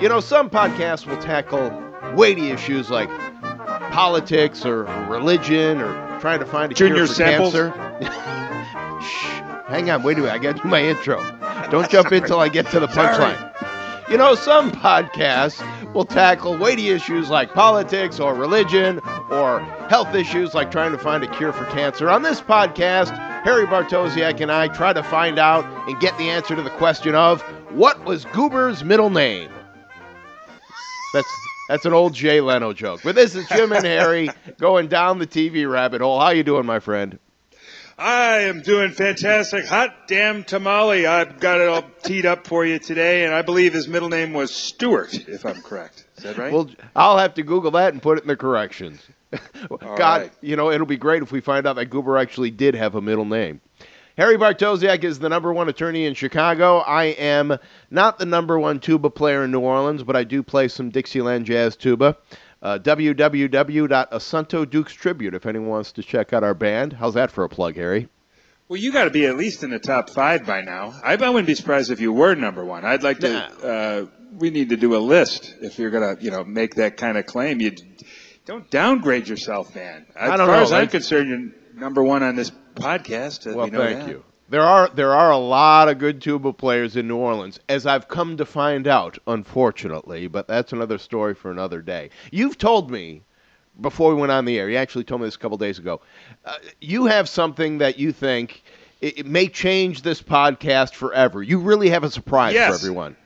You 0.00 0.08
know, 0.08 0.20
some 0.20 0.48
podcasts 0.48 1.06
will 1.06 1.20
tackle 1.20 1.72
weighty 2.14 2.50
issues 2.50 2.88
like 2.88 3.10
politics 3.90 4.64
or 4.64 4.84
religion 5.08 5.80
or 5.80 6.20
trying 6.20 6.38
to 6.38 6.46
find 6.46 6.70
a 6.70 6.74
Junior 6.76 6.94
cure 6.94 7.06
for 7.08 7.14
samples? 7.14 7.52
cancer. 7.52 9.00
Shh, 9.02 9.24
hang 9.68 9.90
on, 9.90 10.04
wait 10.04 10.16
a 10.18 10.20
minute. 10.20 10.34
I 10.34 10.38
got 10.38 10.56
to 10.56 10.62
do 10.62 10.68
my 10.68 10.82
intro. 10.84 11.18
Don't 11.72 11.90
jump 11.90 12.12
in 12.12 12.22
till 12.22 12.38
I 12.38 12.48
get 12.48 12.68
to 12.70 12.78
the 12.78 12.86
punchline. 12.86 13.52
You 14.08 14.18
know, 14.18 14.36
some 14.36 14.70
podcasts 14.70 15.60
will 15.92 16.04
tackle 16.04 16.56
weighty 16.56 16.90
issues 16.90 17.28
like 17.28 17.52
politics 17.52 18.20
or 18.20 18.34
religion 18.34 19.00
or 19.30 19.58
health 19.90 20.14
issues 20.14 20.54
like 20.54 20.70
trying 20.70 20.92
to 20.92 20.98
find 20.98 21.24
a 21.24 21.26
cure 21.26 21.52
for 21.52 21.64
cancer. 21.66 22.08
On 22.08 22.22
this 22.22 22.40
podcast, 22.40 23.10
Harry 23.42 23.66
Bartosiak 23.66 24.40
and 24.40 24.52
I 24.52 24.68
try 24.68 24.92
to 24.92 25.02
find 25.02 25.40
out 25.40 25.64
and 25.88 25.98
get 25.98 26.16
the 26.18 26.30
answer 26.30 26.54
to 26.54 26.62
the 26.62 26.70
question 26.70 27.16
of 27.16 27.42
what 27.70 28.04
was 28.04 28.24
Goober's 28.26 28.84
middle 28.84 29.10
name? 29.10 29.50
That's 31.12 31.28
that's 31.68 31.84
an 31.84 31.92
old 31.92 32.14
Jay 32.14 32.40
Leno 32.40 32.72
joke. 32.72 33.00
But 33.04 33.14
this 33.14 33.34
is 33.34 33.46
Jim 33.48 33.72
and 33.72 33.84
Harry 33.84 34.30
going 34.58 34.88
down 34.88 35.18
the 35.18 35.26
TV 35.26 35.70
rabbit 35.70 36.00
hole. 36.00 36.18
How 36.18 36.30
you 36.30 36.42
doing, 36.42 36.66
my 36.66 36.80
friend? 36.80 37.18
I 37.98 38.42
am 38.42 38.62
doing 38.62 38.92
fantastic. 38.92 39.66
Hot 39.66 40.06
damn 40.06 40.44
tamale. 40.44 41.06
I've 41.06 41.40
got 41.40 41.60
it 41.60 41.68
all 41.68 41.82
teed 42.04 42.26
up 42.26 42.46
for 42.46 42.64
you 42.64 42.78
today, 42.78 43.24
and 43.24 43.34
I 43.34 43.42
believe 43.42 43.72
his 43.72 43.88
middle 43.88 44.08
name 44.08 44.32
was 44.32 44.54
Stewart, 44.54 45.12
if 45.28 45.44
I'm 45.44 45.60
correct. 45.62 46.06
Is 46.16 46.22
that 46.22 46.38
right? 46.38 46.52
Well, 46.52 46.70
I'll 46.94 47.18
have 47.18 47.34
to 47.34 47.42
Google 47.42 47.72
that 47.72 47.92
and 47.92 48.00
put 48.00 48.18
it 48.18 48.22
in 48.22 48.28
the 48.28 48.36
corrections. 48.36 49.00
God, 49.68 50.00
right. 50.00 50.32
you 50.40 50.54
know, 50.54 50.70
it'll 50.70 50.86
be 50.86 50.96
great 50.96 51.22
if 51.22 51.32
we 51.32 51.40
find 51.40 51.66
out 51.66 51.74
that 51.74 51.86
Goober 51.86 52.16
actually 52.18 52.52
did 52.52 52.76
have 52.76 52.94
a 52.94 53.00
middle 53.00 53.24
name. 53.24 53.60
Harry 54.18 54.36
Bartosiak 54.36 55.04
is 55.04 55.20
the 55.20 55.28
number 55.28 55.52
one 55.52 55.68
attorney 55.68 56.04
in 56.04 56.12
Chicago. 56.12 56.78
I 56.78 57.04
am 57.04 57.56
not 57.88 58.18
the 58.18 58.26
number 58.26 58.58
one 58.58 58.80
tuba 58.80 59.10
player 59.10 59.44
in 59.44 59.52
New 59.52 59.60
Orleans, 59.60 60.02
but 60.02 60.16
I 60.16 60.24
do 60.24 60.42
play 60.42 60.66
some 60.66 60.90
Dixieland 60.90 61.46
jazz 61.46 61.76
tuba. 61.76 62.16
Uh, 62.60 62.80
www.asunto 62.80 64.68
Dukes 64.68 64.92
Tribute, 64.92 65.34
if 65.34 65.46
anyone 65.46 65.68
wants 65.68 65.92
to 65.92 66.02
check 66.02 66.32
out 66.32 66.42
our 66.42 66.54
band. 66.54 66.94
How's 66.94 67.14
that 67.14 67.30
for 67.30 67.44
a 67.44 67.48
plug, 67.48 67.76
Harry? 67.76 68.08
Well, 68.66 68.80
you 68.80 68.90
got 68.92 69.04
to 69.04 69.10
be 69.10 69.24
at 69.24 69.36
least 69.36 69.62
in 69.62 69.70
the 69.70 69.78
top 69.78 70.10
five 70.10 70.44
by 70.44 70.62
now. 70.62 70.98
I, 71.04 71.12
I 71.14 71.30
wouldn't 71.30 71.46
be 71.46 71.54
surprised 71.54 71.92
if 71.92 72.00
you 72.00 72.12
were 72.12 72.34
number 72.34 72.64
one. 72.64 72.84
I'd 72.84 73.04
like 73.04 73.20
to. 73.20 73.38
Uh, 73.64 74.06
we 74.36 74.50
need 74.50 74.70
to 74.70 74.76
do 74.76 74.96
a 74.96 74.98
list 74.98 75.54
if 75.60 75.78
you're 75.78 75.90
gonna, 75.90 76.16
you 76.20 76.32
know, 76.32 76.42
make 76.42 76.74
that 76.74 76.96
kind 76.96 77.18
of 77.18 77.26
claim. 77.26 77.60
You 77.60 77.76
don't 78.46 78.68
downgrade 78.68 79.28
yourself, 79.28 79.76
man. 79.76 80.06
As 80.16 80.28
far 80.28 80.38
know, 80.38 80.52
as 80.54 80.72
I'm 80.72 80.88
concerned, 80.88 81.28
you're 81.28 81.80
number 81.80 82.02
one 82.02 82.24
on 82.24 82.34
this 82.34 82.50
podcast. 82.78 83.50
uh, 83.50 83.56
Well, 83.56 83.66
we 83.66 83.76
thank 83.76 83.98
that. 84.00 84.08
you. 84.08 84.24
There 84.50 84.62
are 84.62 84.88
there 84.88 85.14
are 85.14 85.30
a 85.30 85.36
lot 85.36 85.88
of 85.88 85.98
good 85.98 86.22
tuba 86.22 86.52
players 86.54 86.96
in 86.96 87.06
New 87.06 87.16
Orleans, 87.18 87.60
as 87.68 87.84
I've 87.86 88.08
come 88.08 88.38
to 88.38 88.46
find 88.46 88.86
out, 88.86 89.18
unfortunately. 89.26 90.26
But 90.26 90.48
that's 90.48 90.72
another 90.72 90.96
story 90.98 91.34
for 91.34 91.50
another 91.50 91.82
day. 91.82 92.10
You've 92.32 92.56
told 92.56 92.90
me 92.90 93.22
before 93.80 94.14
we 94.14 94.20
went 94.20 94.32
on 94.32 94.46
the 94.46 94.58
air. 94.58 94.70
You 94.70 94.76
actually 94.78 95.04
told 95.04 95.20
me 95.20 95.26
this 95.26 95.34
a 95.34 95.38
couple 95.38 95.58
days 95.58 95.78
ago. 95.78 96.00
Uh, 96.46 96.54
you 96.80 97.06
have 97.06 97.28
something 97.28 97.78
that 97.78 97.98
you 97.98 98.10
think 98.10 98.62
it, 99.02 99.18
it 99.18 99.26
may 99.26 99.48
change 99.48 100.00
this 100.00 100.22
podcast 100.22 100.94
forever. 100.94 101.42
You 101.42 101.58
really 101.58 101.90
have 101.90 102.02
a 102.04 102.10
surprise 102.10 102.54
Yes. 102.54 102.70
for 102.70 102.74
everyone. 102.86 103.16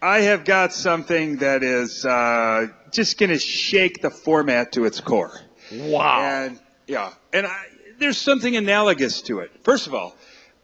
I 0.00 0.20
have 0.20 0.44
got 0.44 0.72
something 0.72 1.36
that 1.38 1.62
is 1.62 2.04
uh, 2.04 2.68
just 2.92 3.18
going 3.18 3.30
to 3.30 3.38
shake 3.38 4.02
the 4.02 4.10
format 4.10 4.72
to 4.72 4.84
its 4.84 5.00
core. 5.00 5.38
Wow. 5.72 6.20
And 6.22 6.60
yeah, 6.86 7.12
and 7.32 7.46
I, 7.46 7.64
there's 8.02 8.18
something 8.18 8.56
analogous 8.56 9.22
to 9.22 9.38
it. 9.38 9.52
First 9.62 9.86
of 9.86 9.94
all, 9.94 10.16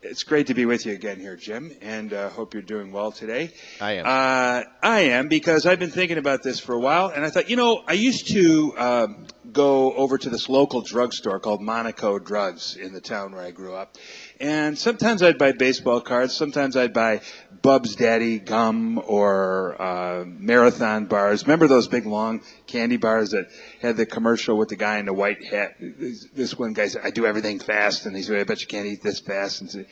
it's 0.02 0.24
great 0.24 0.48
to 0.48 0.54
be 0.54 0.66
with 0.66 0.86
you 0.86 0.92
again 0.92 1.20
here, 1.20 1.36
Jim, 1.36 1.72
and 1.80 2.12
uh, 2.12 2.28
hope 2.30 2.52
you're 2.52 2.62
doing 2.62 2.90
well 2.92 3.12
today. 3.12 3.52
I 3.80 3.92
am. 3.92 4.06
Uh, 4.06 4.62
I 4.82 5.00
am 5.00 5.28
because 5.28 5.64
I've 5.64 5.78
been 5.78 5.90
thinking 5.90 6.18
about 6.18 6.42
this 6.42 6.58
for 6.58 6.74
a 6.74 6.80
while, 6.80 7.08
and 7.08 7.24
I 7.24 7.30
thought, 7.30 7.48
you 7.48 7.56
know, 7.56 7.82
I 7.86 7.92
used 7.92 8.28
to 8.28 8.74
um, 8.76 9.26
go 9.52 9.92
over 9.94 10.18
to 10.18 10.30
this 10.30 10.48
local 10.48 10.82
drugstore 10.82 11.40
called 11.40 11.60
Monaco 11.60 12.18
Drugs 12.18 12.76
in 12.76 12.92
the 12.92 13.00
town 13.00 13.32
where 13.32 13.42
I 13.42 13.50
grew 13.50 13.74
up, 13.74 13.96
and 14.40 14.78
sometimes 14.78 15.22
I'd 15.22 15.38
buy 15.38 15.52
baseball 15.52 16.00
cards, 16.00 16.34
sometimes 16.34 16.76
I'd 16.76 16.92
buy 16.92 17.20
Bub's 17.62 17.96
Daddy 17.96 18.38
gum 18.38 19.02
or 19.06 19.80
uh, 19.80 20.24
marathon 20.26 21.06
bars. 21.06 21.42
Remember 21.44 21.66
those 21.66 21.88
big 21.88 22.06
long 22.06 22.42
candy 22.66 22.96
bars 22.98 23.30
that 23.30 23.46
had 23.80 23.96
the 23.96 24.06
commercial 24.06 24.56
with 24.56 24.68
the 24.68 24.76
guy 24.76 24.98
in 24.98 25.06
the 25.06 25.14
white 25.14 25.44
hat? 25.44 25.76
This 25.80 26.56
one 26.58 26.72
guy 26.72 26.88
said, 26.88 27.02
"I 27.04 27.10
do 27.10 27.26
everything 27.26 27.58
fast," 27.58 28.06
and 28.06 28.14
he 28.16 28.22
said, 28.22 28.38
"I 28.38 28.44
bet 28.44 28.60
you 28.60 28.66
can't 28.68 28.86
eat 28.86 29.02
this 29.02 29.20
fast." 29.20 29.62
And, 29.62 29.86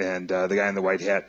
and 0.00 0.30
uh, 0.32 0.46
the 0.48 0.56
guy 0.56 0.68
in 0.68 0.74
the 0.74 0.82
white 0.82 1.00
hat 1.00 1.28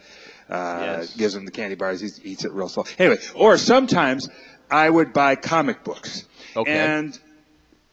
uh, 0.50 0.80
Yes. 0.82 1.16
gives 1.16 1.36
him 1.36 1.46
the 1.46 1.52
candy 1.52 1.76
bars. 1.76 2.02
He 2.02 2.32
eats 2.32 2.46
it 2.46 2.52
real 2.52 2.70
slow. 2.70 2.86
Anyway, 3.00 3.20
or 3.36 3.58
sometimes 3.58 4.28
I 4.70 4.90
would 4.90 5.14
buy 5.14 5.36
comic 5.36 5.84
books. 5.84 6.26
Okay. 6.56 6.72
And 6.72 7.18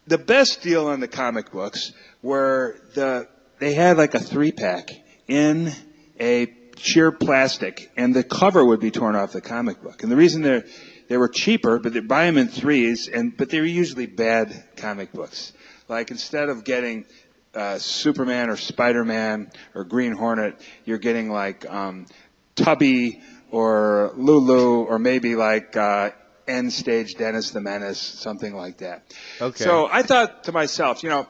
the 0.07 0.19
best 0.19 0.63
deal 0.63 0.87
on 0.89 1.01
the 1.01 1.09
comic 1.09 1.51
books 1.51 1.93
were 2.23 2.77
the 2.95 3.29
they 3.59 3.75
had 3.75 3.97
like 3.97 4.15
a 4.15 4.19
three 4.19 4.53
pack 4.53 4.91
in 5.29 5.73
a 6.21 6.53
sheer 6.77 7.13
plastic, 7.13 7.91
and 7.97 8.15
the 8.15 8.25
cover 8.25 8.65
would 8.65 8.81
be 8.81 8.91
torn 8.91 9.17
off 9.17 9.33
the 9.33 9.41
comic 9.41 9.83
book. 9.83 10.03
And 10.03 10.11
the 10.11 10.17
reason 10.17 10.43
they 10.43 10.63
they 11.09 11.17
were 11.17 11.29
cheaper, 11.29 11.79
but 11.79 11.93
they 11.93 12.01
buy 12.01 12.27
them 12.27 12.39
in 12.39 12.49
threes, 12.49 13.09
and 13.09 13.37
but 13.37 13.51
they 13.51 13.61
were 13.61 13.67
usually 13.67 14.07
bad 14.07 14.65
comic 14.77 15.13
books. 15.13 15.53
Like 15.89 16.11
instead 16.11 16.49
of 16.49 16.65
getting 16.65 17.05
uh, 17.55 17.79
Superman 17.79 18.51
or 18.51 18.57
Spider 18.57 19.05
Man 19.05 19.51
or 19.75 19.85
Green 19.85 20.13
Hornet, 20.13 20.61
you're 20.85 20.99
getting 20.99 21.31
like 21.31 21.71
um, 21.71 22.07
Tubby 22.57 23.23
or 23.51 24.13
Lulu 24.17 24.85
or 24.85 24.99
maybe 24.99 25.37
like 25.37 25.77
uh, 25.77 26.11
End 26.47 26.73
Stage 26.73 27.15
Dennis 27.15 27.51
the 27.51 27.61
Menace, 27.61 28.01
something 28.01 28.55
like 28.55 28.79
that. 28.79 29.15
Okay. 29.41 29.65
So 29.65 29.89
I 29.91 30.03
thought 30.03 30.45
to 30.45 30.53
myself, 30.53 31.03
you 31.03 31.09
know, 31.09 31.27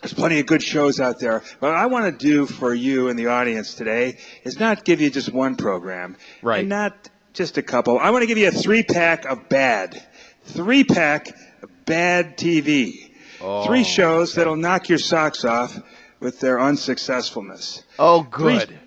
there's 0.00 0.14
plenty 0.14 0.40
of 0.40 0.46
good 0.46 0.62
shows 0.62 0.98
out 1.00 1.20
there. 1.20 1.42
But 1.60 1.68
what 1.68 1.76
I 1.76 1.86
want 1.86 2.06
to 2.06 2.26
do 2.26 2.46
for 2.46 2.74
you 2.74 3.08
and 3.08 3.18
the 3.18 3.26
audience 3.26 3.74
today 3.74 4.18
is 4.44 4.58
not 4.58 4.84
give 4.84 5.00
you 5.00 5.10
just 5.10 5.32
one 5.32 5.56
program. 5.56 6.16
Right. 6.42 6.60
And 6.60 6.68
not 6.68 7.10
just 7.34 7.58
a 7.58 7.62
couple. 7.62 7.98
I 7.98 8.10
want 8.10 8.22
to 8.22 8.26
give 8.26 8.38
you 8.38 8.48
a 8.48 8.52
three 8.52 8.82
pack 8.82 9.26
of 9.26 9.48
bad. 9.48 10.02
Three 10.44 10.84
pack 10.84 11.28
of 11.62 11.84
bad 11.84 12.38
TV. 12.38 13.10
Oh, 13.40 13.64
Three 13.66 13.84
shows 13.84 14.34
that'll 14.34 14.56
knock 14.56 14.88
your 14.88 14.98
socks 14.98 15.44
off 15.44 15.78
with 16.18 16.40
their 16.40 16.60
unsuccessfulness. 16.60 17.82
Oh, 17.98 18.22
good. 18.22 18.78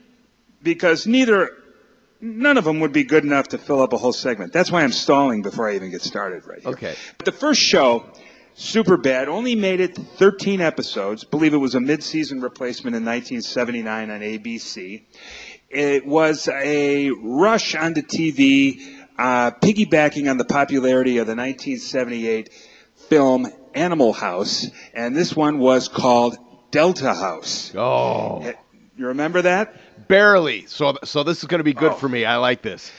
Because 0.62 1.08
neither, 1.08 1.52
none 2.24 2.58
of 2.58 2.64
them 2.64 2.80
would 2.80 2.94
be 2.94 3.04
good 3.04 3.24
enough 3.26 3.50
to 3.50 3.58
fill 3.58 3.82
up 3.82 3.92
a 3.94 3.98
whole 3.98 4.14
segment. 4.14 4.54
That's 4.54 4.72
why 4.72 4.84
I'm 4.84 4.94
stalling 4.94 5.42
before 5.42 5.70
I 5.70 5.76
even 5.76 5.92
get 5.92 6.02
started 6.02 6.48
right 6.48 6.62
here. 6.62 6.72
Okay. 6.72 6.96
But 7.18 7.26
The 7.26 7.32
first 7.34 7.60
show, 7.62 8.06
super 8.56 8.96
bad, 8.98 9.28
only 9.28 9.56
made 9.56 9.82
it 9.82 9.96
13 9.96 10.62
episodes. 10.62 11.26
Believe 11.26 11.54
it 11.54 11.58
was 11.58 11.76
a 11.76 11.82
mid-season 11.82 12.42
replacement 12.42 12.96
in 12.96 13.04
1979 13.04 14.10
on 14.10 14.22
ABC. 14.22 15.04
It 15.70 16.06
was 16.06 16.48
a 16.48 17.10
rush 17.10 17.76
onto 17.76 18.02
TV, 18.02 18.80
uh, 19.18 19.52
piggybacking 19.52 20.30
on 20.30 20.38
the 20.38 20.46
popularity 20.46 21.18
of 21.18 21.28
the 21.28 21.36
1978 21.36 22.50
film 23.10 23.48
Animal 23.74 24.14
House, 24.14 24.70
and 24.94 25.16
this 25.16 25.36
one 25.36 25.60
was 25.60 25.88
called 25.88 26.38
Delta 26.72 27.14
House. 27.14 27.74
Oh, 27.76 28.54
You 28.96 29.08
remember 29.08 29.42
that? 29.42 29.76
Barely. 30.08 30.66
So 30.68 30.98
so 31.04 31.24
this 31.24 31.40
is 31.40 31.46
going 31.46 31.60
to 31.60 31.64
be 31.64 31.74
good 31.74 31.92
Oh. 31.94 31.96
for 31.96 32.10
me. 32.10 32.26
I 32.26 32.38
like 32.38 32.62
this. 32.62 32.92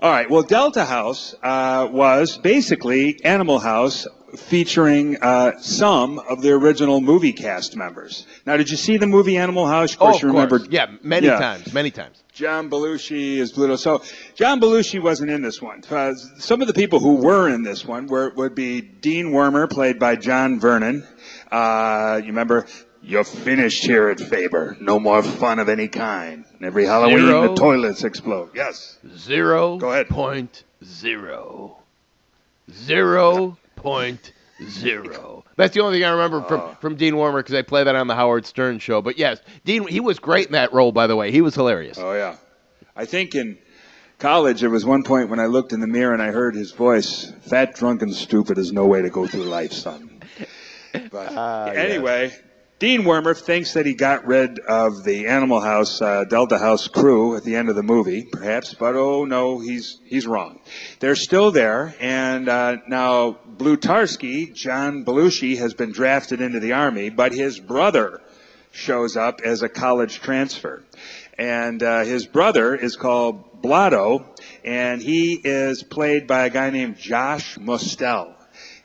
All 0.00 0.10
right. 0.10 0.28
Well, 0.28 0.42
Delta 0.42 0.84
House 0.84 1.34
uh, 1.42 1.88
was 1.90 2.36
basically 2.36 3.24
Animal 3.24 3.58
House 3.58 4.06
featuring 4.36 5.16
uh, 5.22 5.52
some 5.60 6.18
of 6.18 6.42
the 6.42 6.50
original 6.50 7.00
movie 7.00 7.32
cast 7.32 7.76
members. 7.76 8.26
Now, 8.44 8.56
did 8.56 8.68
you 8.68 8.76
see 8.76 8.96
the 8.96 9.06
movie 9.06 9.36
Animal 9.36 9.66
House? 9.66 9.92
Of 9.92 10.00
course, 10.00 10.16
oh, 10.16 10.18
you 10.26 10.28
remember 10.32 10.58
course. 10.58 10.70
Yeah, 10.72 10.86
many 11.02 11.28
Yeah. 11.28 11.38
times, 11.38 11.72
many 11.72 11.92
times. 11.92 12.20
John 12.32 12.68
Belushi 12.68 13.36
is 13.36 13.52
Bluto. 13.52 13.78
So 13.78 14.02
John 14.34 14.60
Belushi 14.60 15.00
wasn't 15.00 15.30
in 15.30 15.40
this 15.42 15.62
one. 15.62 15.84
Uh, 15.88 16.14
some 16.38 16.60
of 16.60 16.66
the 16.66 16.74
people 16.74 16.98
who 16.98 17.14
were 17.14 17.48
in 17.48 17.62
this 17.62 17.84
one 17.84 18.08
were, 18.08 18.30
would 18.30 18.56
be 18.56 18.80
Dean 18.80 19.26
Wormer, 19.26 19.70
played 19.70 20.00
by 20.00 20.16
John 20.16 20.58
Vernon. 20.58 21.06
Uh, 21.52 22.16
you 22.20 22.26
remember? 22.28 22.66
You're 23.06 23.24
finished 23.24 23.84
here 23.84 24.08
at 24.08 24.18
Faber. 24.18 24.76
No 24.80 24.98
more 24.98 25.22
fun 25.22 25.58
of 25.58 25.68
any 25.68 25.88
kind. 25.88 26.44
Every 26.62 26.86
Halloween, 26.86 27.18
Zero. 27.26 27.48
the 27.48 27.54
toilets 27.54 28.02
explode. 28.02 28.50
Yes. 28.54 28.98
Zero 29.16 29.76
Go 29.76 29.90
ahead. 29.92 30.08
point 30.08 30.64
zero. 30.82 31.76
Zero 32.72 33.58
point 33.76 34.32
zero. 34.70 35.44
That's 35.56 35.74
the 35.74 35.80
only 35.80 35.98
thing 35.98 36.04
I 36.04 36.10
remember 36.12 36.42
from, 36.42 36.60
Oh. 36.60 36.76
from 36.80 36.96
Dean 36.96 37.14
Wormer 37.14 37.40
because 37.40 37.54
I 37.54 37.62
play 37.62 37.84
that 37.84 37.94
on 37.94 38.06
the 38.06 38.14
Howard 38.14 38.46
Stern 38.46 38.78
show. 38.78 39.02
But 39.02 39.18
yes, 39.18 39.38
Dean, 39.64 39.86
he 39.86 40.00
was 40.00 40.18
great 40.18 40.46
in 40.46 40.52
that 40.52 40.72
role, 40.72 40.90
by 40.92 41.06
the 41.06 41.16
way. 41.16 41.30
He 41.30 41.42
was 41.42 41.54
hilarious. 41.54 41.98
Oh 41.98 42.14
yeah. 42.14 42.36
I 42.96 43.04
think 43.04 43.34
in 43.34 43.58
college 44.18 44.60
there 44.60 44.70
was 44.70 44.86
one 44.86 45.02
point 45.02 45.28
when 45.28 45.40
I 45.40 45.46
looked 45.46 45.72
in 45.72 45.80
the 45.80 45.86
mirror 45.86 46.14
and 46.14 46.22
I 46.22 46.30
heard 46.30 46.54
his 46.54 46.72
voice, 46.72 47.30
fat, 47.42 47.74
drunk, 47.74 48.00
and 48.02 48.14
stupid 48.14 48.56
is 48.56 48.72
no 48.72 48.86
way 48.86 49.02
to 49.02 49.10
go 49.10 49.26
through 49.26 49.42
life, 49.44 49.72
son. 49.72 50.22
But 51.10 51.32
ah, 51.36 51.66
yes. 51.66 51.76
anyway, 51.90 52.32
Dean 52.84 53.04
Wormer 53.04 53.34
thinks 53.34 53.72
that 53.72 53.86
he 53.86 53.94
got 53.94 54.26
rid 54.26 54.58
of 54.58 55.04
the 55.04 55.28
Animal 55.28 55.58
House, 55.58 56.02
uh, 56.02 56.24
Delta 56.24 56.58
House 56.58 56.86
crew 56.86 57.34
at 57.34 57.42
the 57.42 57.56
end 57.56 57.70
of 57.70 57.76
the 57.76 57.82
movie, 57.82 58.24
perhaps, 58.30 58.74
but 58.74 58.94
oh 58.94 59.24
no, 59.24 59.58
he's 59.58 60.00
he's 60.04 60.26
wrong. 60.26 60.60
They're 61.00 61.16
still 61.16 61.50
there, 61.50 61.94
and 61.98 62.46
uh, 62.46 62.76
now 62.86 63.38
Blutarsky, 63.56 64.52
John 64.52 65.02
Belushi, 65.02 65.56
has 65.56 65.72
been 65.72 65.92
drafted 65.92 66.42
into 66.42 66.60
the 66.60 66.74
army, 66.74 67.08
but 67.08 67.32
his 67.32 67.58
brother 67.58 68.20
shows 68.70 69.16
up 69.16 69.40
as 69.42 69.62
a 69.62 69.70
college 69.70 70.20
transfer, 70.20 70.84
and 71.38 71.82
uh, 71.82 72.04
his 72.04 72.26
brother 72.26 72.74
is 72.74 72.96
called 72.96 73.62
Blotto, 73.62 74.26
and 74.62 75.00
he 75.00 75.40
is 75.42 75.82
played 75.82 76.26
by 76.26 76.44
a 76.44 76.50
guy 76.50 76.68
named 76.68 76.98
Josh 76.98 77.56
Mostel. 77.58 78.34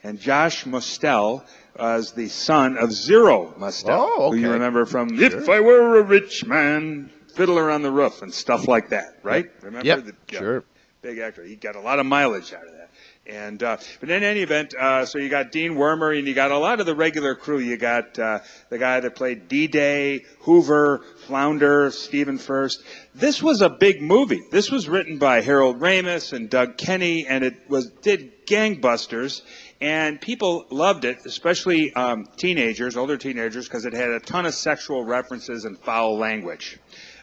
And 0.02 0.18
Josh 0.18 0.64
Mostel 0.64 1.44
was 1.80 2.12
the 2.12 2.28
son 2.28 2.76
of 2.76 2.92
Zero 2.92 3.54
Mostel, 3.56 3.90
Oh, 3.92 4.22
okay. 4.28 4.36
who 4.36 4.42
you 4.42 4.52
remember 4.52 4.84
from 4.84 5.20
If 5.20 5.48
I 5.48 5.60
Were 5.60 5.98
a 5.98 6.02
Rich 6.02 6.44
Man, 6.46 7.10
Fiddler 7.34 7.70
on 7.70 7.82
the 7.82 7.90
Roof, 7.90 8.22
and 8.22 8.32
stuff 8.32 8.68
like 8.68 8.90
that, 8.90 9.18
right? 9.22 9.50
Remember? 9.62 9.86
Yep, 9.86 10.04
The- 10.04 10.14
yeah, 10.32 10.38
sure. 10.38 10.64
Big 11.02 11.18
actor. 11.18 11.42
He 11.42 11.56
got 11.56 11.76
a 11.76 11.80
lot 11.80 11.98
of 11.98 12.04
mileage 12.06 12.52
out 12.52 12.66
of 12.66 12.72
that. 12.72 12.90
And 13.26 13.62
uh, 13.62 13.76
but 14.00 14.10
in 14.10 14.22
any 14.22 14.40
event, 14.40 14.74
uh, 14.74 15.06
so 15.06 15.18
you 15.18 15.28
got 15.28 15.52
Dean 15.52 15.74
Wormer, 15.76 16.18
and 16.18 16.26
you 16.26 16.34
got 16.34 16.50
a 16.50 16.58
lot 16.58 16.80
of 16.80 16.86
the 16.86 16.94
regular 16.94 17.34
crew. 17.34 17.58
You 17.58 17.76
got 17.76 18.18
uh, 18.18 18.40
the 18.70 18.78
guy 18.78 18.98
that 19.00 19.14
played 19.14 19.46
D-Day, 19.46 20.24
Hoover, 20.40 21.02
Flounder, 21.26 21.90
Stephen 21.90 22.38
Furst. 22.38 22.82
This 23.14 23.42
was 23.42 23.60
a 23.62 23.68
big 23.70 24.02
movie. 24.02 24.42
This 24.50 24.70
was 24.70 24.88
written 24.88 25.18
by 25.18 25.42
Harold 25.42 25.80
Ramis 25.80 26.32
and 26.32 26.50
Doug 26.50 26.76
Kenney, 26.76 27.26
and 27.28 27.44
it 27.44 27.68
was 27.68 27.90
did 28.02 28.46
gangbusters. 28.46 29.42
And 29.80 30.20
people 30.20 30.66
loved 30.70 31.06
it, 31.06 31.24
especially 31.24 31.94
um, 31.94 32.26
teenagers, 32.36 32.96
older 32.96 33.16
teenagers, 33.16 33.66
because 33.66 33.86
it 33.86 33.94
had 33.94 34.10
a 34.10 34.20
ton 34.20 34.44
of 34.44 34.54
sexual 34.54 35.04
references 35.04 35.64
and 35.64 35.78
foul 35.78 36.18
language. 36.18 36.78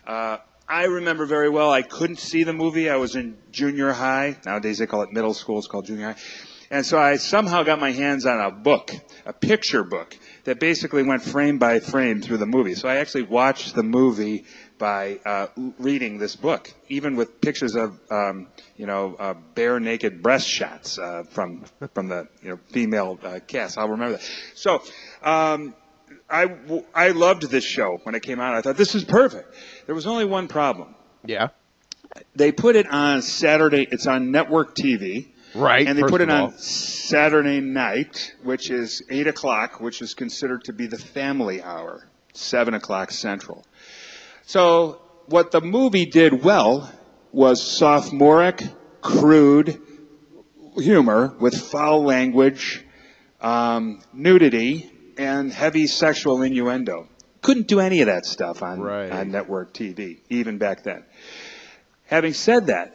Uh, 0.06 0.38
I 0.68 0.86
remember 0.86 1.26
very 1.26 1.50
well. 1.50 1.72
I 1.72 1.84
couldn't 1.84 2.20
see 2.20 2.44
the 2.44 2.54
movie. 2.54 2.90
I 2.90 2.96
was 2.96 3.16
in 3.16 3.38
junior 3.52 3.94
high. 3.94 4.38
Nowadays 4.46 4.80
they 4.80 4.88
call 4.88 5.04
it 5.04 5.14
middle 5.14 5.34
school. 5.34 5.60
It's 5.60 5.68
called 5.68 5.86
junior 5.86 6.14
high. 6.14 6.20
And 6.70 6.86
so 6.86 7.00
I 7.00 7.16
somehow 7.16 7.64
got 7.64 7.80
my 7.80 7.92
hands 7.92 8.26
on 8.26 8.42
a 8.42 8.52
book, 8.52 8.92
a 9.26 9.32
picture 9.32 9.86
book 9.86 10.18
that 10.44 10.60
basically 10.60 11.04
went 11.04 11.24
frame 11.24 11.60
by 11.60 11.80
frame 11.80 12.22
through 12.22 12.38
the 12.38 12.46
movie. 12.46 12.76
So 12.76 12.90
I 12.90 12.98
actually 12.98 13.24
watched 13.24 13.74
the 13.74 13.84
movie 13.84 14.44
by 14.78 15.20
uh, 15.26 15.48
reading 15.80 16.18
this 16.18 16.36
book, 16.36 16.74
even 16.90 17.16
with 17.16 17.42
pictures 17.42 17.76
of 17.76 18.00
um, 18.12 18.48
you 18.76 18.86
know 18.86 19.16
uh, 19.18 19.34
bare 19.56 19.80
naked 19.80 20.22
breast 20.22 20.48
shots 20.48 20.98
uh, 20.98 21.24
from 21.30 21.66
from 21.94 22.08
the 22.08 22.28
you 22.42 22.50
know 22.50 22.60
female 22.72 23.20
uh, 23.24 23.40
cast. 23.46 23.78
I'll 23.78 23.90
remember 23.90 24.18
that. 24.18 24.32
So. 24.56 24.82
Um, 25.24 25.74
I, 26.30 26.58
I 26.94 27.10
loved 27.12 27.44
this 27.44 27.64
show 27.64 28.02
when 28.04 28.14
it 28.14 28.22
came 28.22 28.42
out. 28.42 28.54
I 28.54 28.62
thought 28.62 28.76
this 28.76 28.96
is 28.96 29.06
perfect. 29.06 29.54
There 29.86 29.96
was 29.96 30.06
only 30.08 30.26
one 30.26 30.50
problem. 30.50 30.94
Yeah. 31.26 31.50
They 32.36 32.52
put 32.52 32.76
it 32.76 32.88
on 32.88 33.22
Saturday. 33.22 33.88
It's 33.90 34.08
on 34.08 34.32
network 34.32 34.76
TV. 34.76 35.28
Right. 35.56 35.88
And 35.88 35.98
they 35.98 36.04
put 36.04 36.22
it 36.22 36.30
on 36.30 36.58
Saturday 36.58 37.62
night, 37.62 38.36
which 38.44 38.70
is 38.70 39.02
8 39.10 39.28
o'clock, 39.28 39.80
which 39.80 40.02
is 40.02 40.14
considered 40.14 40.66
to 40.66 40.74
be 40.74 40.88
the 40.88 40.98
family 40.98 41.62
hour, 41.62 42.06
7 42.34 42.74
o'clock 42.74 43.12
central. 43.12 43.66
So 44.48 45.02
what 45.26 45.52
the 45.52 45.60
movie 45.60 46.06
did 46.06 46.42
well 46.42 46.90
was 47.34 47.62
sophomoric, 47.62 48.64
crude 49.02 49.82
humor 50.78 51.36
with 51.38 51.54
foul 51.70 52.06
language, 52.06 52.82
um, 53.42 54.02
nudity, 54.14 54.90
and 55.18 55.52
heavy 55.52 55.86
sexual 55.86 56.42
innuendo. 56.44 57.10
Couldn't 57.42 57.68
do 57.68 57.82
any 57.82 58.00
of 58.00 58.08
that 58.08 58.26
stuff 58.26 58.64
on, 58.64 58.80
Right. 58.80 59.12
on 59.12 59.32
network 59.32 59.74
TV, 59.74 60.20
even 60.30 60.58
back 60.60 60.84
then. 60.84 61.04
Having 62.06 62.34
said 62.34 62.68
that, 62.68 62.94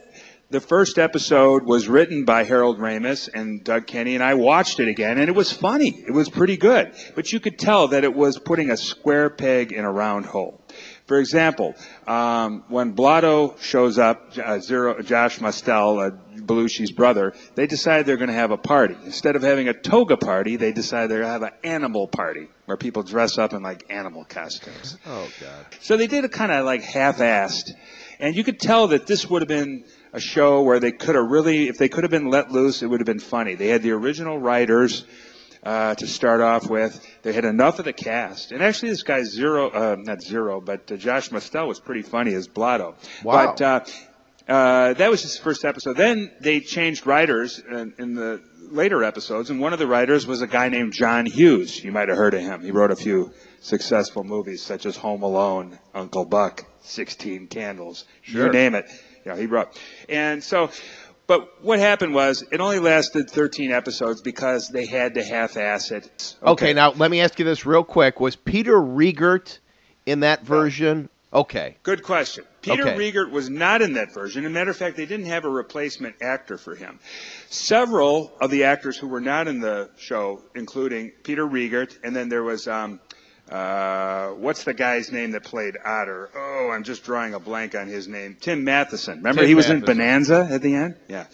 the 0.48 0.60
first 0.60 0.98
episode 0.98 1.64
was 1.64 1.86
written 1.86 2.24
by 2.24 2.44
Harold 2.44 2.78
Ramis 2.78 3.28
and 3.32 3.62
Doug 3.62 3.86
Kenney, 3.86 4.14
and 4.14 4.24
I 4.24 4.34
watched 4.34 4.80
it 4.80 4.88
again, 4.88 5.18
and 5.18 5.28
it 5.28 5.34
was 5.34 5.52
funny. 5.52 5.88
It 6.06 6.12
was 6.12 6.30
pretty 6.30 6.56
good. 6.56 6.92
But 7.14 7.30
you 7.30 7.40
could 7.40 7.58
tell 7.58 7.88
that 7.88 8.04
it 8.04 8.14
was 8.14 8.38
putting 8.38 8.70
a 8.70 8.76
square 8.78 9.28
peg 9.28 9.70
in 9.72 9.84
a 9.84 9.92
round 9.92 10.24
hole. 10.24 10.61
For 11.06 11.18
example, 11.18 11.74
um, 12.06 12.64
when 12.68 12.92
Blotto 12.92 13.56
shows 13.60 13.98
up, 13.98 14.32
uh, 14.42 14.60
Zero, 14.60 15.02
Josh 15.02 15.40
Mostel, 15.40 15.98
uh, 15.98 16.10
Belushi's 16.36 16.92
brother, 16.92 17.34
they 17.54 17.66
decide 17.66 18.06
they're 18.06 18.16
going 18.16 18.28
to 18.28 18.34
have 18.34 18.52
a 18.52 18.56
party. 18.56 18.96
Instead 19.04 19.36
of 19.36 19.42
having 19.42 19.68
a 19.68 19.74
toga 19.74 20.16
party, 20.16 20.56
they 20.56 20.72
decide 20.72 21.08
they're 21.08 21.22
going 21.22 21.28
to 21.28 21.32
have 21.32 21.42
an 21.42 21.58
animal 21.64 22.06
party 22.06 22.48
where 22.66 22.76
people 22.76 23.02
dress 23.02 23.36
up 23.36 23.52
in 23.52 23.62
like 23.62 23.84
animal 23.90 24.24
costumes. 24.24 24.96
Oh 25.04 25.28
God. 25.40 25.66
So 25.80 25.96
they 25.96 26.06
did 26.06 26.24
it 26.24 26.32
kind 26.32 26.52
of 26.52 26.64
like 26.64 26.82
half-assed, 26.82 27.72
and 28.20 28.36
you 28.36 28.44
could 28.44 28.60
tell 28.60 28.88
that 28.88 29.06
this 29.06 29.28
would 29.28 29.42
have 29.42 29.48
been 29.48 29.84
a 30.12 30.20
show 30.20 30.62
where 30.62 30.78
they 30.78 30.92
could 30.92 31.16
have 31.16 31.26
really, 31.26 31.68
if 31.68 31.78
they 31.78 31.88
could 31.88 32.04
have 32.04 32.10
been 32.10 32.30
let 32.30 32.52
loose, 32.52 32.82
it 32.82 32.86
would 32.86 33.00
have 33.00 33.06
been 33.06 33.18
funny. 33.18 33.54
They 33.56 33.68
had 33.68 33.82
the 33.82 33.90
original 33.90 34.38
writers 34.38 35.04
uh, 35.62 35.94
to 35.96 36.06
start 36.06 36.40
off 36.40 36.68
with. 36.68 37.04
They 37.22 37.32
had 37.32 37.44
enough 37.44 37.78
of 37.78 37.84
the 37.84 37.92
cast, 37.92 38.50
and 38.52 38.62
actually, 38.62 38.90
this 38.90 39.04
guy 39.04 39.22
Zero, 39.22 39.70
uh, 39.70 39.96
not 39.98 40.20
Zero, 40.22 40.60
but 40.60 40.90
uh, 40.90 40.96
Josh 40.96 41.30
Mostel 41.30 41.68
was 41.68 41.78
pretty 41.78 42.02
funny 42.02 42.34
as 42.34 42.48
Blotto. 42.48 42.96
Wow. 43.22 43.54
But 43.56 43.60
uh, 43.62 43.80
uh, 44.48 44.92
that 44.94 45.10
was 45.10 45.22
his 45.22 45.38
first 45.38 45.64
episode. 45.64 45.96
Then 45.96 46.32
they 46.40 46.60
changed 46.60 47.06
writers 47.06 47.60
in, 47.60 47.94
in 47.98 48.14
the 48.14 48.42
later 48.70 49.04
episodes, 49.04 49.50
and 49.50 49.60
one 49.60 49.72
of 49.72 49.78
the 49.78 49.86
writers 49.86 50.26
was 50.26 50.42
a 50.42 50.46
guy 50.48 50.68
named 50.68 50.92
John 50.94 51.26
Hughes. 51.26 51.82
You 51.82 51.92
might 51.92 52.08
have 52.08 52.16
heard 52.18 52.34
of 52.34 52.40
him. 52.40 52.62
He 52.62 52.70
wrote 52.72 52.90
a 52.90 52.96
few 52.96 53.32
successful 53.60 54.24
movies 54.24 54.60
such 54.62 54.84
as 54.86 54.96
Home 54.96 55.22
Alone, 55.22 55.78
Uncle 55.94 56.24
Buck, 56.24 56.64
Sixteen 56.82 57.46
Candles, 57.46 58.04
Sure. 58.22 58.46
you 58.46 58.52
name 58.52 58.74
it. 58.74 58.86
You 59.24 59.30
know, 59.30 59.36
he 59.38 59.46
wrote. 59.46 59.68
And 60.08 60.42
so, 60.42 60.70
but 61.26 61.62
what 61.62 61.78
happened 61.78 62.14
was 62.14 62.44
it 62.50 62.60
only 62.60 62.78
lasted 62.78 63.30
13 63.30 63.70
episodes 63.70 64.20
because 64.20 64.68
they 64.68 64.86
had 64.86 65.14
to 65.14 65.24
half-ass 65.24 65.90
it. 65.90 66.36
Okay. 66.42 66.72
now 66.72 66.92
let 66.92 67.10
me 67.10 67.20
ask 67.20 67.38
you 67.38 67.44
this 67.44 67.64
real 67.64 67.84
quick. 67.84 68.20
Was 68.20 68.36
Peter 68.36 68.74
Riegert 68.74 69.58
in 70.06 70.20
that 70.20 70.44
version? 70.44 71.08
Okay. 71.32 71.76
Good 71.82 72.02
question. 72.02 72.44
Peter 72.60 72.82
Okay. 72.82 72.96
Riegert 72.96 73.30
was 73.30 73.48
not 73.48 73.80
in 73.80 73.94
that 73.94 74.12
version. 74.12 74.44
As 74.44 74.50
a 74.50 74.52
matter 74.52 74.70
of 74.70 74.76
fact, 74.76 74.96
they 74.96 75.06
didn't 75.06 75.26
have 75.26 75.44
a 75.44 75.48
replacement 75.48 76.16
actor 76.20 76.58
for 76.58 76.74
him. 76.74 76.98
Several 77.48 78.32
of 78.40 78.50
the 78.50 78.64
actors 78.64 78.98
who 78.98 79.08
were 79.08 79.20
not 79.20 79.48
in 79.48 79.60
the 79.60 79.88
show, 79.96 80.42
including 80.54 81.10
Peter 81.22 81.46
Riegert, 81.46 81.96
and 82.04 82.14
then 82.14 82.28
there 82.28 82.42
was, 82.42 82.68
um, 82.68 83.00
uh, 83.52 84.28
what's 84.30 84.64
the 84.64 84.74
guy's 84.74 85.12
name 85.12 85.32
that 85.32 85.44
played 85.44 85.76
Otter? 85.84 86.30
Oh, 86.34 86.70
I'm 86.72 86.84
just 86.84 87.04
drawing 87.04 87.34
a 87.34 87.38
blank 87.40 87.74
on 87.74 87.86
his 87.86 88.08
name. 88.08 88.36
Tim 88.40 88.64
Matheson. 88.64 89.18
Remember 89.18 89.42
Tim 89.42 89.48
he 89.48 89.54
was 89.54 89.68
Matheson. 89.68 89.90
in 89.90 89.96
Bonanza 89.98 90.48
at 90.50 90.62
the 90.62 90.74
end? 90.74 90.96
Yeah. 91.08 91.26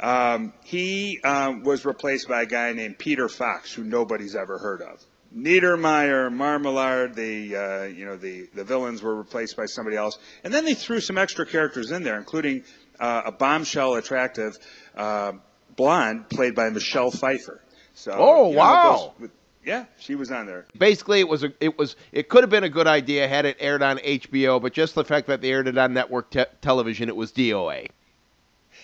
Um, 0.00 0.52
he 0.64 1.20
um, 1.22 1.62
was 1.62 1.84
replaced 1.84 2.28
by 2.28 2.42
a 2.42 2.46
guy 2.46 2.72
named 2.72 2.98
Peter 2.98 3.28
Fox, 3.28 3.72
who 3.72 3.84
nobody's 3.84 4.34
ever 4.34 4.58
heard 4.58 4.82
of. 4.82 5.00
Neidermeyer, 5.34 6.30
Marmalard, 6.32 7.14
the 7.14 7.56
uh, 7.56 7.82
you 7.84 8.04
know 8.04 8.16
the 8.16 8.48
the 8.54 8.64
villains 8.64 9.02
were 9.02 9.14
replaced 9.16 9.56
by 9.56 9.66
somebody 9.66 9.96
else, 9.96 10.18
and 10.44 10.52
then 10.54 10.64
they 10.64 10.74
threw 10.74 11.00
some 11.00 11.18
extra 11.18 11.44
characters 11.46 11.90
in 11.90 12.02
there, 12.04 12.16
including 12.18 12.62
uh, 13.00 13.22
a 13.26 13.32
bombshell, 13.32 13.94
attractive 13.94 14.56
uh, 14.96 15.32
blonde 15.76 16.28
played 16.28 16.54
by 16.54 16.68
Michelle 16.70 17.10
Pfeiffer. 17.10 17.60
So, 17.94 18.12
Oh, 18.16 18.48
you 18.50 18.54
know, 18.54 18.58
wow. 18.60 19.14
those- 19.18 19.30
yeah, 19.64 19.84
she 19.98 20.14
was 20.14 20.30
on 20.30 20.46
there. 20.46 20.66
Basically, 20.76 21.20
it 21.20 21.28
was 21.28 21.44
a, 21.44 21.52
it 21.60 21.78
was 21.78 21.96
it 22.12 22.28
could 22.28 22.42
have 22.42 22.50
been 22.50 22.64
a 22.64 22.68
good 22.68 22.86
idea 22.86 23.26
had 23.28 23.44
it 23.46 23.56
aired 23.60 23.82
on 23.82 23.98
HBO, 23.98 24.60
but 24.60 24.72
just 24.72 24.94
the 24.94 25.04
fact 25.04 25.26
that 25.28 25.40
they 25.40 25.50
aired 25.50 25.68
it 25.68 25.78
on 25.78 25.92
network 25.94 26.30
te- 26.30 26.44
television, 26.60 27.08
it 27.08 27.16
was 27.16 27.32
DOA. 27.32 27.88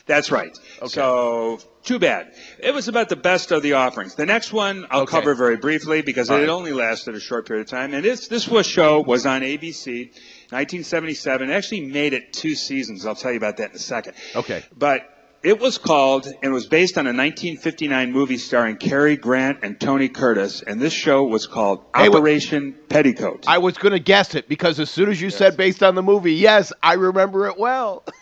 That's 0.07 0.31
right. 0.33 0.57
Okay. 0.79 0.89
So 0.89 1.59
too 1.85 1.99
bad. 1.99 2.33
It 2.59 2.73
was 2.75 2.89
about 2.89 3.09
the 3.11 3.17
best 3.17 3.53
of 3.53 3.63
the 3.63 3.75
offerings. 3.75 4.15
The 4.15 4.27
next 4.27 4.53
one 4.53 4.87
I'll 4.91 5.03
Okay. 5.03 5.11
cover 5.11 5.35
very 5.35 5.57
briefly 5.57 6.03
because 6.03 6.31
All 6.31 6.37
it 6.39 6.41
right. 6.41 6.49
only 6.49 6.73
lasted 6.73 7.15
a 7.15 7.21
short 7.21 7.47
period 7.47 7.63
of 7.67 7.71
time. 7.71 7.93
And 7.95 8.05
this 8.05 8.27
this 8.27 8.49
was 8.49 8.67
show 8.67 9.01
was 9.03 9.27
on 9.27 9.43
ABC, 9.43 10.07
1977. 10.51 11.51
It 11.51 11.53
actually 11.55 11.83
made 11.83 12.13
it 12.13 12.33
two 12.33 12.55
seasons. 12.55 13.07
I'll 13.07 13.15
tell 13.15 13.31
you 13.31 13.37
about 13.37 13.59
that 13.59 13.71
in 13.71 13.77
a 13.77 13.81
second. 13.81 14.15
Okay. 14.35 14.65
But 14.77 15.03
it 15.43 15.59
was 15.61 15.79
called 15.79 16.29
and 16.43 16.53
was 16.53 16.67
based 16.67 16.99
on 16.99 17.07
a 17.07 17.11
1959 17.11 18.13
movie 18.13 18.37
starring 18.39 18.77
Cary 18.77 19.17
Grant 19.17 19.61
and 19.63 19.81
Tony 19.81 20.09
Curtis, 20.09 20.63
and 20.63 20.81
this 20.81 20.93
show 20.93 21.25
was 21.25 21.47
called 21.47 21.85
Hey, 21.97 22.09
what- 22.09 22.19
Operation 22.19 22.75
Petticoat. 22.89 23.45
I 23.49 23.59
was 23.59 23.79
going 23.79 23.93
to 23.93 23.99
guess 24.01 24.35
it 24.35 24.49
because 24.49 24.79
as 24.81 24.91
soon 24.91 25.09
as 25.09 25.21
you 25.21 25.31
said 25.31 25.57
based 25.57 25.83
on 25.83 25.95
the 25.95 26.03
movie, 26.03 26.35
yes, 26.35 26.73
I 26.83 26.95
remember 26.95 27.47
it 27.47 27.59
well. 27.59 28.05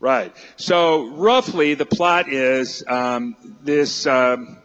Right. 0.00 0.34
So 0.56 1.10
roughly, 1.14 1.74
the 1.74 1.86
plot 1.86 2.28
is 2.28 2.82
um, 2.88 3.36
this 3.62 4.04
um, 4.04 4.58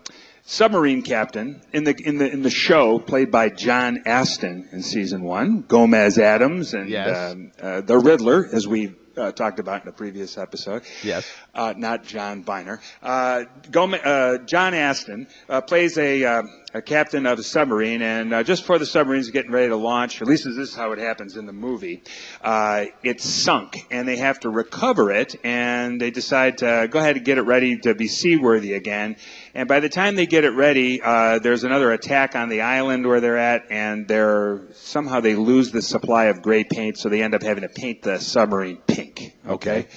submarine 0.46 1.04
captain 1.04 1.62
in 1.72 1.84
the 1.84 1.94
in 1.96 2.18
the 2.18 2.28
in 2.28 2.42
the 2.42 2.50
show, 2.50 2.98
played 2.98 3.30
by 3.30 3.50
John 3.50 4.02
Astin 4.08 4.68
in 4.72 4.82
season 4.82 5.22
one, 5.24 5.62
Gomez 5.62 6.18
Addams, 6.18 6.74
and 6.74 6.90
Yes. 6.90 7.34
um, 7.34 7.52
uh, 7.62 7.82
the 7.82 8.00
Riddler, 8.00 8.50
as 8.52 8.68
we 8.68 8.96
uh, 9.18 9.32
talked 9.32 9.60
about 9.60 9.84
in 9.84 9.88
a 9.90 9.92
previous 9.92 10.38
episode. 10.38 10.84
Yes. 11.04 11.28
Uh, 11.54 11.74
not 11.76 12.06
John 12.06 12.42
Byner. 12.42 12.80
Uh, 13.02 13.46
Gome- 13.72 14.00
uh, 14.04 14.40
John 14.46 14.74
Astin 14.74 15.28
uh, 15.50 15.62
plays 15.62 15.98
a, 15.98 16.24
uh, 16.24 16.44
a 16.74 16.82
captain 16.82 17.26
of 17.26 17.40
a 17.40 17.44
submarine, 17.44 18.02
and 18.02 18.34
uh, 18.34 18.44
just 18.44 18.64
before 18.64 18.80
the 18.80 18.86
submarine's 18.86 19.32
getting 19.32 19.52
ready 19.52 19.70
to 19.70 19.76
launch, 19.76 20.22
at 20.22 20.28
least 20.28 20.46
this 20.46 20.58
is 20.58 20.76
how 20.76 20.92
it 20.92 21.00
happens 21.00 21.38
in 21.38 21.46
the 21.46 21.54
movie, 21.54 22.04
uh, 22.42 22.86
it's 23.04 23.26
sunk, 23.26 23.86
and 23.90 24.08
they 24.08 24.18
have 24.18 24.40
to 24.42 24.50
recover 24.50 25.12
it, 25.12 25.36
and 25.44 26.00
they 26.00 26.12
decide 26.12 26.60
to 26.60 26.88
go 26.90 27.00
ahead 27.00 27.16
and 27.18 27.26
get 27.26 27.38
it 27.38 27.44
ready 27.44 27.78
to 27.80 27.96
be 27.96 28.08
seaworthy 28.08 28.74
again. 28.74 29.16
And 29.58 29.68
by 29.68 29.80
the 29.80 29.90
time 29.90 30.16
they 30.16 30.28
get 30.28 30.44
it 30.44 30.52
ready, 30.52 31.02
uh, 31.02 31.40
there's 31.40 31.64
another 31.64 31.92
attack 31.92 32.36
on 32.36 32.48
the 32.48 32.62
island 32.62 33.08
where 33.08 33.20
they're 33.20 33.40
at, 33.40 33.72
and 33.72 34.08
they're 34.08 34.62
somehow 34.74 35.20
they 35.20 35.34
lose 35.34 35.72
the 35.72 35.82
supply 35.82 36.26
of 36.26 36.44
gray 36.44 36.64
paint, 36.64 37.00
so 37.00 37.10
they 37.10 37.24
end 37.24 37.34
up 37.34 37.42
having 37.42 37.64
to 37.64 37.68
paint 37.68 38.04
the 38.04 38.20
submarine 38.20 38.78
pink. 38.86 39.34
Okay. 39.48 39.88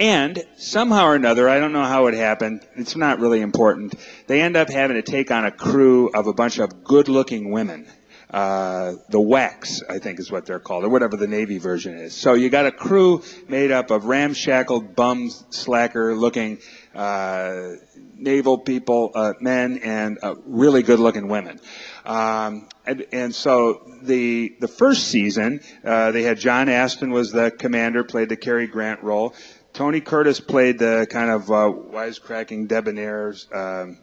And 0.00 0.42
somehow 0.56 1.04
or 1.04 1.14
another, 1.14 1.48
I 1.48 1.60
don't 1.60 1.72
know 1.72 1.84
how 1.84 2.08
it 2.08 2.14
happened. 2.14 2.66
It's 2.74 2.96
not 2.96 3.20
really 3.20 3.40
important. 3.40 3.94
They 4.26 4.42
end 4.42 4.56
up 4.56 4.68
having 4.68 4.96
to 4.96 5.02
take 5.02 5.30
on 5.30 5.44
a 5.44 5.52
crew 5.52 6.10
of 6.12 6.26
a 6.26 6.32
bunch 6.32 6.58
of 6.58 6.82
good-looking 6.82 7.52
women. 7.52 7.86
Uh, 8.30 8.92
the 9.08 9.20
Wax, 9.20 9.82
I 9.88 9.98
think 9.98 10.20
is 10.20 10.30
what 10.30 10.46
they're 10.46 10.60
called, 10.60 10.84
or 10.84 10.88
whatever 10.88 11.16
the 11.16 11.26
Navy 11.26 11.58
version 11.58 11.98
is. 11.98 12.14
So 12.14 12.34
you 12.34 12.48
got 12.48 12.64
a 12.64 12.70
crew 12.70 13.24
made 13.48 13.72
up 13.72 13.90
of 13.90 14.04
ramshackled, 14.04 14.94
bum, 14.94 15.30
slacker-looking 15.50 16.58
uh, 16.94 17.72
naval 18.14 18.58
people, 18.58 19.10
uh, 19.14 19.32
men, 19.40 19.78
and 19.82 20.18
uh, 20.22 20.36
really 20.46 20.84
good-looking 20.84 21.26
women. 21.26 21.60
Um, 22.04 22.68
and, 22.86 23.06
and 23.12 23.34
so 23.34 23.82
the 24.02 24.54
the 24.60 24.68
first 24.68 25.08
season, 25.08 25.60
uh, 25.84 26.12
they 26.12 26.22
had 26.22 26.38
John 26.38 26.68
Astin 26.68 27.10
was 27.10 27.32
the 27.32 27.50
commander, 27.50 28.04
played 28.04 28.28
the 28.28 28.36
Cary 28.36 28.68
Grant 28.68 29.02
role. 29.02 29.34
Tony 29.72 30.00
Curtis 30.00 30.40
played 30.40 30.78
the 30.78 31.06
kind 31.10 31.30
of 31.30 31.50
uh, 31.50 31.72
wisecracking 31.72 32.68
debonair 32.68 33.34
um, 33.52 33.98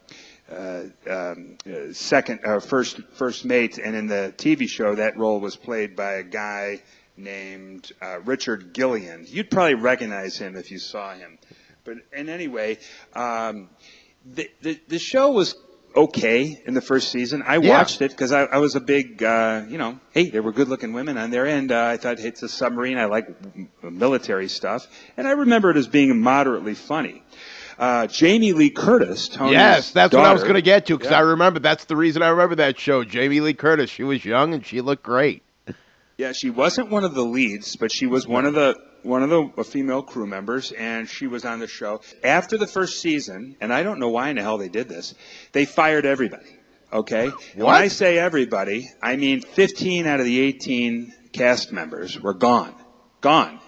um, 0.50 1.58
uh, 1.66 1.94
second, 1.94 2.42
or 2.44 2.60
first, 2.62 3.02
first 3.14 3.46
mate, 3.46 3.78
and 3.78 3.96
in 3.96 4.08
the 4.08 4.34
TV 4.38 4.68
show, 4.68 4.96
that 4.96 5.18
role 5.18 5.40
was 5.40 5.56
played 5.56 5.96
by 5.96 6.14
a 6.14 6.24
guy 6.24 6.82
named 7.18 7.92
uh, 8.02 8.20
Richard 8.22 8.74
Gillian. 8.74 9.26
You'd 9.28 9.50
probably 9.52 9.76
recognize 9.76 10.38
him 10.38 10.56
if 10.56 10.72
you 10.72 10.80
saw 10.80 11.14
him. 11.14 11.38
But 11.84 11.98
in 12.14 12.30
anyway, 12.30 12.78
um, 13.14 13.70
the, 14.26 14.50
the 14.62 14.80
the 14.88 15.00
show 15.00 15.32
was 15.32 15.56
okay 15.96 16.62
in 16.66 16.74
the 16.74 16.82
first 16.82 17.12
season. 17.12 17.44
I 17.46 17.58
Yeah. 17.58 17.70
watched 17.78 18.02
it 18.02 18.12
because 18.12 18.32
I, 18.32 18.44
I 18.44 18.58
was 18.58 18.76
a 18.76 18.80
big, 18.80 19.24
uh, 19.24 19.64
you 19.68 19.78
know, 19.78 20.00
hey, 20.12 20.30
there 20.30 20.44
were 20.44 20.52
good-looking 20.52 20.94
women 20.94 21.18
on 21.18 21.32
there, 21.32 21.48
and 21.48 21.72
uh, 21.72 21.86
I 21.86 21.98
thought, 21.98 22.20
hey, 22.20 22.28
it's 22.28 22.44
a 22.44 22.50
submarine. 22.50 22.98
I 23.00 23.06
like 23.06 23.28
military 23.84 24.48
stuff, 24.48 24.86
and 25.16 25.28
I 25.28 25.32
remember 25.32 25.72
it 25.72 25.78
as 25.78 25.88
being 25.88 26.20
moderately 26.22 26.76
funny. 26.76 27.24
Uh, 27.78 28.08
Jamie 28.08 28.54
Lee 28.54 28.72
Curtis, 28.72 29.30
Tony's 29.30 29.54
yes, 29.54 29.92
that's 29.92 30.14
what 30.14 30.26
I 30.26 30.34
was 30.34 30.42
going 30.42 30.56
to 30.56 30.62
get 30.64 30.88
to 30.88 30.98
because 30.98 31.12
Yeah. 31.12 31.18
I 31.18 31.22
remember 31.22 31.60
that's 31.60 31.86
the 31.86 31.96
reason 31.96 32.24
I 32.24 32.30
remember 32.30 32.56
that 32.56 32.80
show. 32.80 33.04
Jamie 33.04 33.40
Lee 33.40 33.54
Curtis. 33.54 33.90
She 33.90 34.04
was 34.04 34.26
young 34.26 34.54
and 34.56 34.66
she 34.66 34.82
looked 34.82 35.04
great. 35.04 35.44
Yeah, 36.18 36.32
she 36.32 36.50
wasn't 36.50 36.90
one 36.90 37.04
of 37.04 37.14
the 37.14 37.24
leads, 37.24 37.76
but 37.76 37.92
she 37.92 38.08
was 38.08 38.28
one 38.28 38.46
of 38.46 38.56
the 38.56 38.76
one 39.04 39.22
of 39.22 39.30
the 39.30 39.64
female 39.64 40.02
crew 40.02 40.26
members, 40.26 40.72
and 40.72 41.08
she 41.08 41.28
was 41.28 41.46
on 41.46 41.60
the 41.60 41.68
show. 41.68 42.02
After 42.24 42.58
the 42.58 42.66
first 42.66 43.00
season, 43.00 43.56
and 43.62 43.72
I 43.72 43.84
don't 43.84 44.00
know 44.00 44.10
why 44.10 44.30
in 44.30 44.38
the 44.38 44.42
hell 44.42 44.58
they 44.58 44.70
did 44.70 44.90
this, 44.90 45.14
they 45.52 45.66
fired 45.66 46.06
everybody. 46.06 46.58
Okay, 46.92 47.30
when 47.56 47.68
I 47.68 47.90
say 47.90 48.18
everybody, 48.18 48.90
I 49.02 49.18
mean 49.18 49.42
15 49.42 50.08
out 50.08 50.20
of 50.20 50.26
the 50.26 50.40
18 50.40 51.14
cast 51.34 51.72
members 51.72 52.20
were 52.20 52.34
gone, 52.34 52.74
gone. 53.22 53.60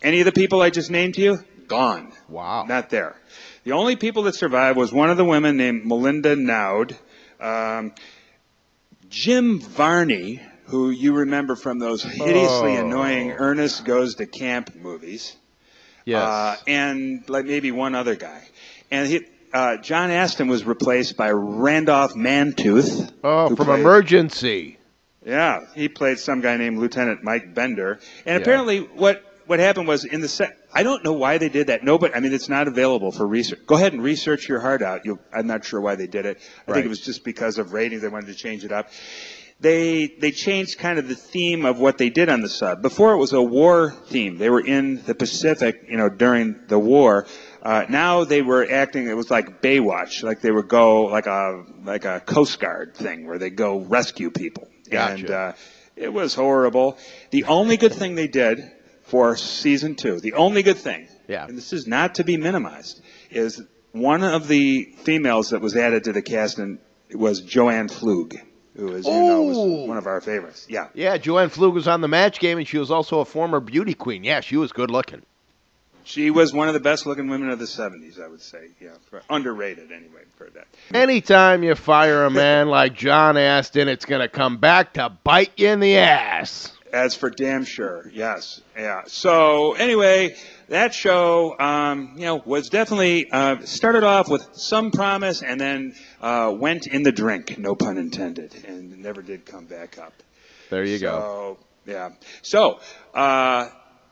Any 0.00 0.20
of 0.20 0.24
the 0.24 0.32
people 0.32 0.62
I 0.62 0.70
just 0.70 0.90
named 0.90 1.14
to 1.14 1.20
you, 1.20 1.44
gone. 1.72 2.12
Wow. 2.28 2.64
Not 2.68 2.90
there. 2.90 3.16
The 3.64 3.72
only 3.72 3.96
people 3.96 4.24
that 4.24 4.34
survived 4.34 4.76
was 4.76 4.92
one 4.92 5.10
of 5.10 5.16
the 5.16 5.24
women 5.24 5.56
named 5.56 5.86
Melinda 5.86 6.36
Naud. 6.36 6.96
Um, 7.40 7.92
Jim 9.08 9.60
Varney, 9.60 10.40
who 10.66 10.90
you 10.90 11.14
remember 11.14 11.56
from 11.56 11.78
those 11.78 12.02
hideously 12.02 12.76
Oh. 12.76 12.86
annoying 12.86 13.32
Ernest 13.32 13.84
Goes 13.84 14.16
to 14.16 14.26
Camp 14.26 14.74
movies. 14.74 15.36
Yes. 16.04 16.22
Uh, 16.22 16.56
and 16.66 17.24
like 17.28 17.44
maybe 17.46 17.70
one 17.70 17.94
other 17.94 18.16
guy. 18.16 18.42
And 18.90 19.08
he, 19.08 19.20
uh, 19.52 19.76
John 19.78 20.10
Astin 20.10 20.48
was 20.48 20.64
replaced 20.64 21.16
by 21.16 21.30
Randolph 21.30 22.14
Mantooth. 22.14 23.10
oh, 23.22 23.48
from 23.54 23.56
played- 23.66 23.80
Emergency. 23.80 24.78
yeah, 25.24 25.60
he 25.74 25.88
played 25.88 26.18
some 26.18 26.40
guy 26.40 26.56
named 26.56 26.78
Lieutenant 26.78 27.22
Mike 27.22 27.54
Bender. 27.54 28.00
And 28.26 28.36
Yeah. 28.40 28.42
apparently, 28.42 28.80
what 28.80 29.22
what 29.46 29.58
happened 29.60 29.88
was 29.88 30.04
in 30.04 30.20
the 30.20 30.28
set. 30.28 30.56
I 30.72 30.82
don't 30.82 31.04
know 31.04 31.12
why 31.12 31.38
they 31.38 31.48
did 31.48 31.68
that. 31.68 31.84
Nobody. 31.84 32.14
I 32.14 32.20
mean, 32.20 32.32
it's 32.32 32.48
not 32.48 32.68
available 32.68 33.12
for 33.12 33.26
research. 33.26 33.60
Go 33.66 33.74
ahead 33.76 33.92
and 33.92 34.02
research 34.02 34.48
your 34.48 34.60
heart 34.60 34.82
out. 34.82 35.04
You'll, 35.04 35.18
I'm 35.32 35.46
not 35.46 35.64
sure 35.64 35.80
why 35.80 35.94
they 35.96 36.06
did 36.06 36.26
it. 36.26 36.38
I 36.66 36.70
Right. 36.70 36.74
think 36.76 36.86
it 36.86 36.88
was 36.88 37.00
just 37.00 37.24
because 37.24 37.58
of 37.58 37.72
ratings. 37.72 38.02
They 38.02 38.08
wanted 38.08 38.26
to 38.28 38.34
change 38.34 38.64
it 38.64 38.72
up. 38.72 38.88
They 39.60 40.06
they 40.18 40.32
changed 40.32 40.78
kind 40.78 40.98
of 40.98 41.06
the 41.06 41.14
theme 41.14 41.64
of 41.64 41.78
what 41.78 41.96
they 41.96 42.10
did 42.10 42.28
on 42.28 42.40
the 42.40 42.48
sub. 42.48 42.82
Before 42.82 43.12
it 43.12 43.18
was 43.18 43.32
a 43.32 43.40
war 43.42 43.94
theme. 44.06 44.36
They 44.38 44.50
were 44.50 44.64
in 44.64 45.02
the 45.04 45.14
Pacific, 45.14 45.84
you 45.88 45.96
know, 45.96 46.08
during 46.08 46.56
the 46.66 46.78
war. 46.80 47.26
Uh, 47.62 47.84
now 47.88 48.24
they 48.24 48.42
were 48.42 48.66
acting. 48.68 49.06
It 49.06 49.16
was 49.16 49.30
like 49.30 49.62
Baywatch, 49.62 50.24
like 50.24 50.40
they 50.40 50.50
would 50.50 50.66
go 50.68 51.02
like 51.04 51.26
a 51.26 51.64
like 51.84 52.04
a 52.04 52.18
Coast 52.20 52.58
Guard 52.58 52.96
thing 52.96 53.26
where 53.28 53.38
they 53.38 53.50
go 53.50 53.78
rescue 53.78 54.30
people. 54.32 54.66
Gotcha. 54.90 55.14
And 55.22 55.30
uh, 55.30 55.52
it 55.94 56.12
was 56.12 56.34
horrible. 56.34 56.98
The 57.30 57.44
only 57.44 57.76
good 57.76 57.92
thing 57.92 58.16
they 58.16 58.26
did 58.26 58.68
for 59.12 59.36
season 59.36 59.94
two, 59.94 60.20
the 60.20 60.32
only 60.32 60.62
good 60.62 60.78
thing, 60.78 61.06
Yeah. 61.28 61.44
and 61.46 61.54
this 61.54 61.74
is 61.74 61.86
not 61.86 62.14
to 62.14 62.24
be 62.24 62.38
minimized, 62.38 63.02
is 63.30 63.60
one 63.92 64.24
of 64.24 64.48
the 64.48 64.84
females 65.04 65.50
that 65.50 65.60
was 65.60 65.76
added 65.76 66.04
to 66.04 66.14
the 66.14 66.22
cast 66.22 66.58
and 66.58 66.78
was 67.14 67.42
Joanne 67.42 67.88
Pflug, 67.88 68.40
who, 68.74 68.94
as 68.96 69.04
you 69.04 69.12
know, 69.12 69.42
was 69.42 69.58
oh! 69.58 69.84
one 69.84 69.98
of 69.98 70.06
our 70.06 70.22
favorites. 70.22 70.64
Yeah. 70.66 70.88
Yeah, 70.94 71.18
Joanne 71.18 71.50
Pflug 71.50 71.74
was 71.74 71.86
on 71.88 72.00
the 72.00 72.08
match 72.08 72.40
game 72.40 72.56
and 72.56 72.66
she 72.66 72.78
was 72.78 72.90
also 72.90 73.20
a 73.20 73.26
former 73.26 73.60
beauty 73.60 73.92
queen. 73.92 74.24
Yeah, 74.24 74.40
she 74.40 74.56
was 74.56 74.72
good 74.72 74.90
looking. 74.90 75.20
She 76.04 76.30
was 76.30 76.54
one 76.54 76.68
of 76.68 76.74
the 76.74 76.80
best 76.80 77.04
looking 77.04 77.28
women 77.28 77.50
of 77.50 77.58
the 77.58 77.66
70s, 77.66 78.18
I 78.18 78.28
would 78.28 78.40
say. 78.40 78.68
Yeah. 78.80 78.92
Underrated, 79.28 79.92
anyway, 79.92 80.22
for 80.36 80.48
that. 80.54 80.66
Anytime 80.94 81.62
you 81.62 81.74
fire 81.74 82.24
a 82.24 82.30
man 82.30 82.68
like 82.78 82.94
John 82.94 83.36
Astin, 83.36 83.88
it's 83.88 84.06
going 84.06 84.22
to 84.22 84.28
come 84.28 84.56
back 84.56 84.94
to 84.94 85.10
bite 85.22 85.52
you 85.58 85.68
in 85.68 85.80
the 85.80 85.98
ass. 85.98 86.71
As 86.92 87.14
for 87.14 87.30
damn 87.30 87.64
sure, 87.64 88.10
yes, 88.12 88.60
yeah. 88.76 89.04
So 89.06 89.72
anyway, 89.72 90.36
that 90.68 90.92
show, 90.92 91.58
um, 91.58 92.12
you 92.16 92.26
know, 92.26 92.42
was 92.44 92.68
definitely 92.68 93.30
uh, 93.30 93.60
started 93.64 94.04
off 94.04 94.28
with 94.28 94.46
some 94.52 94.90
promise 94.90 95.42
and 95.42 95.58
then 95.58 95.94
uh, 96.20 96.54
went 96.54 96.86
in 96.86 97.02
the 97.02 97.10
drink, 97.12 97.56
no 97.58 97.74
pun 97.74 97.96
intended, 97.96 98.54
and 98.66 98.98
never 98.98 99.22
did 99.22 99.46
come 99.46 99.64
back 99.64 99.96
up. 99.98 100.12
There 100.68 100.84
you 100.84 100.98
go. 100.98 101.56
So 101.86 101.90
yeah. 101.90 102.10
So 102.42 102.80
uh, 103.14 103.70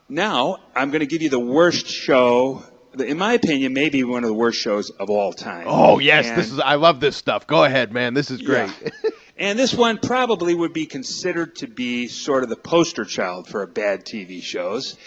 now 0.08 0.56
I'm 0.74 0.90
going 0.90 1.00
to 1.00 1.06
give 1.06 1.20
you 1.20 1.28
the 1.28 1.38
worst 1.38 1.86
show. 1.86 2.64
In 2.98 3.18
my 3.18 3.34
opinion, 3.34 3.74
maybe 3.74 4.02
one 4.04 4.24
of 4.24 4.28
the 4.28 4.34
worst 4.34 4.58
shows 4.58 4.88
of 4.90 5.10
all 5.10 5.32
time. 5.34 5.66
Oh, 5.68 5.98
yes, 5.98 6.28
And- 6.28 6.38
this 6.38 6.50
is 6.50 6.58
I 6.58 6.76
love 6.76 6.98
this 6.98 7.14
stuff. 7.16 7.46
Go 7.46 7.62
ahead, 7.62 7.92
man. 7.92 8.14
This 8.14 8.30
is 8.30 8.40
great. 8.40 8.70
yeah. 8.82 9.10
And 9.40 9.58
this 9.58 9.72
one 9.72 9.96
probably 9.96 10.54
would 10.54 10.74
be 10.74 10.84
considered 10.84 11.56
to 11.56 11.66
be 11.66 12.08
sort 12.08 12.42
of 12.42 12.50
the 12.50 12.56
poster 12.56 13.06
child 13.06 13.48
for 13.48 13.66
bad 13.66 14.04
TV 14.04 14.42
shows. 14.42 14.98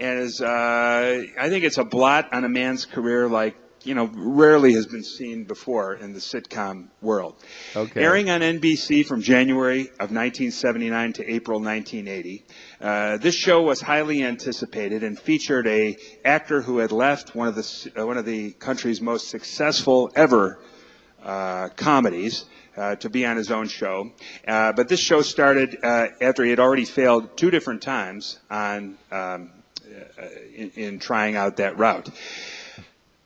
And 0.00 0.20
is, 0.20 0.40
uh, 0.40 1.24
I 1.38 1.50
think 1.50 1.64
it's 1.64 1.76
a 1.76 1.84
blot 1.84 2.32
on 2.32 2.46
a 2.46 2.48
man's 2.48 2.86
career 2.86 3.28
like, 3.28 3.54
you 3.84 3.94
know, 3.94 4.10
rarely 4.14 4.72
has 4.74 4.86
been 4.86 5.04
seen 5.04 5.44
before 5.44 5.92
in 5.92 6.14
the 6.14 6.20
sitcom 6.20 6.88
world. 7.02 7.34
Okay. 7.76 8.02
Airing 8.02 8.30
on 8.30 8.40
NBC 8.40 9.04
from 9.04 9.20
January 9.20 9.82
of 9.82 10.10
1979 10.10 11.12
to 11.14 11.30
April 11.30 11.60
1980. 11.60 12.44
Uh, 12.80 13.18
this 13.18 13.34
show 13.34 13.60
was 13.60 13.82
highly 13.82 14.24
anticipated 14.24 15.02
and 15.02 15.18
featured 15.18 15.66
a 15.66 15.98
actor 16.24 16.62
who 16.62 16.78
had 16.78 16.92
left 16.92 17.34
one 17.34 17.48
of 17.48 17.56
the 17.56 17.92
uh, 18.00 18.06
one 18.06 18.16
of 18.16 18.24
the 18.24 18.52
country's 18.52 19.02
most 19.02 19.28
successful 19.28 20.10
ever 20.16 20.58
uh, 21.22 21.68
comedies 21.76 22.46
uh, 22.76 22.96
to 22.96 23.10
be 23.10 23.26
on 23.26 23.36
his 23.36 23.50
own 23.50 23.68
show. 23.68 24.10
Uh, 24.46 24.72
but 24.72 24.88
this 24.88 25.00
show 25.00 25.22
started 25.22 25.78
uh, 25.82 26.08
after 26.20 26.44
he 26.44 26.50
had 26.50 26.60
already 26.60 26.84
failed 26.84 27.36
two 27.36 27.50
different 27.50 27.82
times 27.82 28.38
on 28.50 28.96
um, 29.10 29.50
uh, 30.18 30.26
in, 30.54 30.70
in 30.76 30.98
trying 30.98 31.36
out 31.36 31.56
that 31.58 31.78
route. 31.78 32.08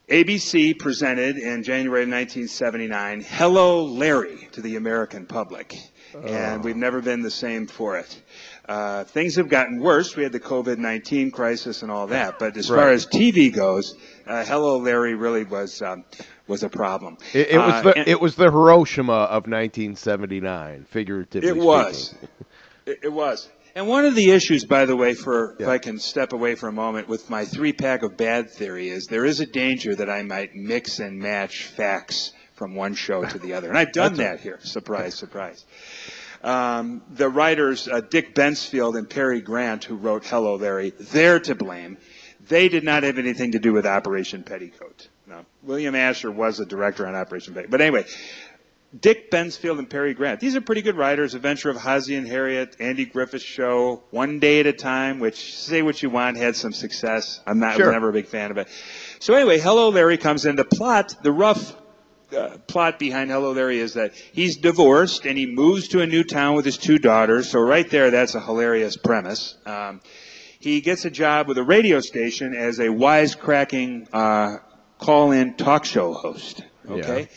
ABC 0.09 0.79
presented 0.79 1.37
in 1.37 1.65
January 1.65 2.05
of 2.05 2.09
1979 2.09 3.23
Hello 3.23 3.85
Larry 3.85 4.49
to 4.53 4.61
the 4.61 4.77
American 4.77 5.27
public. 5.27 5.77
And 6.15 6.65
we've 6.65 6.77
never 6.77 7.03
been 7.03 7.23
the 7.23 7.31
same 7.31 7.67
for 7.67 7.99
it. 7.99 8.23
Uh, 8.69 9.05
things 9.05 9.37
have 9.37 9.49
gotten 9.49 9.81
worse. 9.81 10.17
We 10.17 10.23
had 10.23 10.33
the 10.33 10.41
COVID-19 10.41 11.33
crisis 11.33 11.83
and 11.83 11.91
all 11.91 12.07
that. 12.07 12.39
But 12.39 12.57
as 12.57 12.69
far 12.69 12.91
as 12.91 13.07
TV 13.07 13.53
goes, 13.53 13.95
uh, 14.27 14.45
Hello 14.45 14.79
Larry 14.79 15.15
really 15.15 15.45
was 15.45 15.83
um, 15.83 16.05
was 16.47 16.63
a 16.63 16.69
problem. 16.69 17.19
It, 17.33 17.49
it 17.51 17.59
was 17.59 17.75
Uh, 17.75 17.83
the 17.83 17.99
and- 17.99 18.09
it 18.09 18.21
was 18.21 18.37
the 18.37 18.51
Hiroshima 18.51 19.13
of 19.13 19.47
1979, 19.47 20.87
figuratively 20.91 21.49
It 21.49 21.57
was. 21.57 22.15
It, 22.87 23.01
it 23.03 23.13
was. 23.13 23.49
And 23.75 23.89
one 23.89 24.07
of 24.07 24.15
the 24.15 24.31
issues, 24.31 24.65
by 24.65 24.85
the 24.87 24.95
way, 24.95 25.15
for 25.15 25.57
if 25.59 25.67
I 25.67 25.79
can 25.79 25.99
step 25.99 26.33
away 26.33 26.55
for 26.55 26.69
a 26.69 26.73
moment 26.73 27.09
with 27.09 27.29
my 27.29 27.45
three 27.45 27.73
pack 27.73 28.03
of 28.05 28.17
bad 28.17 28.49
theory 28.49 28.89
is 28.91 29.07
there 29.09 29.25
is 29.25 29.41
a 29.41 29.47
danger 29.47 29.93
that 29.97 30.09
I 30.09 30.23
might 30.23 30.55
mix 30.55 31.01
and 31.01 31.19
match 31.19 31.65
facts 31.65 32.33
from 32.55 32.77
one 32.77 32.95
show 32.95 33.25
to 33.25 33.39
the 33.41 33.55
other. 33.55 33.69
And 33.69 33.77
I've 33.77 33.91
done 33.93 34.15
that 34.25 34.39
here. 34.41 34.61
Surprise, 34.63 35.15
surprise. 35.25 35.65
Um, 36.45 37.03
the 37.11 37.29
writers, 37.29 37.89
uh, 37.89 38.01
Dick 38.03 38.37
Bensfield 38.37 38.97
and 38.97 39.11
Perry 39.11 39.41
Grant, 39.41 39.83
who 39.83 39.97
wrote 39.97 40.25
Hello 40.25 40.55
Larry, 40.55 40.91
they're 40.91 41.41
to 41.41 41.57
blame. 41.57 41.99
They 42.49 42.69
did 42.69 42.85
not 42.85 43.03
have 43.03 43.19
anything 43.19 43.53
to 43.53 43.59
do 43.59 43.73
with 43.73 43.85
Operation 43.85 44.45
Petticoat. 44.45 45.09
No. 45.27 45.45
William 45.63 45.95
Asher 45.95 46.31
was 46.31 46.59
the 46.59 46.67
director 46.67 47.07
on 47.07 47.15
Operation 47.15 47.53
Petticoat. 47.55 47.71
But 47.71 47.81
anyway, 47.81 48.05
Dick 48.99 49.31
Bensfield 49.31 49.79
and 49.79 49.91
Perry 49.91 50.15
Grant. 50.15 50.39
These 50.41 50.55
are 50.55 50.61
pretty 50.61 50.83
good 50.83 50.97
writers. 50.97 51.35
Adventure 51.35 51.69
of 51.71 51.85
Ozzie 51.85 52.15
and 52.15 52.27
Harriet, 52.27 52.77
Andy 52.79 53.05
Griffith's 53.05 53.45
show, 53.45 54.05
One 54.11 54.39
Day 54.39 54.61
at 54.61 54.67
a 54.67 54.73
Time, 54.73 55.19
which 55.19 55.57
say 55.57 55.83
what 55.83 56.01
you 56.03 56.11
want 56.11 56.37
had 56.37 56.55
some 56.55 56.73
success. 56.73 57.41
I'm 57.47 57.59
not 57.59 57.77
Sure. 57.77 57.87
was 57.87 57.93
never 57.93 58.09
a 58.11 58.13
big 58.13 58.27
fan 58.27 58.51
of 58.53 58.59
it. 58.59 58.69
So 59.19 59.35
anyway, 59.35 59.59
Hello 59.59 59.89
Larry 59.89 60.17
comes 60.17 60.47
in. 60.47 60.55
The 60.57 60.65
plot, 60.65 61.17
the 61.23 61.33
rough 61.33 61.75
uh, 62.37 62.59
plot 62.69 62.99
behind 62.99 63.31
Hello 63.31 63.53
Larry 63.53 63.79
is 63.81 63.95
that 63.95 64.15
he's 64.15 64.57
divorced 64.57 65.27
and 65.27 65.37
he 65.37 65.47
moves 65.47 65.89
to 65.89 66.01
a 66.03 66.07
new 66.07 66.23
town 66.23 66.55
with 66.55 66.65
his 66.65 66.79
two 66.79 66.99
daughters. 66.99 67.51
So 67.51 67.61
right 67.61 67.89
there, 67.91 68.11
that's 68.13 68.35
a 68.37 68.41
hilarious 68.41 68.97
premise. 68.97 69.57
Um, 69.67 70.01
he 70.61 70.81
gets 70.81 71.05
a 71.05 71.11
job 71.11 71.49
with 71.49 71.59
a 71.59 71.63
radio 71.65 72.01
station 72.01 72.55
as 72.55 72.79
a 72.79 72.87
wisecracking 72.89 74.09
uh, 74.13 74.59
call-in 74.99 75.55
talk 75.55 75.85
show 75.85 76.13
host. 76.13 76.63
Okay. 76.89 77.29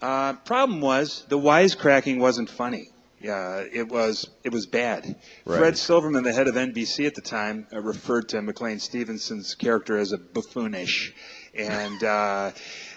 Uh, 0.00 0.34
problem 0.34 0.80
was 0.80 1.24
the 1.28 1.38
wisecracking 1.38 2.18
wasn't 2.18 2.50
funny. 2.50 2.88
Yeah, 3.20 3.64
it 3.72 3.88
was 3.88 4.28
it 4.44 4.52
was 4.52 4.66
bad. 4.66 5.16
Right. 5.46 5.58
Fred 5.58 5.78
Silverman, 5.78 6.24
the 6.24 6.32
head 6.34 6.46
of 6.46 6.56
NBC 6.56 7.06
at 7.06 7.14
the 7.14 7.22
time, 7.22 7.66
uh, 7.72 7.80
referred 7.80 8.28
to 8.30 8.42
McLean 8.42 8.78
Stevenson's 8.78 9.54
character 9.54 9.96
as 9.96 10.12
a 10.12 10.18
buffoonish, 10.18 11.14
and 11.54 12.04
uh, 12.04 12.50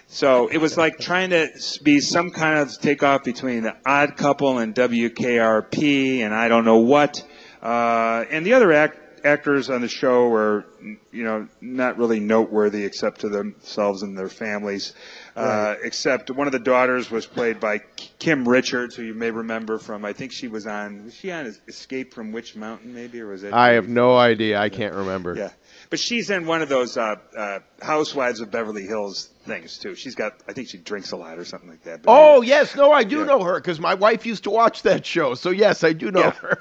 so 0.08 0.48
it 0.48 0.58
was 0.58 0.78
like 0.78 1.00
trying 1.00 1.30
to 1.30 1.48
be 1.82 2.02
some 2.02 2.32
kind 2.32 2.60
of 2.60 2.78
takeoff 2.78 3.24
between 3.24 3.64
the 3.64 3.78
Odd 3.86 4.18
Couple 4.18 4.58
and 4.58 4.76
WKRP, 4.76 6.20
and 6.20 6.34
I 6.34 6.50
don't 6.50 6.66
know 6.66 6.80
what. 6.80 7.24
Uh, 7.62 8.26
and 8.30 8.46
the 8.46 8.54
other 8.54 8.74
act, 8.74 8.98
actors 9.28 9.70
on 9.70 9.82
the 9.82 9.88
show 9.88 10.30
were, 10.30 10.66
you 11.12 11.24
know, 11.24 11.48
not 11.62 11.98
really 11.98 12.20
noteworthy 12.20 12.86
except 12.86 13.22
to 13.22 13.30
themselves 13.30 14.02
and 14.02 14.18
their 14.18 14.30
families. 14.30 14.94
Uh, 15.36 15.76
except 15.84 16.32
one 16.32 16.48
of 16.48 16.54
the 16.54 16.60
daughters 16.60 17.12
was 17.12 17.28
played 17.28 17.60
by 17.60 17.80
Kim 18.18 18.48
Richards, 18.48 18.96
who 18.96 19.04
you 19.04 19.14
may 19.14 19.30
remember 19.30 19.78
from, 19.78 20.04
I 20.04 20.14
think 20.14 20.32
she 20.32 20.48
was 20.48 20.66
on, 20.66 21.06
was 21.06 21.14
she 21.14 21.32
on 21.32 21.54
Escape 21.68 22.14
from 22.14 22.32
Witch 22.32 22.56
Mountain, 22.56 22.94
maybe, 22.96 23.22
or 23.22 23.28
was 23.28 23.44
it? 23.44 23.54
I 23.54 23.74
have 23.74 23.88
no 23.88 24.18
idea. 24.18 24.60
I 24.60 24.70
can't 24.70 24.96
remember. 24.96 25.36
Yeah, 25.36 25.52
but 25.92 26.00
she's 26.00 26.32
in 26.32 26.48
one 26.48 26.64
of 26.64 26.70
those 26.70 26.98
uh, 26.98 27.18
uh, 27.38 27.60
Housewives 27.84 28.40
of 28.40 28.50
Beverly 28.50 28.84
Hills 28.88 29.30
things 29.46 29.78
too. 29.78 29.94
She's 29.94 30.16
got, 30.16 30.34
I 30.48 30.54
think 30.54 30.70
she 30.70 30.80
drinks 30.80 31.12
a 31.12 31.18
lot 31.18 31.38
or 31.38 31.46
something 31.46 31.70
like 31.70 31.84
that. 31.84 32.00
Oh 32.08 32.42
yes, 32.42 32.76
no, 32.76 32.92
I 32.92 33.04
do 33.04 33.20
Yeah. 33.20 33.26
know 33.26 33.44
her 33.44 33.60
because 33.60 33.80
my 33.80 33.94
wife 33.94 34.26
used 34.26 34.46
to 34.46 34.50
watch 34.50 34.82
that 34.84 35.06
show. 35.06 35.36
So 35.36 35.52
yes, 35.52 35.84
I 35.84 35.94
do 35.94 36.10
know 36.10 36.22
Yeah. 36.22 36.32
her. 36.32 36.60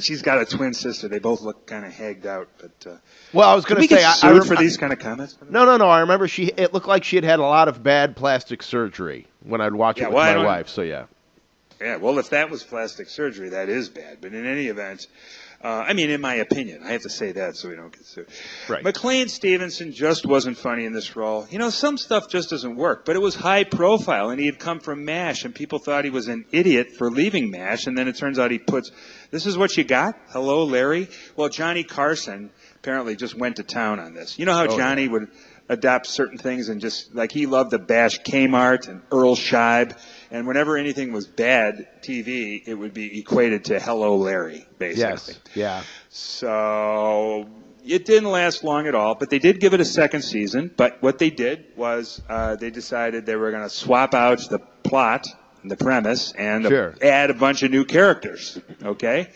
She's 0.00 0.22
got 0.22 0.40
a 0.40 0.44
twin 0.44 0.74
sister. 0.74 1.08
They 1.08 1.18
both 1.18 1.40
look 1.40 1.66
kind 1.66 1.84
of 1.84 1.92
hagged 1.92 2.26
out. 2.26 2.48
But 2.58 2.90
uh, 2.90 2.96
Well, 3.32 3.48
I 3.48 3.54
was 3.54 3.64
going 3.64 3.80
to 3.80 3.88
say, 3.88 4.04
I, 4.04 4.16
I 4.22 4.32
rem- 4.32 4.44
for 4.44 4.56
these 4.56 4.76
kind 4.76 4.92
of 4.92 4.98
comments? 4.98 5.36
No, 5.48 5.64
no, 5.64 5.76
no. 5.76 5.88
I 5.88 6.00
remember 6.00 6.28
she. 6.28 6.46
It 6.46 6.72
looked 6.72 6.88
like 6.88 7.04
she 7.04 7.16
had 7.16 7.24
had 7.24 7.38
a 7.38 7.42
lot 7.42 7.68
of 7.68 7.82
bad 7.82 8.16
plastic 8.16 8.62
surgery 8.62 9.26
when 9.42 9.60
I'd 9.60 9.74
watch 9.74 9.98
Yeah, 9.98 10.04
it 10.04 10.08
with 10.08 10.16
well, 10.16 10.38
my 10.38 10.44
wife. 10.44 10.68
So 10.68 10.82
yeah. 10.82 11.06
Yeah, 11.80 11.96
well, 11.96 12.18
if 12.18 12.30
that 12.30 12.50
was 12.50 12.62
plastic 12.62 13.08
surgery, 13.08 13.50
that 13.50 13.70
is 13.70 13.88
bad. 13.88 14.18
But 14.20 14.34
in 14.34 14.44
any 14.44 14.66
event, 14.66 15.06
uh, 15.62 15.68
I 15.86 15.94
mean, 15.94 16.10
in 16.10 16.20
my 16.20 16.34
opinion, 16.34 16.82
I 16.84 16.92
have 16.92 17.02
to 17.02 17.10
say 17.10 17.32
that 17.32 17.56
so 17.56 17.68
we 17.68 17.76
don't 17.76 17.90
get 17.92 18.04
sued. 18.04 18.28
Right. 18.68 18.82
McLean 18.84 19.28
Stevenson 19.28 19.92
just 19.92 20.24
wasn't 20.26 20.56
funny 20.58 20.84
in 20.86 20.92
this 20.92 21.16
role. 21.16 21.46
You 21.50 21.58
know, 21.58 21.68
some 21.70 21.98
stuff 21.98 22.28
just 22.28 22.50
doesn't 22.50 22.76
work, 22.76 23.04
but 23.04 23.16
it 23.16 23.18
was 23.18 23.34
high 23.34 23.64
profile, 23.64 24.30
and 24.30 24.38
he 24.40 24.46
had 24.46 24.58
come 24.58 24.80
from 24.80 25.04
MASH, 25.04 25.44
and 25.44 25.54
people 25.54 25.78
thought 25.78 26.04
he 26.04 26.10
was 26.10 26.28
an 26.28 26.46
idiot 26.50 26.92
for 26.96 27.10
leaving 27.10 27.50
MASH, 27.50 27.86
and 27.86 27.96
then 27.96 28.08
it 28.08 28.16
turns 28.16 28.38
out 28.38 28.50
he 28.50 28.58
puts, 28.58 28.90
this 29.30 29.46
is 29.46 29.56
what 29.56 29.76
you 29.76 29.84
got? 29.84 30.16
Hello, 30.30 30.64
Larry? 30.64 31.08
Well, 31.36 31.48
Johnny 31.48 31.84
Carson 31.84 32.50
apparently 32.76 33.16
just 33.16 33.34
went 33.34 33.56
to 33.56 33.62
town 33.62 34.00
on 34.00 34.14
this. 34.14 34.38
You 34.38 34.46
know 34.46 34.54
how 34.54 34.64
Oh, 34.64 34.76
Johnny 34.76 35.08
would 35.08 35.28
adopt 35.68 36.06
certain 36.06 36.36
things 36.36 36.68
and 36.68 36.80
just, 36.80 37.14
like, 37.14 37.30
he 37.30 37.46
loved 37.46 37.70
to 37.70 37.78
bash 37.78 38.20
Kmart 38.20 38.88
and 38.88 39.02
Earl 39.12 39.36
Scheib, 39.36 39.96
and 40.32 40.46
whenever 40.48 40.76
anything 40.76 41.12
was 41.12 41.28
bad 41.28 41.86
TV, 42.02 42.60
it 42.66 42.74
would 42.74 42.92
be 42.92 43.20
equated 43.20 43.66
to 43.66 43.78
Hello, 43.78 44.16
Larry, 44.16 44.66
basically. 44.78 45.34
Yes. 45.34 45.40
Yeah. 45.54 45.82
So 46.08 47.46
it 47.86 48.04
didn't 48.04 48.30
last 48.30 48.64
long 48.64 48.86
at 48.86 48.94
all, 48.94 49.14
but 49.14 49.30
they 49.30 49.38
did 49.38 49.60
give 49.60 49.74
it 49.74 49.80
a 49.80 49.84
second 49.84 50.22
season. 50.22 50.70
But 50.76 51.00
what 51.02 51.18
they 51.18 51.30
did 51.30 51.66
was 51.76 52.20
uh, 52.28 52.56
they 52.56 52.70
decided 52.70 53.26
they 53.26 53.36
were 53.36 53.50
going 53.50 53.62
to 53.62 53.70
swap 53.70 54.12
out 54.14 54.40
the 54.50 54.58
plot, 54.58 55.26
the 55.64 55.76
premise, 55.76 56.32
and 56.32 56.66
Sure. 56.66 56.94
add 57.02 57.30
a 57.30 57.34
bunch 57.34 57.62
of 57.62 57.70
new 57.70 57.84
characters. 57.84 58.58
Okay. 58.82 59.28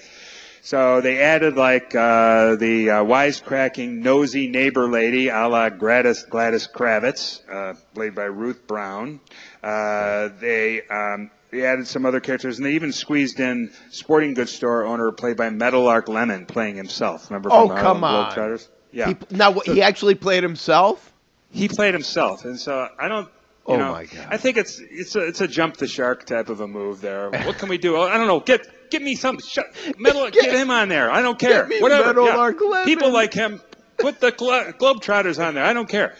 So 0.63 1.03
they 1.03 1.21
added 1.21 1.57
like 1.57 1.95
uh, 1.95 2.57
the 2.57 2.89
uh, 2.91 3.05
wisecracking, 3.05 3.99
nosy 3.99 4.49
neighbor 4.49 4.89
lady, 4.89 5.29
a 5.29 5.47
la 5.47 5.69
Gladys, 5.69 6.23
Gladys 6.23 6.67
Kravitz, 6.75 7.41
uh, 7.53 7.75
played 7.95 8.15
by 8.15 8.25
Ruth 8.25 8.67
Brown. 8.67 9.21
Uh, 9.63 10.31
they 10.41 10.81
um, 10.89 11.31
they 11.51 11.67
added 11.67 11.87
some 11.87 12.07
other 12.07 12.21
characters, 12.21 12.57
and 12.57 12.65
they 12.65 12.73
even 12.73 12.93
squeezed 12.93 13.41
in 13.41 13.71
sporting 13.91 14.33
goods 14.33 14.53
store 14.53 14.85
owner, 14.87 15.13
played 15.13 15.37
by 15.37 15.51
Meadowlark 15.51 16.09
Lemon, 16.09 16.47
playing 16.47 16.77
himself. 16.77 17.31
Remember? 17.31 17.51
Oh, 17.53 17.69
from 17.69 17.77
the 17.77 17.83
come 17.83 18.01
Harlem 18.01 18.05
on. 18.05 18.33
Globetrotters? 18.33 18.69
Yeah, 18.91 19.09
He, 19.09 19.17
now 19.31 19.51
what, 19.51 19.67
he 19.67 19.83
actually 19.83 20.15
played 20.15 20.43
himself. 20.43 21.13
he 21.51 21.69
played 21.69 21.93
himself, 21.93 22.45
and 22.47 22.59
so 22.59 22.89
I 22.99 23.09
don't. 23.09 23.29
You 23.67 23.75
Oh, 23.75 23.79
know, 23.79 23.93
my 23.93 24.05
God. 24.05 24.27
I 24.31 24.37
think 24.37 24.57
it's 24.59 24.79
it's 24.79 25.17
a 25.17 25.21
it's 25.21 25.41
a 25.41 25.49
jump 25.49 25.79
the 25.79 25.87
shark 25.87 26.27
type 26.27 26.51
of 26.51 26.61
a 26.61 26.69
move 26.69 27.01
there. 27.01 27.31
What 27.31 27.57
can 27.59 27.69
we 27.71 27.79
do? 27.79 27.97
I 27.99 28.19
don't 28.19 28.27
know. 28.27 28.41
Get 28.41 28.91
get 28.91 29.01
me 29.01 29.15
some 29.15 29.39
shut, 29.41 29.67
metal. 29.99 30.25
Get- 30.31 30.45
Get, 30.45 30.55
him 30.55 30.71
on 30.71 30.89
there. 30.91 31.11
I 31.11 31.23
don't 31.23 31.39
care. 31.39 31.67
Whatever. 31.81 32.21
Yeah. 32.25 32.85
People 32.85 33.11
like 33.13 33.33
him. 33.33 33.61
Put 33.97 34.21
the 34.21 34.33
Glo- 34.33 34.73
Globetrotters 34.73 35.43
on 35.43 35.55
there. 35.55 35.65
I 35.65 35.73
don't 35.73 35.89
care. 35.89 36.15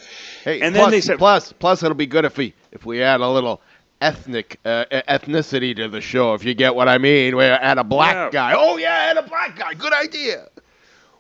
Hey, 0.45 0.61
And 0.63 0.75
plus, 0.75 0.85
then 0.87 0.91
they 0.93 1.01
said- 1.01 1.19
plus, 1.19 1.53
plus, 1.53 1.83
it'll 1.83 1.95
be 1.97 2.07
good 2.07 2.25
if 2.25 2.39
we 2.39 2.55
if 2.73 2.87
we 2.87 3.03
add 3.03 3.21
a 3.21 3.29
little 3.29 3.61
ethnic 4.01 4.59
uh, 4.65 4.85
ethnicity 4.91 5.77
to 5.77 5.89
the 5.89 6.01
show. 6.01 6.35
If 6.35 6.45
you 6.45 6.55
get 6.55 6.75
what 6.75 6.89
I 6.89 6.99
mean, 6.99 7.37
we 7.37 7.45
add 7.45 7.79
a 7.79 7.85
black 7.85 8.15
Yeah. 8.15 8.31
guy. 8.31 8.55
Oh 8.57 8.77
yeah, 8.79 8.89
add 9.11 9.17
a 9.19 9.23
black 9.23 9.57
guy. 9.59 9.75
Good 9.75 9.93
idea. 9.93 10.49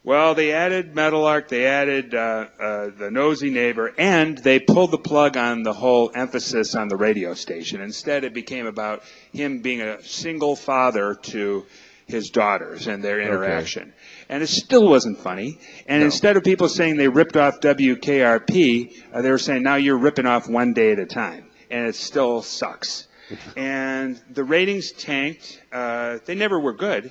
Well, 0.04 0.34
they 0.34 0.52
added 0.52 0.94
Meadowlark, 0.94 1.48
they 1.48 1.64
added 1.64 2.14
uh, 2.14 2.46
uh, 2.60 2.90
the 2.96 3.10
nosy 3.10 3.48
neighbor, 3.48 3.90
and 3.96 4.36
they 4.36 4.60
pulled 4.60 4.90
the 4.90 4.98
plug 4.98 5.38
on 5.38 5.62
the 5.62 5.72
whole 5.72 6.10
emphasis 6.14 6.74
on 6.74 6.88
the 6.88 6.96
radio 6.96 7.32
station. 7.32 7.80
Instead, 7.80 8.22
it 8.22 8.34
became 8.34 8.66
about 8.66 9.02
him 9.32 9.60
being 9.60 9.80
a 9.80 10.02
single 10.02 10.56
father 10.56 11.14
to 11.14 11.64
his 12.06 12.28
daughters 12.28 12.86
and 12.86 13.02
their 13.02 13.18
interaction. 13.18 13.94
And 14.28 14.42
it 14.42 14.48
still 14.48 14.86
wasn't 14.86 15.20
funny. 15.20 15.58
And 15.86 16.00
No. 16.00 16.04
instead 16.06 16.36
of 16.36 16.44
people 16.44 16.68
saying 16.68 16.98
they 16.98 17.08
ripped 17.08 17.38
off 17.38 17.60
WKRP, 17.60 18.92
uh, 19.10 19.22
they 19.22 19.30
were 19.30 19.38
saying 19.38 19.62
now 19.62 19.76
you're 19.76 19.96
ripping 19.96 20.26
off 20.26 20.46
one 20.46 20.74
day 20.74 20.92
at 20.92 20.98
a 20.98 21.06
time. 21.06 21.46
And 21.70 21.86
it 21.86 21.94
still 21.94 22.42
sucks. 22.42 23.08
and 23.56 24.20
the 24.30 24.44
ratings 24.44 24.92
tanked. 24.92 25.62
Uh, 25.72 26.18
they 26.26 26.34
never 26.34 26.60
were 26.60 26.74
good. 26.74 27.10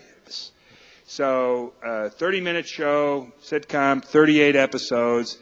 So, 1.14 1.74
uh, 1.86 2.10
30 2.10 2.42
minute 2.42 2.68
show, 2.68 3.32
sitcom, 3.44 4.04
38 4.04 4.56
episodes, 4.56 5.38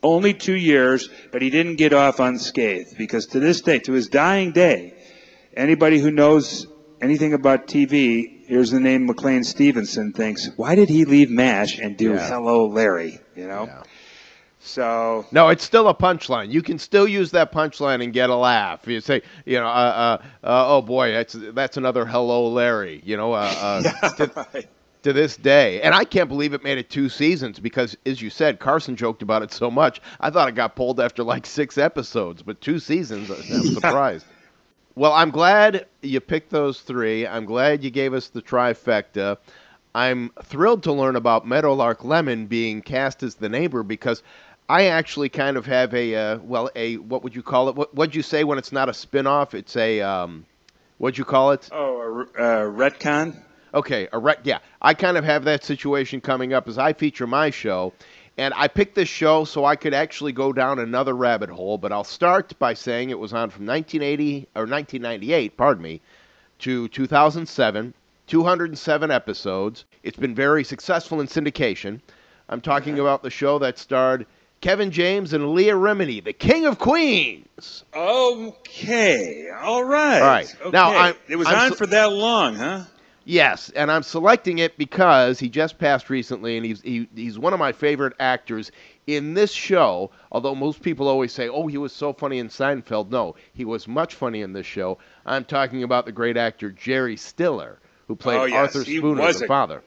only 0.00 0.32
two 0.32 0.54
years, 0.54 1.08
but 1.32 1.42
he 1.42 1.50
didn't 1.50 1.74
get 1.74 1.92
off 1.92 2.20
unscathed 2.20 2.96
because 2.96 3.26
to 3.28 3.40
this 3.40 3.62
day, 3.62 3.80
to 3.80 3.92
his 3.92 4.06
dying 4.06 4.52
day, 4.52 4.94
anybody 5.56 5.98
who 5.98 6.12
knows 6.12 6.68
anything 7.02 7.32
about 7.32 7.66
TV, 7.66 8.46
here's 8.46 8.70
the 8.70 8.78
name 8.78 9.06
McLean 9.06 9.42
Stevenson 9.42 10.12
thinks, 10.12 10.50
why 10.54 10.76
did 10.76 10.88
he 10.88 11.04
leave 11.04 11.30
MASH 11.30 11.80
and 11.80 11.96
do 11.96 12.12
Yeah. 12.12 12.28
Hello 12.28 12.68
Larry? 12.68 13.18
You 13.34 13.48
know? 13.48 13.64
Yeah. 13.66 13.82
So, 14.60 15.26
No, 15.32 15.48
it's 15.48 15.64
still 15.64 15.88
a 15.88 15.94
punchline. 15.94 16.52
You 16.52 16.62
can 16.62 16.78
still 16.78 17.08
use 17.08 17.32
that 17.32 17.50
punchline 17.50 18.04
and 18.04 18.12
get 18.12 18.30
a 18.30 18.36
laugh. 18.36 18.86
You 18.86 19.00
say, 19.00 19.22
you 19.44 19.58
know, 19.58 19.66
uh, 19.66 20.20
uh, 20.22 20.46
uh, 20.46 20.76
oh 20.76 20.82
boy, 20.82 21.10
that's 21.10 21.32
that's 21.34 21.76
another 21.76 22.04
hello, 22.04 22.48
Larry. 22.48 23.00
You 23.04 23.16
know, 23.16 23.32
uh, 23.32 23.82
uh, 23.82 24.10
to, 24.16 24.46
right. 24.54 24.68
To 25.06 25.12
this 25.12 25.36
day, 25.36 25.80
and 25.82 25.94
I 25.94 26.02
can't 26.02 26.28
believe 26.28 26.52
it 26.52 26.64
made 26.64 26.78
it 26.78 26.90
two 26.90 27.08
seasons 27.08 27.60
because, 27.60 27.96
as 28.04 28.20
you 28.20 28.28
said, 28.28 28.58
Carson 28.58 28.96
joked 28.96 29.22
about 29.22 29.44
it 29.44 29.52
so 29.52 29.70
much. 29.70 30.00
I 30.18 30.30
thought 30.30 30.48
it 30.48 30.56
got 30.56 30.74
pulled 30.74 30.98
after 30.98 31.22
like 31.22 31.46
six 31.46 31.78
episodes, 31.78 32.42
but 32.42 32.60
two 32.60 32.80
seasons. 32.80 33.30
I'm 33.30 33.62
surprised. 33.74 34.26
Well, 34.96 35.12
I'm 35.12 35.30
glad 35.30 35.86
you 36.02 36.18
picked 36.18 36.50
those 36.50 36.80
three. 36.80 37.24
I'm 37.24 37.44
glad 37.44 37.84
you 37.84 37.90
gave 37.90 38.14
us 38.14 38.28
the 38.30 38.42
trifecta. 38.42 39.38
I'm 39.94 40.32
thrilled 40.42 40.82
to 40.82 40.92
learn 40.92 41.14
about 41.14 41.46
Meadowlark 41.46 42.04
Lemon 42.04 42.46
being 42.46 42.82
cast 42.82 43.22
as 43.22 43.36
the 43.36 43.48
neighbor 43.48 43.84
because 43.84 44.24
I 44.68 44.86
actually 44.86 45.28
kind 45.28 45.56
of 45.56 45.66
have 45.66 45.94
a 45.94 46.16
uh, 46.16 46.38
well, 46.38 46.68
a 46.74 46.96
what 46.96 47.22
would 47.22 47.36
you 47.36 47.44
call 47.44 47.68
it? 47.68 47.76
What 47.76 47.94
would 47.94 48.12
you 48.12 48.22
say 48.22 48.42
when 48.42 48.58
it's 48.58 48.72
not 48.72 48.88
a 48.88 48.94
spin-off? 48.94 49.54
It's 49.54 49.76
a 49.76 50.00
um, 50.00 50.46
what'd 50.98 51.16
you 51.16 51.24
call 51.24 51.52
it? 51.52 51.68
Oh, 51.70 52.26
a, 52.36 52.42
uh, 52.42 52.64
retcon? 52.64 53.40
Okay, 53.76 54.08
a 54.12 54.18
rec- 54.18 54.40
yeah. 54.44 54.58
I 54.80 54.94
kind 54.94 55.16
of 55.18 55.24
have 55.24 55.44
that 55.44 55.62
situation 55.62 56.20
coming 56.22 56.54
up 56.54 56.66
as 56.66 56.78
I 56.78 56.94
feature 56.94 57.26
my 57.26 57.50
show, 57.50 57.92
and 58.38 58.54
I 58.56 58.68
picked 58.68 58.94
this 58.94 59.08
show 59.08 59.44
so 59.44 59.66
I 59.66 59.76
could 59.76 59.92
actually 59.92 60.32
go 60.32 60.50
down 60.52 60.78
another 60.78 61.14
rabbit 61.14 61.50
hole. 61.50 61.76
But 61.76 61.92
I'll 61.92 62.02
start 62.02 62.58
by 62.58 62.72
saying 62.72 63.10
it 63.10 63.18
was 63.18 63.34
on 63.34 63.50
from 63.50 63.66
1980 63.66 64.48
or 64.56 64.62
1998, 64.62 65.56
pardon 65.58 65.82
me, 65.82 66.00
to 66.60 66.88
2007. 66.88 67.92
207 68.28 69.10
episodes. 69.10 69.84
It's 70.02 70.16
been 70.16 70.34
very 70.34 70.64
successful 70.64 71.20
in 71.20 71.26
syndication. 71.28 72.00
I'm 72.48 72.60
talking 72.60 72.98
about 72.98 73.22
the 73.22 73.30
show 73.30 73.58
that 73.60 73.78
starred 73.78 74.26
Kevin 74.62 74.90
James 74.90 75.32
and 75.32 75.52
Leah 75.52 75.74
Remini, 75.74 76.24
the 76.24 76.32
King 76.32 76.64
of 76.66 76.78
Queens. 76.78 77.84
Okay, 77.94 79.48
all 79.50 79.84
right. 79.84 80.20
All 80.20 80.26
right. 80.26 80.56
Okay. 80.60 80.70
Now, 80.70 80.90
I'm- 80.92 81.14
it 81.28 81.36
was 81.36 81.46
I'm 81.46 81.56
on 81.56 81.68
so- 81.70 81.76
for 81.76 81.86
that 81.86 82.12
long, 82.12 82.54
huh? 82.56 82.84
Yes, 83.28 83.70
and 83.70 83.90
I'm 83.90 84.04
selecting 84.04 84.58
it 84.58 84.78
because 84.78 85.40
he 85.40 85.48
just 85.48 85.78
passed 85.78 86.10
recently, 86.10 86.56
and 86.56 86.64
he's 86.64 86.80
he, 86.80 87.08
he's 87.12 87.36
one 87.40 87.52
of 87.52 87.58
my 87.58 87.72
favorite 87.72 88.12
actors 88.20 88.70
in 89.08 89.34
this 89.34 89.50
show. 89.50 90.12
Although 90.30 90.54
most 90.54 90.80
people 90.80 91.08
always 91.08 91.32
say, 91.32 91.48
"Oh, 91.48 91.66
he 91.66 91.76
was 91.76 91.92
so 91.92 92.12
funny 92.12 92.38
in 92.38 92.48
Seinfeld." 92.48 93.10
No, 93.10 93.34
he 93.52 93.64
was 93.64 93.88
much 93.88 94.14
funny 94.14 94.42
in 94.42 94.52
this 94.52 94.64
show. 94.64 94.98
I'm 95.26 95.44
talking 95.44 95.82
about 95.82 96.06
the 96.06 96.12
great 96.12 96.36
actor 96.36 96.70
Jerry 96.70 97.16
Stiller, 97.16 97.80
who 98.06 98.14
played 98.14 98.38
Oh, 98.38 98.44
yes, 98.44 98.76
Arthur 98.76 98.84
he 98.88 98.98
Spooner, 98.98 99.20
was 99.22 99.40
the 99.40 99.46
a- 99.46 99.48
father. 99.48 99.82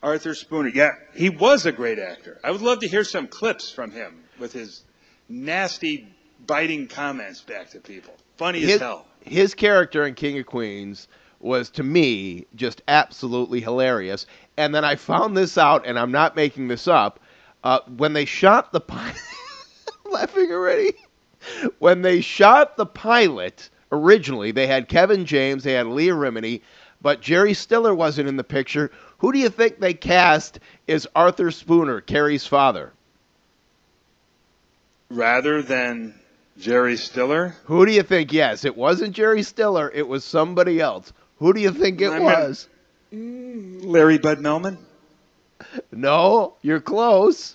Arthur 0.00 0.34
Spooner. 0.36 0.68
Yeah, 0.68 0.92
he 1.16 1.30
was 1.30 1.66
a 1.66 1.72
great 1.72 1.98
actor. 1.98 2.38
I 2.44 2.52
would 2.52 2.62
love 2.62 2.78
to 2.80 2.88
hear 2.88 3.02
some 3.02 3.26
clips 3.26 3.72
from 3.72 3.90
him 3.90 4.22
with 4.38 4.52
his 4.52 4.84
nasty, 5.28 6.06
biting 6.46 6.86
comments 6.86 7.40
back 7.40 7.70
to 7.70 7.80
people. 7.80 8.14
Funny 8.36 8.62
as 8.64 8.78
hell. 8.80 9.06
his 9.24 9.54
character 9.54 10.06
in 10.06 10.14
King 10.14 10.38
of 10.38 10.46
Queens 10.46 11.08
was 11.44 11.68
to 11.68 11.82
me 11.82 12.46
just 12.56 12.80
absolutely 12.88 13.60
hilarious. 13.60 14.26
And 14.56 14.74
then 14.74 14.84
I 14.84 14.96
found 14.96 15.36
this 15.36 15.58
out, 15.58 15.86
and 15.86 15.98
I'm 15.98 16.10
not 16.10 16.34
making 16.34 16.68
this 16.68 16.88
up. 16.88 17.20
Uh, 17.62 17.80
when 17.96 18.14
they 18.14 18.24
shot 18.24 18.72
the 18.72 18.80
pilot, 18.80 19.16
laughing 20.10 20.50
already. 20.50 20.94
When 21.78 22.00
they 22.00 22.22
shot 22.22 22.76
the 22.76 22.86
pilot 22.86 23.68
originally, 23.92 24.52
they 24.52 24.66
had 24.66 24.88
Kevin 24.88 25.26
James, 25.26 25.64
they 25.64 25.74
had 25.74 25.86
Leah 25.86 26.14
Remini, 26.14 26.62
but 27.02 27.20
Jerry 27.20 27.52
Stiller 27.52 27.94
wasn't 27.94 28.28
in 28.28 28.36
the 28.36 28.44
picture. 28.44 28.90
Who 29.18 29.30
do 29.30 29.38
you 29.38 29.50
think 29.50 29.78
they 29.78 29.92
cast 29.92 30.58
as 30.88 31.06
Arthur 31.14 31.50
Spooner, 31.50 32.00
Carrie's 32.00 32.46
father? 32.46 32.92
Rather 35.10 35.60
than 35.60 36.14
Jerry 36.58 36.96
Stiller. 36.96 37.54
Who 37.64 37.84
do 37.84 37.92
you 37.92 38.02
think? 38.02 38.32
Yes, 38.32 38.64
it 38.64 38.76
wasn't 38.76 39.14
Jerry 39.14 39.42
Stiller. 39.42 39.90
It 39.94 40.08
was 40.08 40.24
somebody 40.24 40.80
else. 40.80 41.12
Who 41.44 41.52
do 41.52 41.60
you 41.60 41.72
think 41.72 42.00
it 42.00 42.08
I'm 42.08 42.22
gonna- 42.22 42.46
was? 42.48 42.68
Larry 43.12 44.16
Bud 44.16 44.38
Melman. 44.38 44.78
No, 45.92 46.54
you're 46.62 46.80
close. 46.80 47.54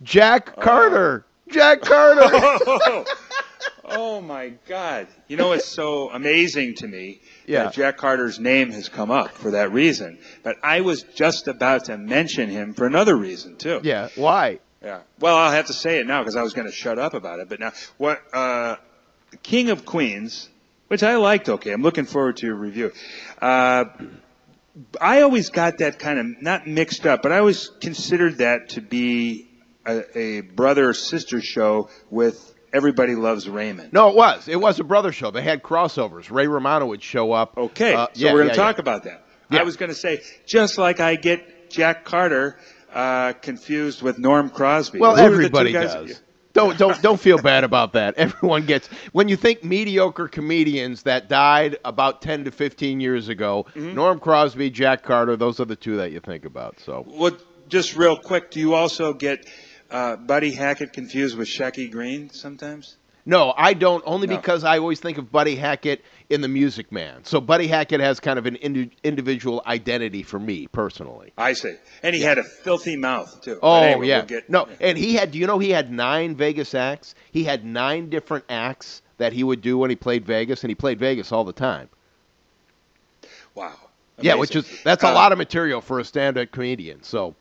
Jack 0.00 0.54
Uh. 0.56 0.60
Carter. 0.62 1.24
Jack 1.50 1.80
Carter. 1.80 2.20
Oh, 2.22 3.04
oh 3.84 4.20
my 4.20 4.52
God! 4.68 5.08
You 5.26 5.36
know 5.36 5.50
it's 5.52 5.64
so 5.66 6.10
amazing 6.10 6.76
to 6.76 6.86
me 6.86 7.20
Yeah. 7.46 7.64
that 7.64 7.72
Jack 7.74 7.96
Carter's 7.96 8.38
name 8.38 8.70
has 8.70 8.88
come 8.88 9.10
up 9.10 9.30
for 9.32 9.50
that 9.50 9.72
reason. 9.72 10.16
But 10.44 10.54
I 10.62 10.82
was 10.82 11.02
just 11.02 11.48
about 11.48 11.86
to 11.86 11.98
mention 11.98 12.48
him 12.48 12.74
for 12.74 12.86
another 12.86 13.16
reason 13.16 13.56
too. 13.56 13.80
yeah. 13.82 14.08
Why? 14.14 14.60
Yeah. 14.84 15.00
Well, 15.18 15.36
I'll 15.36 15.50
have 15.50 15.66
to 15.66 15.72
say 15.72 15.98
it 15.98 16.06
now 16.06 16.20
because 16.22 16.36
I 16.36 16.42
was 16.42 16.52
going 16.54 16.68
to 16.68 16.72
shut 16.72 16.96
up 17.00 17.12
about 17.14 17.40
it. 17.40 17.48
But 17.48 17.58
now, 17.58 17.72
what? 17.96 18.22
Uh, 18.32 18.76
King 19.42 19.70
of 19.70 19.84
Queens, 19.84 20.48
which 20.88 21.02
I 21.02 21.16
liked. 21.16 21.48
Okay, 21.48 21.72
I'm 21.72 21.82
looking 21.82 22.04
forward 22.04 22.38
to 22.38 22.46
your 22.46 22.56
review. 22.56 22.92
Uh, 23.40 23.84
I 25.00 25.22
always 25.22 25.50
got 25.50 25.78
that 25.78 25.98
kind 25.98 26.18
of 26.18 26.42
not 26.42 26.66
mixed 26.66 27.06
up, 27.06 27.22
but 27.22 27.32
I 27.32 27.38
always 27.38 27.68
considered 27.80 28.38
that 28.38 28.70
to 28.70 28.80
be 28.80 29.48
a, 29.86 30.18
a 30.18 30.40
brother 30.42 30.92
sister 30.94 31.40
show 31.40 31.90
with 32.10 32.54
Everybody 32.72 33.14
Loves 33.14 33.48
Raymond. 33.48 33.92
No, 33.92 34.10
it 34.10 34.14
was. 34.16 34.46
It 34.46 34.60
was 34.60 34.78
a 34.78 34.84
brother 34.84 35.10
show. 35.10 35.30
They 35.30 35.42
had 35.42 35.62
crossovers. 35.62 36.30
Ray 36.30 36.46
Romano 36.46 36.86
would 36.86 37.02
show 37.02 37.32
up. 37.32 37.56
Okay, 37.56 37.94
Uh, 37.94 38.06
so 38.06 38.12
yeah, 38.14 38.32
we're 38.32 38.38
going 38.40 38.48
yeah, 38.48 38.52
to 38.54 38.58
talk 38.58 38.76
yeah. 38.76 38.80
about 38.82 39.04
that. 39.04 39.24
Yeah. 39.50 39.60
I 39.60 39.62
was 39.62 39.76
going 39.76 39.88
to 39.88 39.94
say 39.94 40.20
just 40.46 40.76
like 40.76 41.00
I 41.00 41.16
get 41.16 41.70
Jack 41.70 42.04
Carter 42.04 42.58
uh, 42.92 43.32
confused 43.32 44.02
with 44.02 44.18
Norm 44.18 44.50
Crosby. 44.50 44.98
Well, 44.98 45.16
Who 45.16 45.22
are 45.22 45.24
the 45.24 45.28
two 45.28 45.34
everybody 45.34 45.72
does. 45.72 46.22
Don't 46.52 46.78
don't 46.78 47.00
don't 47.02 47.20
feel 47.20 47.38
bad 47.38 47.64
about 47.64 47.92
that. 47.92 48.14
Everyone 48.16 48.64
gets 48.66 48.88
when 49.12 49.28
you 49.28 49.36
think 49.36 49.62
mediocre 49.62 50.28
comedians 50.28 51.02
that 51.04 51.28
died 51.28 51.76
about 51.84 52.22
ten 52.22 52.44
to 52.44 52.50
fifteen 52.50 53.00
years 53.00 53.28
ago. 53.28 53.66
Mm-hmm. 53.70 53.94
Norm 53.94 54.18
Crosby, 54.18 54.70
Jack 54.70 55.02
Carter. 55.02 55.36
Those 55.36 55.60
are 55.60 55.66
the 55.66 55.76
two 55.76 55.96
that 55.98 56.12
you 56.12 56.20
think 56.20 56.44
about. 56.44 56.80
So 56.80 57.04
Well, 57.06 57.36
just 57.68 57.96
real 57.96 58.16
quick, 58.16 58.50
do 58.50 58.60
you 58.60 58.74
also 58.74 59.12
get 59.12 59.46
uh, 59.90 60.16
Buddy 60.16 60.52
Hackett 60.52 60.92
confused 60.92 61.36
with 61.36 61.48
Shecky 61.48 61.90
Greene 61.90 62.30
sometimes? 62.30 62.96
No, 63.28 63.52
I 63.58 63.74
don't. 63.74 64.02
Only 64.06 64.26
No. 64.26 64.36
because 64.36 64.64
I 64.64 64.78
always 64.78 65.00
think 65.00 65.18
of 65.18 65.30
Buddy 65.30 65.54
Hackett 65.54 66.02
in 66.30 66.40
The 66.40 66.48
Music 66.48 66.90
Man. 66.90 67.24
So 67.24 67.42
Buddy 67.42 67.66
Hackett 67.66 68.00
has 68.00 68.20
kind 68.20 68.38
of 68.38 68.46
an 68.46 68.56
indi- 68.56 68.90
individual 69.04 69.62
identity 69.66 70.22
for 70.22 70.38
me 70.40 70.66
personally. 70.68 71.34
I 71.36 71.52
see. 71.52 71.74
And 72.02 72.14
he 72.16 72.22
had 72.22 72.38
a 72.38 72.42
filthy 72.42 72.96
mouth 72.96 73.42
too. 73.42 73.58
Oh 73.62 73.74
anyway, 73.82 74.06
yeah, 74.08 74.16
we'll 74.20 74.26
get- 74.26 74.48
no, 74.48 74.66
and 74.80 74.96
he 74.96 75.12
had. 75.14 75.30
Do 75.32 75.38
you 75.38 75.46
know 75.46 75.58
he 75.58 75.68
had 75.68 75.92
nine 75.92 76.36
Vegas 76.36 76.74
acts? 76.74 77.14
He 77.30 77.44
had 77.44 77.66
nine 77.66 78.08
different 78.08 78.46
acts 78.48 79.02
that 79.18 79.34
he 79.34 79.44
would 79.44 79.60
do 79.60 79.76
when 79.76 79.90
he 79.90 79.96
played 79.96 80.24
Vegas, 80.24 80.64
and 80.64 80.70
he 80.70 80.74
played 80.74 80.98
Vegas 80.98 81.30
all 81.30 81.44
the 81.44 81.52
time. 81.52 81.90
Wow. 83.54 83.74
Yeah, 84.20 84.36
which 84.36 84.56
is 84.56 84.66
that's 84.84 85.04
a 85.04 85.08
Uh, 85.08 85.12
lot 85.12 85.32
of 85.32 85.38
material 85.38 85.82
for 85.82 86.00
a 86.00 86.04
stand-up 86.04 86.50
comedian. 86.50 87.02
So, 87.02 87.34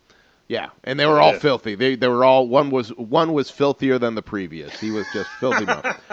yeah, 0.47 0.69
and 0.83 0.99
they 0.99 1.05
were 1.05 1.19
all 1.19 1.33
Yeah. 1.33 1.39
filthy. 1.39 1.75
They 1.75 1.95
they 1.95 2.07
were 2.07 2.23
all 2.25 2.47
one 2.47 2.69
was 2.71 2.89
one 2.89 3.33
was 3.33 3.49
filthier 3.49 3.97
than 3.99 4.15
the 4.15 4.21
previous. 4.21 4.79
He 4.79 4.91
was 4.91 5.05
just 5.13 5.29
filthy. 5.39 5.65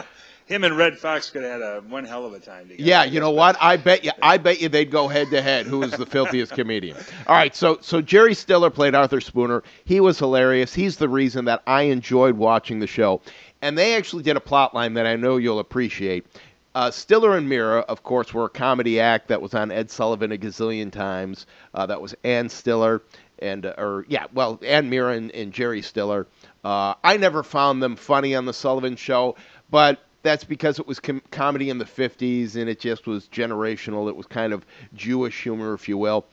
Him 0.46 0.62
and 0.62 0.76
Redd 0.76 0.98
Foxx 0.98 1.30
could 1.30 1.42
have 1.42 1.52
had 1.52 1.62
a 1.62 1.80
one 1.88 2.04
hell 2.04 2.26
of 2.26 2.34
a 2.34 2.38
time 2.38 2.68
together. 2.68 2.82
Yeah, 2.86 3.04
you 3.04 3.18
know 3.18 3.30
what? 3.30 3.56
I 3.62 3.78
bet 3.78 4.04
you. 4.04 4.10
I 4.22 4.36
bet 4.36 4.60
you 4.60 4.68
they'd 4.68 4.90
go 4.90 5.08
head 5.08 5.30
to 5.30 5.40
head. 5.40 5.64
Who 5.64 5.82
is 5.82 5.92
the 5.92 6.04
filthiest 6.04 6.52
comedian? 6.56 6.98
All 7.26 7.34
right, 7.34 7.56
so 7.56 7.78
so 7.80 8.02
Jerry 8.02 8.34
Stiller 8.34 8.68
played 8.68 8.94
Arthur 8.94 9.22
Spooner. 9.22 9.62
He 9.86 10.00
was 10.00 10.18
hilarious. 10.18 10.74
He's 10.74 10.96
the 10.98 11.08
reason 11.08 11.46
that 11.46 11.62
I 11.66 11.82
enjoyed 11.84 12.34
watching 12.36 12.78
the 12.80 12.86
show. 12.86 13.22
And 13.62 13.78
they 13.78 13.94
actually 13.96 14.22
did 14.22 14.36
a 14.36 14.40
plot 14.40 14.74
line 14.74 14.92
that 14.94 15.06
I 15.06 15.16
know 15.16 15.38
you'll 15.38 15.60
appreciate. 15.60 16.26
Uh, 16.74 16.90
Stiller 16.90 17.36
and 17.38 17.48
Meara, 17.48 17.82
of 17.84 18.02
course, 18.02 18.34
were 18.34 18.44
a 18.46 18.48
comedy 18.50 19.00
act 19.00 19.28
that 19.28 19.40
was 19.40 19.54
on 19.54 19.70
Ed 19.70 19.90
Sullivan 19.90 20.32
a 20.32 20.36
gazillion 20.36 20.90
times. 20.92 21.46
Uh, 21.72 21.86
that 21.86 22.02
was 22.02 22.14
Ann 22.24 22.48
Stiller 22.50 23.00
and 23.38 23.66
uh, 23.66 23.74
or 23.78 24.04
yeah, 24.08 24.26
well, 24.32 24.60
Ann 24.64 24.90
Meara 24.90 25.16
and, 25.16 25.30
and 25.32 25.52
Jerry 25.52 25.82
Stiller. 25.82 26.26
Uh, 26.64 26.94
I 27.02 27.16
never 27.16 27.42
found 27.42 27.82
them 27.82 27.96
funny 27.96 28.34
on 28.34 28.46
the 28.46 28.54
Sullivan 28.54 28.96
Show, 28.96 29.36
but 29.70 30.00
that's 30.22 30.44
because 30.44 30.78
it 30.78 30.86
was 30.86 30.98
com- 30.98 31.22
comedy 31.30 31.70
in 31.70 31.78
the 31.78 31.84
50s 31.84 32.56
and 32.56 32.68
it 32.68 32.80
just 32.80 33.06
was 33.06 33.28
generational. 33.28 34.08
It 34.08 34.16
was 34.16 34.26
kind 34.26 34.52
of 34.52 34.64
Jewish 34.94 35.42
humor, 35.42 35.74
if 35.74 35.88
you 35.88 35.98
will. 35.98 36.24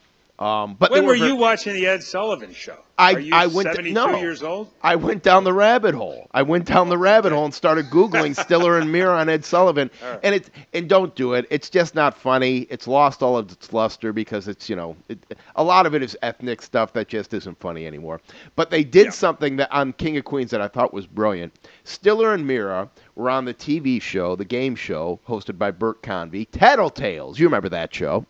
Um, 0.41 0.73
but 0.79 0.89
When 0.89 1.05
were 1.05 1.13
you 1.13 1.35
watching 1.35 1.73
the 1.73 1.85
Ed 1.85 2.01
Sullivan 2.01 2.51
show? 2.51 2.75
I- 2.97 3.13
Are 3.13 3.19
you 3.19 3.31
I 3.35 3.45
went 3.45 3.67
72 3.67 3.93
no. 3.93 4.17
years 4.19 4.41
old? 4.41 4.69
I 4.81 4.95
went 4.95 5.21
down 5.21 5.43
the 5.43 5.53
rabbit 5.53 5.93
hole. 5.93 6.27
I 6.31 6.41
went 6.41 6.65
down 6.65 6.89
the 6.89 6.97
rabbit 6.97 7.31
hole 7.31 7.45
and 7.45 7.53
started 7.53 7.91
googling 7.91 8.35
Stiller 8.35 8.79
and 8.79 8.91
Meara 8.91 9.19
on 9.19 9.29
Ed 9.29 9.45
Sullivan, 9.45 9.91
right. 10.03 10.19
and 10.23 10.33
it 10.33 10.49
and 10.73 10.89
don't 10.89 11.13
do 11.13 11.33
it. 11.33 11.45
It's 11.51 11.69
just 11.69 11.93
not 11.93 12.17
funny. 12.17 12.61
It's 12.71 12.87
lost 12.87 13.21
all 13.21 13.37
of 13.37 13.51
its 13.51 13.71
luster 13.71 14.13
because 14.13 14.47
it's 14.47 14.67
you 14.67 14.75
know 14.75 14.95
it, 15.09 15.19
a 15.55 15.63
lot 15.63 15.85
of 15.85 15.93
it 15.93 16.01
is 16.01 16.17
ethnic 16.23 16.63
stuff 16.63 16.91
that 16.93 17.07
just 17.07 17.35
isn't 17.35 17.59
funny 17.59 17.85
anymore. 17.85 18.19
But 18.55 18.71
they 18.71 18.83
did 18.83 19.05
Yeah. 19.05 19.11
something 19.11 19.57
that 19.57 19.71
on 19.71 19.93
King 19.93 20.17
of 20.17 20.25
Queens 20.25 20.49
that 20.51 20.61
I 20.61 20.67
thought 20.67 20.91
was 20.91 21.05
brilliant. 21.05 21.53
Stiller 21.83 22.33
and 22.33 22.47
Meara 22.47 22.89
were 23.15 23.29
on 23.29 23.45
the 23.45 23.53
TV 23.53 24.01
show, 24.01 24.35
the 24.35 24.45
game 24.45 24.75
show 24.75 25.19
hosted 25.27 25.59
by 25.59 25.69
Bert 25.69 26.01
Convy, 26.01 26.47
Tattletales. 26.47 27.37
You 27.37 27.45
remember 27.45 27.69
that 27.69 27.93
show? 27.93 28.25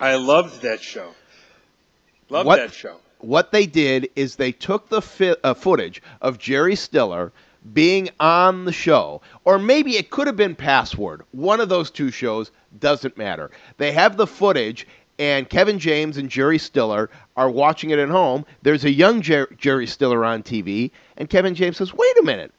I 0.00 0.14
loved 0.16 0.62
that 0.62 0.80
show. 0.80 1.10
Loved 2.30 2.46
What- 2.46 2.56
that 2.58 2.72
show. 2.72 2.96
what 3.18 3.52
they 3.52 3.66
did 3.66 4.08
is 4.16 4.36
they 4.36 4.52
took 4.52 4.88
the 4.88 5.02
fi- 5.02 5.36
uh, 5.44 5.54
footage 5.54 6.02
of 6.22 6.38
Jerry 6.38 6.76
Stiller 6.76 7.32
being 7.74 8.08
on 8.18 8.64
the 8.64 8.72
show, 8.72 9.20
or 9.44 9.58
maybe 9.58 9.96
it 9.96 10.08
could 10.10 10.26
have 10.26 10.36
been 10.36 10.54
Password. 10.54 11.22
One 11.32 11.60
of 11.60 11.68
those 11.68 11.90
two 11.90 12.10
shows 12.10 12.50
doesn't 12.78 13.18
matter. 13.18 13.50
They 13.76 13.92
have 13.92 14.16
the 14.16 14.26
footage, 14.26 14.86
and 15.18 15.46
Kevin 15.50 15.78
James 15.78 16.16
and 16.16 16.30
Jerry 16.30 16.56
Stiller 16.58 17.10
are 17.36 17.50
watching 17.50 17.90
it 17.90 17.98
at 17.98 18.08
home. 18.08 18.46
There's 18.62 18.84
a 18.86 18.90
young 18.90 19.20
Jer- 19.20 19.54
Jerry 19.58 19.86
Stiller 19.86 20.24
on 20.24 20.42
TV, 20.42 20.90
and 21.18 21.28
Kevin 21.28 21.54
James 21.54 21.76
says, 21.76 21.92
"Wait 21.92 22.18
a 22.18 22.22
minute." 22.22 22.52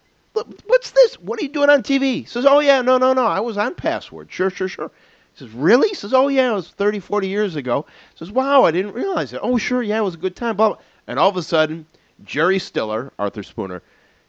What's 0.65 0.91
this? 0.91 1.15
What 1.15 1.39
are 1.39 1.43
you 1.43 1.49
doing 1.49 1.69
on 1.69 1.83
TV? 1.83 2.21
He 2.21 2.23
says, 2.25 2.45
Oh, 2.45 2.59
yeah, 2.59 2.81
no, 2.81 2.97
no, 2.97 3.11
no. 3.11 3.25
I 3.25 3.41
was 3.41 3.57
on 3.57 3.75
Password. 3.75 4.29
Sure, 4.31 4.49
sure, 4.49 4.69
sure. 4.69 4.89
He 5.33 5.39
says, 5.39 5.53
Really? 5.53 5.89
He 5.89 5.95
says, 5.95 6.13
Oh, 6.13 6.27
yeah, 6.27 6.51
it 6.51 6.55
was 6.55 6.69
30, 6.69 6.99
40 6.99 7.27
years 7.27 7.55
ago. 7.55 7.85
He 8.11 8.17
says, 8.17 8.31
Wow, 8.31 8.63
I 8.63 8.71
didn't 8.71 8.93
realize 8.93 9.33
it. 9.33 9.39
Oh, 9.41 9.57
sure, 9.57 9.81
yeah, 9.81 9.97
it 9.99 10.03
was 10.03 10.15
a 10.15 10.19
good 10.19 10.35
time. 10.35 10.55
Blah, 10.55 10.69
blah. 10.69 10.77
And 11.07 11.17
all 11.19 11.29
of 11.29 11.37
a 11.37 11.43
sudden, 11.43 11.85
Jerry 12.23 12.59
Stiller, 12.59 13.11
Arthur 13.17 13.43
Spooner, 13.43 13.81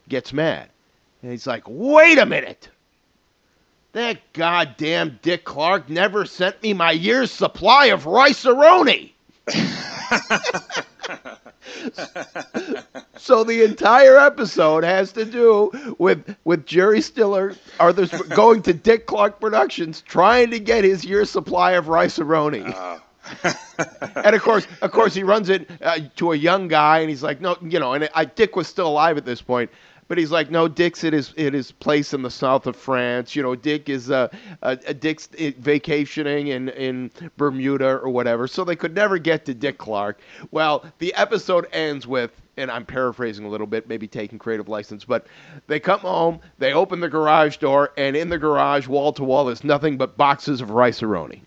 gets 0.09 0.33
mad. 0.33 0.69
And 1.21 1.31
he's 1.31 1.47
like, 1.47 1.63
Wait 1.67 2.17
a 2.17 2.25
minute. 2.25 2.69
That 3.93 4.33
goddamn 4.33 5.19
Dick 5.21 5.43
Clark 5.43 5.87
never 5.87 6.25
sent 6.25 6.63
me 6.63 6.73
my 6.73 6.91
year's 6.91 7.31
supply 7.31 7.87
of 7.87 8.07
rice-a-roni. 8.07 9.11
so 13.17 13.43
the 13.43 13.63
entire 13.63 14.17
episode 14.17 14.83
has 14.83 15.11
to 15.13 15.25
do 15.25 15.95
with 15.97 16.35
with 16.43 16.65
Jerry 16.65 17.01
Stiller 17.01 17.55
or 17.79 17.93
there's 17.93 18.11
going 18.11 18.61
to 18.63 18.73
Dick 18.73 19.05
Clark 19.05 19.39
Productions 19.39 20.01
trying 20.01 20.51
to 20.51 20.59
get 20.59 20.83
his 20.83 21.03
year's 21.03 21.29
supply 21.29 21.73
of 21.73 21.87
rice-a-roni. 21.87 22.73
Oh. 22.75 23.01
and 24.15 24.35
of 24.35 24.41
course, 24.41 24.67
of 24.81 24.91
course, 24.91 25.13
he 25.13 25.23
runs 25.23 25.49
it 25.49 25.69
uh, 25.81 25.99
to 26.17 26.33
a 26.33 26.35
young 26.35 26.67
guy, 26.67 26.99
and 26.99 27.09
he's 27.09 27.23
like, 27.23 27.39
"No, 27.39 27.57
you 27.61 27.79
know." 27.79 27.93
And 27.93 28.09
I, 28.13 28.25
Dick 28.25 28.55
was 28.55 28.67
still 28.67 28.87
alive 28.87 29.17
at 29.17 29.23
this 29.23 29.41
point, 29.41 29.71
but 30.07 30.17
he's 30.17 30.31
like, 30.31 30.49
"No, 30.51 30.67
Dick's 30.67 31.03
at 31.03 31.13
his 31.13 31.33
at 31.37 31.53
his 31.53 31.71
place 31.71 32.13
in 32.13 32.21
the 32.21 32.29
south 32.31 32.67
of 32.67 32.75
France. 32.75 33.35
You 33.35 33.43
know, 33.43 33.55
Dick 33.55 33.89
is 33.89 34.09
uh, 34.11 34.27
uh 34.61 34.75
Dick's 34.75 35.29
uh, 35.39 35.51
vacationing 35.57 36.47
in 36.47 36.69
in 36.69 37.11
Bermuda 37.37 37.99
or 37.99 38.09
whatever." 38.09 38.47
So 38.47 38.63
they 38.63 38.75
could 38.75 38.95
never 38.95 39.17
get 39.17 39.45
to 39.45 39.53
Dick 39.53 39.77
Clark. 39.77 40.19
Well, 40.51 40.85
the 40.99 41.13
episode 41.15 41.67
ends 41.71 42.07
with. 42.07 42.39
And 42.55 42.69
I'm 42.69 42.85
paraphrasing 42.85 43.45
a 43.45 43.49
little 43.49 43.65
bit, 43.65 43.89
maybe 43.89 44.07
taking 44.07 44.37
creative 44.37 44.69
license, 44.69 45.05
but 45.05 45.25
they 45.65 45.79
come 45.79 46.01
home, 46.01 46.39
they 46.59 46.71
open 46.73 46.99
the 46.99 47.09
garage 47.09 47.57
door, 47.57 47.91
and 47.97 48.15
in 48.15 48.29
the 48.29 48.37
garage, 48.37 48.87
wall 48.87 49.11
to 49.13 49.23
wall, 49.23 49.49
is 49.49 49.63
nothing 49.63 49.97
but 49.97 50.17
boxes 50.17 50.61
of 50.61 50.69
rice-a-roni. 50.69 51.41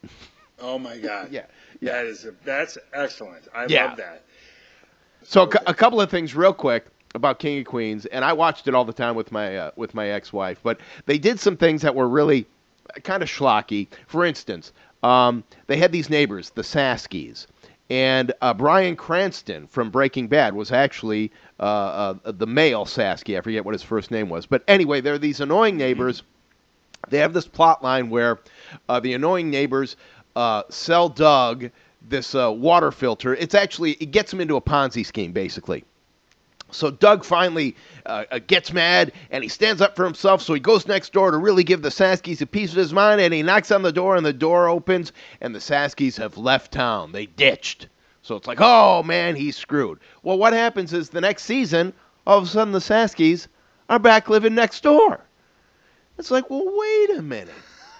Oh 0.60 0.78
my 0.80 0.98
God! 0.98 1.28
Yeah. 1.30 1.44
That 1.92 2.06
is 2.06 2.24
a, 2.24 2.32
that's 2.44 2.76
excellent. 2.92 3.46
I 3.54 3.66
Yeah. 3.66 3.86
love 3.86 3.98
that. 3.98 4.24
So 5.22 5.42
a, 5.44 5.70
a 5.70 5.74
couple 5.74 6.00
of 6.00 6.10
things 6.10 6.34
real 6.34 6.52
quick 6.52 6.86
about 7.16 7.38
King 7.38 7.58
of 7.60 7.64
Queens, 7.66 8.06
and 8.06 8.24
I 8.24 8.32
watched 8.34 8.68
it 8.68 8.74
all 8.74 8.84
the 8.84 8.92
time 8.92 9.16
with 9.16 9.32
my 9.32 9.56
uh, 9.56 9.70
with 9.74 9.94
my 9.94 10.08
ex-wife, 10.08 10.60
but 10.62 10.78
they 11.06 11.18
did 11.18 11.40
some 11.40 11.56
things 11.56 11.82
that 11.82 11.94
were 11.94 12.08
really 12.08 12.46
kind 13.02 13.22
of 13.22 13.28
schlocky. 13.28 13.88
For 14.06 14.24
instance, 14.24 14.72
um, 15.02 15.42
they 15.66 15.76
had 15.78 15.90
these 15.90 16.08
neighbors, 16.10 16.50
the 16.50 16.62
Sackskys, 16.62 17.46
and 17.90 18.32
uh, 18.40 18.54
Bryan 18.54 18.94
Cranston 18.94 19.66
from 19.66 19.90
Breaking 19.90 20.28
Bad 20.28 20.54
was 20.54 20.70
actually 20.70 21.32
uh, 21.58 21.62
uh, 22.24 22.32
the 22.32 22.46
male 22.46 22.84
Sacksky. 22.84 23.36
I 23.36 23.40
forget 23.40 23.64
what 23.64 23.74
his 23.74 23.82
first 23.82 24.10
name 24.10 24.28
was, 24.28 24.46
but 24.46 24.62
anyway, 24.68 25.00
they're 25.00 25.18
these 25.18 25.40
annoying 25.40 25.76
neighbors. 25.76 26.22
They 27.08 27.18
have 27.18 27.32
this 27.32 27.46
plot 27.46 27.82
line 27.82 28.10
where 28.10 28.40
uh, 28.88 29.00
the 29.00 29.14
annoying 29.14 29.50
neighbors 29.50 29.96
uh, 30.34 30.64
sell 30.68 31.08
Doug 31.08 31.70
this 32.08 32.34
water 32.34 32.92
filter. 32.92 33.34
It's 33.34 33.54
actually 33.54 33.92
it 33.92 34.10
gets 34.12 34.32
him 34.32 34.40
into 34.40 34.56
a 34.56 34.60
Ponzi 34.60 35.04
scheme, 35.04 35.32
basically. 35.32 35.84
So 36.70 36.90
Doug 36.90 37.24
finally 37.24 37.76
uh, 38.04 38.24
uh, 38.30 38.38
gets 38.44 38.72
mad 38.72 39.12
and 39.30 39.42
he 39.42 39.48
stands 39.48 39.80
up 39.80 39.94
for 39.94 40.04
himself. 40.04 40.42
So 40.42 40.52
he 40.52 40.60
goes 40.60 40.86
next 40.86 41.12
door 41.12 41.30
to 41.30 41.38
really 41.38 41.64
give 41.64 41.82
the 41.82 41.90
Sackskys 41.90 42.40
a 42.40 42.46
piece 42.46 42.72
of 42.72 42.76
his 42.76 42.92
mind, 42.92 43.20
and 43.20 43.32
he 43.32 43.42
knocks 43.42 43.70
on 43.70 43.82
the 43.82 43.92
door, 43.92 44.16
and 44.16 44.26
the 44.26 44.32
door 44.32 44.68
opens, 44.68 45.12
and 45.40 45.54
the 45.54 45.60
Sackskys 45.60 46.16
have 46.16 46.36
left 46.36 46.72
town. 46.72 47.12
They 47.12 47.26
ditched. 47.26 47.88
So 48.22 48.34
it's 48.34 48.48
like, 48.48 48.58
oh 48.60 49.02
man, 49.04 49.36
he's 49.36 49.56
screwed. 49.56 50.00
Well, 50.22 50.38
what 50.38 50.52
happens 50.52 50.92
is 50.92 51.10
the 51.10 51.20
next 51.20 51.44
season, 51.44 51.92
all 52.26 52.38
of 52.38 52.44
a 52.44 52.48
sudden 52.48 52.72
the 52.72 52.80
Sackskys 52.80 53.46
are 53.88 54.00
back 54.00 54.28
living 54.28 54.54
next 54.54 54.82
door. 54.82 55.20
It's 56.18 56.30
like, 56.30 56.50
well, 56.50 56.64
wait 56.66 57.10
a 57.18 57.22
minute. 57.22 57.54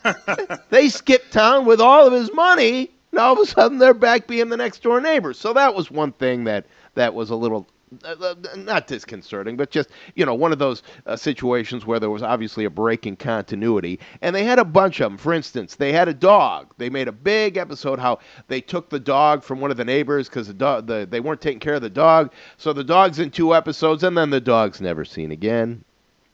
they 0.70 0.88
skipped 0.88 1.32
town 1.32 1.64
with 1.64 1.80
all 1.80 2.06
of 2.06 2.12
his 2.12 2.32
money. 2.32 2.90
And 3.12 3.20
all 3.20 3.34
of 3.34 3.38
a 3.38 3.46
sudden, 3.46 3.78
they're 3.78 3.94
back 3.94 4.26
being 4.26 4.48
the 4.48 4.56
next 4.56 4.82
door 4.82 5.00
neighbors. 5.00 5.38
So 5.38 5.52
that 5.52 5.74
was 5.74 5.90
one 5.90 6.12
thing 6.12 6.44
that 6.44 6.66
that 6.94 7.14
was 7.14 7.30
a 7.30 7.36
little. 7.36 7.66
Uh, 8.04 8.16
uh, 8.20 8.34
not 8.56 8.88
disconcerting, 8.88 9.56
but 9.56 9.70
just 9.70 9.90
you 10.16 10.26
know 10.26 10.34
one 10.34 10.50
of 10.50 10.58
those 10.58 10.82
uh, 11.06 11.14
situations 11.14 11.86
where 11.86 12.00
there 12.00 12.10
was 12.10 12.22
obviously 12.22 12.64
a 12.64 12.70
break 12.70 13.06
in 13.06 13.14
continuity, 13.14 14.00
and 14.20 14.34
they 14.34 14.42
had 14.42 14.58
a 14.58 14.64
bunch 14.64 14.98
of 14.98 15.12
them. 15.12 15.16
For 15.16 15.32
instance, 15.32 15.76
they 15.76 15.92
had 15.92 16.08
a 16.08 16.14
dog. 16.14 16.74
They 16.78 16.90
made 16.90 17.06
a 17.06 17.12
big 17.12 17.56
episode 17.56 18.00
how 18.00 18.18
they 18.48 18.60
took 18.60 18.90
the 18.90 18.98
dog 18.98 19.44
from 19.44 19.60
one 19.60 19.70
of 19.70 19.76
the 19.76 19.84
neighbors 19.84 20.28
because 20.28 20.48
the 20.48 20.54
dog 20.54 20.88
the, 20.88 21.06
they 21.08 21.20
weren't 21.20 21.40
taking 21.40 21.60
care 21.60 21.74
of 21.74 21.82
the 21.82 21.88
dog. 21.88 22.32
So 22.56 22.72
the 22.72 22.82
dog's 22.82 23.20
in 23.20 23.30
two 23.30 23.54
episodes, 23.54 24.02
and 24.02 24.18
then 24.18 24.30
the 24.30 24.40
dog's 24.40 24.80
never 24.80 25.04
seen 25.04 25.30
again. 25.30 25.84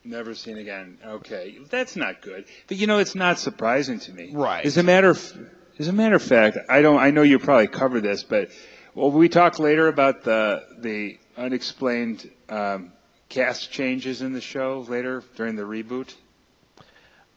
Never 0.04 0.34
seen 0.34 0.56
again. 0.56 0.96
Okay, 1.04 1.58
that's 1.68 1.96
not 1.96 2.22
good. 2.22 2.46
But 2.66 2.78
you 2.78 2.86
know, 2.86 2.98
it's 2.98 3.14
not 3.14 3.38
surprising 3.38 4.00
to 4.00 4.12
me. 4.12 4.30
Right. 4.32 4.64
As 4.64 4.78
a 4.78 4.82
matter 4.82 5.10
of, 5.10 5.50
as 5.78 5.86
a 5.86 5.92
matter 5.92 6.16
of 6.16 6.22
fact, 6.22 6.56
I 6.70 6.80
don't. 6.80 6.98
I 6.98 7.10
know 7.10 7.20
you 7.20 7.38
probably 7.38 7.68
covered 7.68 8.04
this, 8.04 8.22
but 8.22 8.48
will 8.94 9.10
we 9.10 9.28
talk 9.28 9.58
later 9.58 9.86
about 9.88 10.24
the 10.24 10.64
the 10.78 11.18
unexplained 11.37 12.31
um, 12.49 12.92
cast 13.29 13.71
changes 13.71 14.23
in 14.23 14.33
the 14.33 14.40
show 14.40 14.85
later 14.88 15.23
during 15.37 15.57
the 15.57 15.62
reboot? 15.62 16.14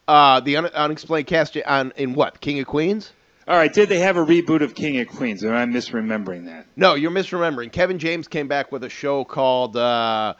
Uh, 0.08 0.40
the 0.40 0.58
un- 0.58 0.66
unexplained 0.68 1.28
cast 1.28 1.58
on 1.66 1.94
in 1.96 2.14
what 2.14 2.40
King 2.42 2.60
of 2.60 2.68
Queens? 2.68 3.12
All 3.48 3.56
right. 3.56 3.72
Did 3.72 3.90
they 3.90 4.00
have 4.00 4.18
a 4.18 4.26
reboot 4.26 4.62
of 4.62 4.74
King 4.74 5.00
of 5.00 5.08
Queens? 5.08 5.44
Am 5.44 5.54
I 5.54 5.66
misremembering 5.66 6.46
that? 6.46 6.66
No, 6.76 6.96
you're 6.96 7.12
misremembering. 7.12 7.72
Kevin 7.72 8.00
James 8.00 8.28
came 8.28 8.48
back 8.48 8.72
with 8.72 8.84
a 8.84 8.90
show 8.90 9.24
called 9.24 9.78
uh, 9.78 10.34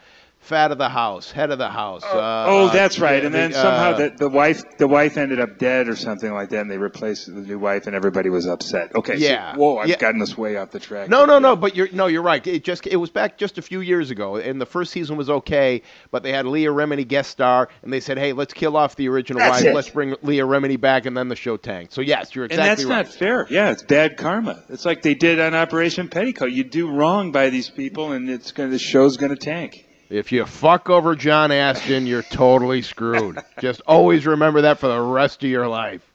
Fat 0.46 0.72
of 0.72 0.78
the 0.78 0.88
House, 0.88 1.30
Head 1.30 1.50
of 1.50 1.58
the 1.58 1.68
House. 1.68 2.02
Uh, 2.04 2.44
oh, 2.48 2.68
that's 2.72 2.98
right. 2.98 3.24
And 3.24 3.34
then 3.34 3.50
the, 3.50 3.56
somehow 3.56 3.90
uh, 3.90 3.96
the, 3.98 4.10
the 4.16 4.28
wife 4.28 4.62
the 4.78 4.88
wife 4.88 5.16
ended 5.16 5.40
up 5.40 5.58
dead 5.58 5.88
or 5.88 5.96
something 5.96 6.32
like 6.32 6.50
that, 6.50 6.60
and 6.60 6.70
they 6.70 6.78
replaced 6.78 7.26
the 7.26 7.40
new 7.40 7.58
wife, 7.58 7.86
and 7.86 7.94
everybody 7.96 8.30
was 8.30 8.46
upset. 8.46 8.94
Okay. 8.94 9.18
so- 9.18 9.24
Yeah. 9.26 9.56
whoa, 9.56 9.78
I've 9.78 9.88
Yeah. 9.88 9.96
gotten 9.96 10.22
us 10.22 10.36
way 10.38 10.56
off 10.56 10.70
the 10.70 10.80
track. 10.80 11.08
No, 11.08 11.24
no, 11.24 11.38
no. 11.38 11.56
But 11.56 11.74
you're 11.76 11.88
no, 11.92 12.06
you're 12.06 12.22
right. 12.22 12.46
It 12.46 12.64
just 12.64 12.86
it 12.86 12.96
was 12.96 13.10
back 13.10 13.38
just 13.38 13.58
a 13.58 13.62
few 13.62 13.80
years 13.80 14.10
ago, 14.10 14.36
and 14.36 14.60
the 14.60 14.66
first 14.66 14.92
season 14.92 15.16
was 15.16 15.28
okay. 15.28 15.82
But 16.10 16.22
they 16.22 16.32
had 16.32 16.46
Leah 16.46 16.70
Remini 16.70 17.06
guest 17.06 17.30
star, 17.30 17.68
and 17.82 17.92
they 17.92 18.00
said, 18.00 18.16
"Hey, 18.18 18.32
let's 18.32 18.54
kill 18.54 18.76
off 18.76 18.96
the 18.96 19.08
original 19.08 19.40
That's 19.40 19.62
wife. 19.62 19.70
it. 19.70 19.74
Let's 19.74 19.90
bring 19.90 20.14
Leah 20.22 20.44
Remini 20.46 20.80
back," 20.80 21.06
and 21.06 21.16
then 21.16 21.28
the 21.28 21.36
show 21.36 21.56
tanked. 21.56 21.92
So 21.92 22.00
yes, 22.00 22.34
you're 22.34 22.44
exactly. 22.46 22.68
And 22.68 22.78
that's 22.78 22.84
right. 22.84 23.06
not 23.06 23.14
fair. 23.14 23.46
Yeah, 23.50 23.70
it's 23.70 23.82
bad 23.82 24.16
karma. 24.16 24.62
It's 24.68 24.84
like 24.84 25.02
they 25.02 25.14
did 25.14 25.40
on 25.40 25.54
Operation 25.54 26.08
Petticoat. 26.08 26.52
You 26.52 26.64
do 26.64 26.90
wrong 26.90 27.32
by 27.32 27.50
these 27.50 27.68
people, 27.68 28.12
and 28.12 28.30
it's 28.30 28.52
gonna, 28.52 28.70
the 28.70 28.78
show's 28.78 29.16
going 29.16 29.30
to 29.34 29.36
tank. 29.36 29.85
If 30.08 30.30
you 30.30 30.44
fuck 30.46 30.88
over 30.88 31.16
John 31.16 31.50
Astin, 31.50 32.06
you're 32.06 32.22
totally 32.22 32.80
screwed. 32.82 33.38
Just 33.60 33.80
always 33.86 34.24
remember 34.24 34.62
that 34.62 34.78
for 34.78 34.86
the 34.86 35.00
rest 35.00 35.42
of 35.42 35.50
your 35.50 35.66
life. 35.66 36.08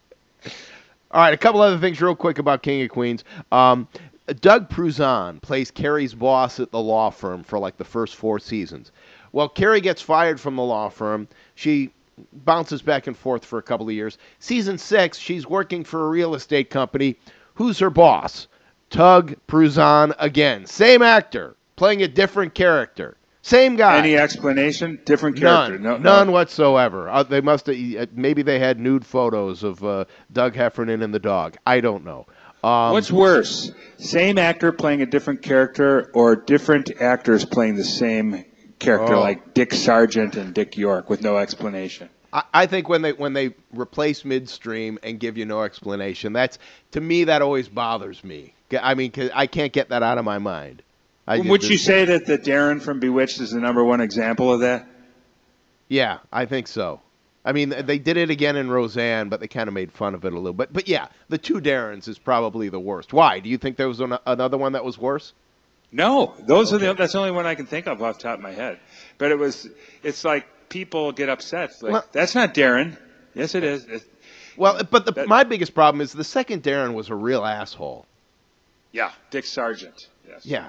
All 1.12 1.22
right, 1.22 1.34
a 1.34 1.38
couple 1.38 1.62
other 1.62 1.78
things 1.78 2.02
real 2.02 2.16
quick 2.16 2.40
about 2.40 2.64
King 2.64 2.84
of 2.84 2.90
Queens. 2.90 3.26
Um, 3.52 3.90
Doug 4.40 4.70
Pruzan 4.70 5.42
plays 5.42 5.72
Carrie's 5.72 6.14
boss 6.14 6.62
at 6.62 6.72
the 6.72 6.80
law 6.80 7.10
firm 7.10 7.44
for 7.44 7.60
like 7.60 7.76
the 7.76 7.84
first 7.84 8.16
four 8.16 8.40
seasons. 8.40 8.94
Well, 9.34 9.50
Carrie 9.50 9.82
gets 9.82 10.02
fired 10.02 10.40
from 10.40 10.56
the 10.56 10.64
law 10.64 10.88
firm. 10.88 11.28
She 11.56 11.92
bounces 12.32 12.82
back 12.82 13.08
and 13.08 13.18
forth 13.18 13.44
for 13.44 13.60
a 13.60 13.64
couple 13.64 13.88
of 13.88 13.94
years. 13.94 14.18
Season 14.40 14.78
six, 14.78 15.18
she's 15.18 15.46
working 15.46 15.84
for 15.84 16.06
a 16.06 16.10
real 16.10 16.36
estate 16.36 16.70
company. 16.70 17.18
Who's 17.56 17.80
her 17.80 17.90
boss? 17.90 18.48
Doug 18.90 19.36
Pruzan 19.48 20.14
again. 20.18 20.66
Same 20.66 21.02
actor, 21.02 21.58
playing 21.76 22.04
a 22.04 22.08
different 22.08 22.54
character. 22.54 23.18
Same 23.44 23.76
guy. 23.76 23.98
Any 23.98 24.16
explanation? 24.18 25.00
Different 25.06 25.38
character? 25.38 25.80
None, 25.80 25.84
No, 25.84 25.98
none 25.98 26.28
no. 26.28 26.34
whatsoever. 26.34 27.10
Uh, 27.10 27.24
they 27.24 27.42
must 27.42 27.66
have, 27.68 27.76
uh, 27.76 28.06
maybe 28.14 28.44
they 28.44 28.60
had 28.60 28.80
nude 28.80 29.06
photos 29.06 29.64
of 29.64 29.84
uh, 29.84 30.06
Doug 30.32 30.56
Heffernan 30.56 31.02
and 31.02 31.14
the 31.14 31.20
dog. 31.20 31.58
I 31.66 31.80
don't 31.82 32.04
know. 32.06 32.28
Um, 32.64 32.92
What's 32.92 33.12
worse, 33.12 33.72
same 33.98 34.38
actor 34.38 34.72
playing 34.72 35.02
a 35.02 35.08
different 35.08 35.42
character, 35.42 36.12
or 36.14 36.36
different 36.36 36.92
actors 37.02 37.44
playing 37.44 37.76
the 37.76 37.84
same 37.84 38.46
character, 38.78 39.16
Oh. 39.16 39.20
like 39.20 39.56
Dick 39.56 39.74
Sargent 39.74 40.36
and 40.36 40.54
Dick 40.54 40.78
York, 40.78 41.10
with 41.10 41.24
no 41.24 41.38
explanation? 41.38 42.10
I, 42.32 42.44
I 42.54 42.66
think 42.68 42.88
when 42.88 43.02
they 43.02 43.14
when 43.14 43.34
they 43.34 43.56
replace 43.72 44.24
midstream 44.24 45.00
and 45.02 45.20
give 45.20 45.40
you 45.40 45.46
no 45.46 45.64
explanation, 45.64 46.34
that's 46.34 46.60
to 46.92 47.02
me 47.02 47.24
that 47.24 47.42
always 47.42 47.68
bothers 47.68 48.24
me. 48.24 48.54
I 48.80 48.94
mean, 48.94 49.12
I 49.34 49.48
can't 49.48 49.74
get 49.74 49.90
that 49.90 50.04
out 50.04 50.20
of 50.20 50.24
my 50.26 50.38
mind. 50.38 50.84
I 51.28 51.40
Would 51.40 51.64
you 51.64 51.78
say 51.78 52.06
that 52.06 52.26
the 52.26 52.38
Darren 52.38 52.82
from 52.82 53.00
Bewitched 53.00 53.40
is 53.40 53.52
the 53.52 53.60
number 53.60 53.84
one 53.84 54.02
example 54.02 54.52
of 54.52 54.62
that? 54.62 54.88
Yeah, 55.88 56.20
I 56.32 56.46
think 56.46 56.68
so. 56.68 57.02
I 57.44 57.54
mean, 57.54 57.70
they 57.70 57.98
did 57.98 58.18
it 58.18 58.30
again 58.30 58.56
in 58.56 58.70
Roseanne, 58.70 59.30
but 59.30 59.40
they 59.40 59.48
kind 59.48 59.68
of 59.68 59.74
made 59.74 59.92
fun 59.92 60.14
of 60.14 60.24
it 60.26 60.34
a 60.34 60.36
little 60.36 60.54
bit. 60.54 60.72
But 60.72 60.88
yeah, 60.88 61.08
the 61.30 61.38
two 61.38 61.60
Darrens 61.60 62.08
is 62.08 62.20
probably 62.20 62.70
the 62.70 62.80
worst. 62.80 63.14
Why? 63.14 63.40
Do 63.40 63.50
you 63.50 63.58
think 63.58 63.78
there 63.78 63.88
was 63.88 64.00
an, 64.00 64.18
another 64.26 64.58
one 64.58 64.74
that 64.74 64.86
was 64.86 64.98
worse? 64.98 65.34
No, 65.92 66.34
those 66.40 66.72
are 66.72 66.78
the 66.78 66.94
that's 66.94 67.14
the 67.14 67.20
only 67.20 67.32
one 67.32 67.46
I 67.46 67.56
can 67.56 67.66
think 67.66 67.88
of 67.88 68.02
off 68.02 68.18
the 68.18 68.24
top 68.24 68.36
of 68.38 68.42
my 68.42 68.52
head. 68.52 68.80
But 69.18 69.32
it 69.32 69.38
was 69.40 69.68
it's 70.04 70.24
like 70.24 70.46
people 70.70 71.12
get 71.12 71.30
upset. 71.30 71.72
Like 71.82 71.92
Well- 71.94 72.06
that's 72.12 72.36
not 72.36 72.54
Darren. 72.54 72.98
Yes, 73.34 73.56
it 73.56 73.64
is. 73.64 73.86
It- 73.86 74.04
Well, 74.56 74.82
but 74.90 75.06
the, 75.06 75.12
That- 75.14 75.28
my 75.28 75.44
biggest 75.44 75.74
problem 75.74 76.02
is 76.02 76.14
the 76.14 76.24
second 76.24 76.64
Darren 76.64 76.94
was 76.94 77.10
a 77.10 77.16
real 77.16 77.44
asshole. 77.44 78.06
yeah, 78.92 79.12
Dick 79.32 79.46
Sargent. 79.46 80.08
Yes. 80.28 80.46
Yeah. 80.46 80.68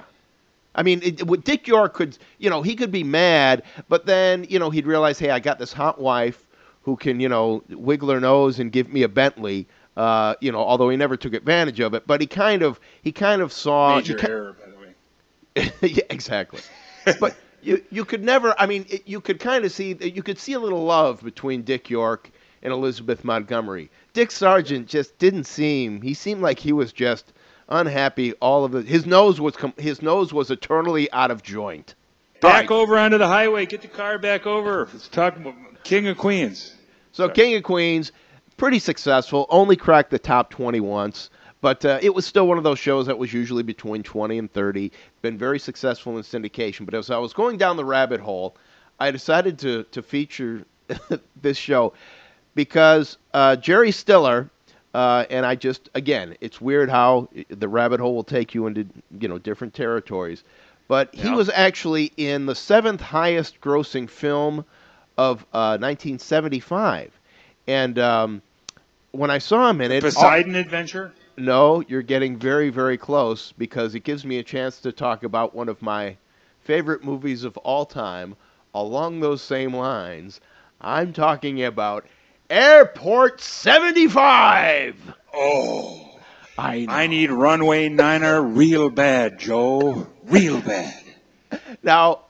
I 0.75 0.83
mean, 0.83 1.01
it, 1.03 1.45
Dick 1.45 1.67
York 1.67 1.95
could, 1.95 2.17
you 2.39 2.49
know, 2.49 2.63
he 2.63 2.75
could 2.75 2.91
be 2.91 3.05
mad, 3.05 3.63
but 3.89 4.07
then, 4.07 4.47
you 4.49 4.59
know, 4.59 4.71
he'd 4.71 4.87
realize, 4.87 5.19
hey, 5.19 5.31
I 5.31 5.39
got 5.39 5.59
this 5.59 5.73
hot 5.73 6.01
wife 6.01 6.47
who 6.83 6.97
can, 6.97 7.21
you 7.21 7.29
know, 7.29 7.63
wiggle 7.69 8.09
her 8.11 8.21
nose 8.21 8.59
and 8.59 8.73
give 8.73 8.89
me 8.93 9.03
a 9.03 9.09
Bentley. 9.09 9.67
Uh, 9.97 10.35
you 10.41 10.51
know, 10.51 10.59
although 10.59 10.89
he 10.89 10.97
never 10.97 11.17
took 11.19 11.35
advantage 11.35 11.79
of 11.81 11.93
it, 11.93 12.07
but 12.07 12.21
he 12.21 12.27
kind 12.27 12.63
of, 12.63 12.81
he 13.03 13.13
kind 13.13 13.43
of 13.43 13.53
saw. 13.53 13.97
Major 13.97 14.15
ki- 14.15 14.27
error, 14.27 14.57
by 14.59 14.71
the 14.71 14.77
way. 14.77 15.73
yeah, 15.93 16.05
exactly. 16.09 16.61
but 17.21 17.37
you, 17.61 17.85
you 17.91 18.07
could 18.07 18.25
never. 18.25 18.55
I 18.59 18.67
mean, 18.67 18.87
it, 18.89 19.07
you 19.07 19.21
could 19.21 19.39
kind 19.39 19.67
of 19.67 19.73
see, 19.73 19.95
you 20.01 20.23
could 20.23 20.39
see 20.39 20.55
a 20.55 20.59
little 20.59 20.85
love 20.85 21.23
between 21.23 21.63
Dick 21.63 21.91
York 21.91 22.31
and 22.63 22.73
Elizabeth 22.73 23.23
Montgomery. 23.23 23.91
Dick 24.15 24.31
Sargent 24.31 24.89
just 24.89 25.19
didn't 25.19 25.45
seem. 25.45 26.01
He 26.01 26.15
seemed 26.15 26.41
like 26.41 26.59
he 26.59 26.73
was 26.73 26.93
just 26.93 27.33
unhappy. 27.73 28.35
All 28.35 28.65
of 28.65 28.75
it. 28.75 28.87
His 28.87 29.07
nose 29.07 29.41
was 29.41 29.57
com- 29.57 29.75
his 29.77 30.03
nose 30.03 30.33
was 30.33 30.51
eternally 30.51 31.11
out 31.13 31.31
of 31.31 31.43
joint. 31.43 31.95
Back 32.41 32.71
over 32.71 32.99
onto 32.99 33.19
the 33.19 33.27
highway. 33.27 33.67
Get 33.67 33.83
the 33.83 33.89
car 33.89 34.19
back 34.19 34.47
over. 34.47 34.89
Let's 34.93 35.09
talk 35.09 35.37
about 35.37 35.55
King 35.85 36.09
of 36.09 36.19
Queens. 36.19 36.75
So 37.13 37.25
Sorry. 37.25 37.35
King 37.35 37.55
of 37.57 37.63
Queens, 37.63 38.13
pretty 38.57 38.79
successful. 38.79 39.47
Only 39.49 39.77
cracked 39.77 40.11
the 40.11 40.19
top 40.19 40.51
20 40.51 40.81
once, 40.81 41.31
but 41.61 41.85
uh, 41.85 41.99
it 42.03 42.15
was 42.15 42.27
still 42.27 42.49
one 42.49 42.59
of 42.59 42.65
those 42.65 42.79
shows 42.79 43.07
that 43.07 43.19
was 43.19 43.33
usually 43.33 43.63
between 43.63 44.03
20 44.03 44.39
and 44.39 44.53
30. 44.53 44.91
Been 45.21 45.39
very 45.39 45.59
successful 45.59 46.17
in 46.17 46.23
syndication. 46.23 46.85
But 46.85 46.95
as 46.95 47.11
I 47.11 47.19
was 47.19 47.33
going 47.33 47.59
down 47.59 47.77
the 47.77 47.85
rabbit 47.85 48.21
hole, 48.21 48.57
I 48.99 49.11
decided 49.11 49.59
to 49.61 49.85
to 49.85 50.03
feature 50.03 50.65
this 51.41 51.57
show 51.57 51.95
because 52.55 53.19
uh, 53.33 53.57
Jerry 53.57 53.93
Stiller. 53.93 54.51
Uh, 54.94 55.24
and 55.31 55.44
I 55.46 55.55
just 55.55 55.88
again, 55.94 56.37
it's 56.40 56.61
weird 56.61 56.90
how 56.90 57.28
the 57.48 57.68
rabbit 57.68 58.00
hole 58.00 58.14
will 58.14 58.24
take 58.24 58.55
you 58.55 58.66
into 58.66 58.87
you 59.20 59.28
know 59.28 59.38
different 59.38 59.74
territories. 59.74 60.44
But 60.88 61.14
he 61.14 61.28
Yeah. 61.28 61.37
was 61.37 61.48
actually 61.48 62.12
in 62.16 62.46
the 62.46 62.55
seventh 62.55 63.00
highest 63.00 63.61
grossing 63.61 64.09
film 64.09 64.64
of 65.16 65.44
uh, 65.52 65.78
1975. 65.78 67.18
And 67.66 67.98
um, 67.98 68.42
when 69.12 69.31
I 69.31 69.38
saw 69.38 69.70
him 69.70 69.81
in 69.81 69.92
it, 69.92 70.05
all- 70.05 70.11
Poseidon 70.11 70.55
Adventure. 70.57 71.12
no, 71.37 71.83
you're 71.88 72.02
getting 72.02 72.37
very, 72.37 72.68
very 72.70 72.96
close 72.98 73.52
because 73.52 73.94
it 73.94 74.00
gives 74.00 74.24
me 74.24 74.38
a 74.38 74.42
chance 74.42 74.81
to 74.81 74.92
talk 74.92 75.22
about 75.24 75.55
one 75.55 75.68
of 75.68 75.81
my 75.83 76.16
favorite 76.61 77.02
movies 77.05 77.44
of 77.44 77.57
all 77.59 77.85
time 77.87 78.37
along 78.74 79.20
those 79.20 79.40
same 79.42 79.74
lines. 79.74 80.40
I'm 80.81 81.12
talking 81.12 81.62
about 81.64 82.07
Airport 82.53 83.41
75. 83.41 84.95
Oh, 85.33 86.19
I 86.59 86.85
know. 86.85 86.93
I 86.93 87.07
need 87.07 87.31
Runway 87.31 87.88
Niner 87.88 88.43
real 88.43 88.91
bad, 88.91 89.38
Joe. 89.38 90.07
Real 90.25 90.61
bad. 90.61 91.03
Now, 91.83 92.21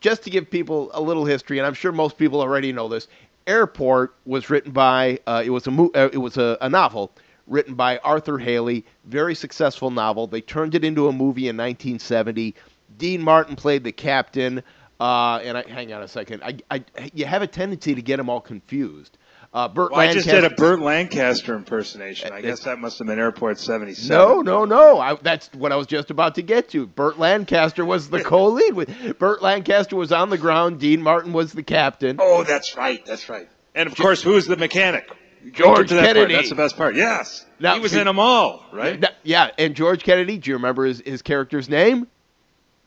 just 0.00 0.24
to 0.24 0.30
give 0.30 0.50
people 0.50 0.90
a 0.92 1.00
little 1.00 1.24
history, 1.24 1.56
and 1.58 1.66
I'm 1.66 1.72
sure 1.72 1.92
most 1.92 2.18
people 2.18 2.42
already 2.42 2.74
know 2.74 2.88
this, 2.88 3.08
Airport 3.46 4.14
was 4.26 4.50
written 4.50 4.72
by 4.72 5.18
uh, 5.26 5.42
it 5.42 5.48
was 5.50 5.66
a 5.66 5.70
mo- 5.70 5.90
uh, 5.94 6.10
it 6.12 6.18
was 6.18 6.36
a, 6.36 6.58
a 6.60 6.68
novel 6.68 7.10
written 7.46 7.74
by 7.74 7.96
Arthur 7.98 8.36
Hailey, 8.36 8.84
very 9.06 9.34
successful 9.34 9.90
novel. 9.90 10.26
They 10.26 10.42
turned 10.42 10.74
it 10.74 10.84
into 10.84 11.08
a 11.08 11.12
movie 11.12 11.48
in 11.48 11.56
1970. 11.56 12.54
Dean 12.98 13.22
Martin 13.22 13.56
played 13.56 13.82
the 13.82 13.92
captain, 13.92 14.62
uh, 15.00 15.40
and 15.42 15.58
I, 15.58 15.68
hang 15.68 15.92
on 15.92 16.02
a 16.02 16.08
second, 16.08 16.42
I, 16.42 16.58
I, 16.70 16.84
you 17.14 17.26
have 17.26 17.42
a 17.42 17.46
tendency 17.46 17.94
to 17.94 18.02
get 18.02 18.16
them 18.16 18.28
all 18.30 18.40
confused. 18.40 19.16
Uh, 19.54 19.68
Burt 19.68 19.92
Well, 19.92 20.00
I 20.00 20.12
just 20.12 20.26
Lancaster- 20.26 20.48
did 20.48 20.52
a 20.52 20.54
Burt 20.56 20.80
Lancaster 20.80 21.54
impersonation. 21.54 22.30
I 22.32 22.38
Uh, 22.38 22.42
guess 22.42 22.60
that 22.64 22.78
must 22.78 22.98
have 22.98 23.06
been 23.06 23.18
Airport 23.18 23.58
77. 23.58 24.08
No, 24.14 24.42
no, 24.42 24.64
no. 24.66 24.98
I, 25.00 25.14
that's 25.14 25.48
what 25.54 25.72
I 25.72 25.76
was 25.76 25.86
just 25.86 26.10
about 26.10 26.34
to 26.34 26.42
get 26.42 26.68
to. 26.70 26.86
Burt 26.86 27.18
Lancaster 27.18 27.84
was 27.84 28.10
the 28.10 28.22
co-lead. 28.24 28.74
With 28.74 29.18
Burt 29.18 29.40
Lancaster 29.42 29.96
was 29.96 30.12
on 30.12 30.28
the 30.28 30.36
ground. 30.36 30.80
Dean 30.80 31.00
Martin 31.00 31.32
was 31.32 31.52
the 31.52 31.62
captain. 31.62 32.16
Oh, 32.20 32.42
that's 32.44 32.76
right. 32.76 33.04
That's 33.06 33.28
right. 33.30 33.48
And 33.74 33.86
of 33.88 33.96
course, 33.96 34.20
who 34.20 34.32
was 34.32 34.46
the 34.46 34.56
mechanic? 34.56 35.08
George 35.52 35.78
Get 35.78 35.88
to 35.88 35.94
that 35.94 36.00
part. 36.04 36.14
Kennedy. 36.16 36.34
That's 36.34 36.48
the 36.50 36.54
best 36.56 36.76
part. 36.76 36.96
Yes. 36.96 37.46
Now, 37.60 37.74
he 37.74 37.80
was 37.80 37.92
see- 37.92 38.00
in 38.00 38.06
them 38.06 38.18
all, 38.18 38.62
right? 38.72 39.00
Th- 39.00 39.14
Yeah, 39.22 39.50
and 39.56 39.74
George 39.76 40.02
Kennedy. 40.02 40.36
Do 40.38 40.50
you 40.50 40.56
remember 40.56 40.84
his, 40.84 41.00
his 41.06 41.22
character's 41.22 41.68
name? 41.70 42.08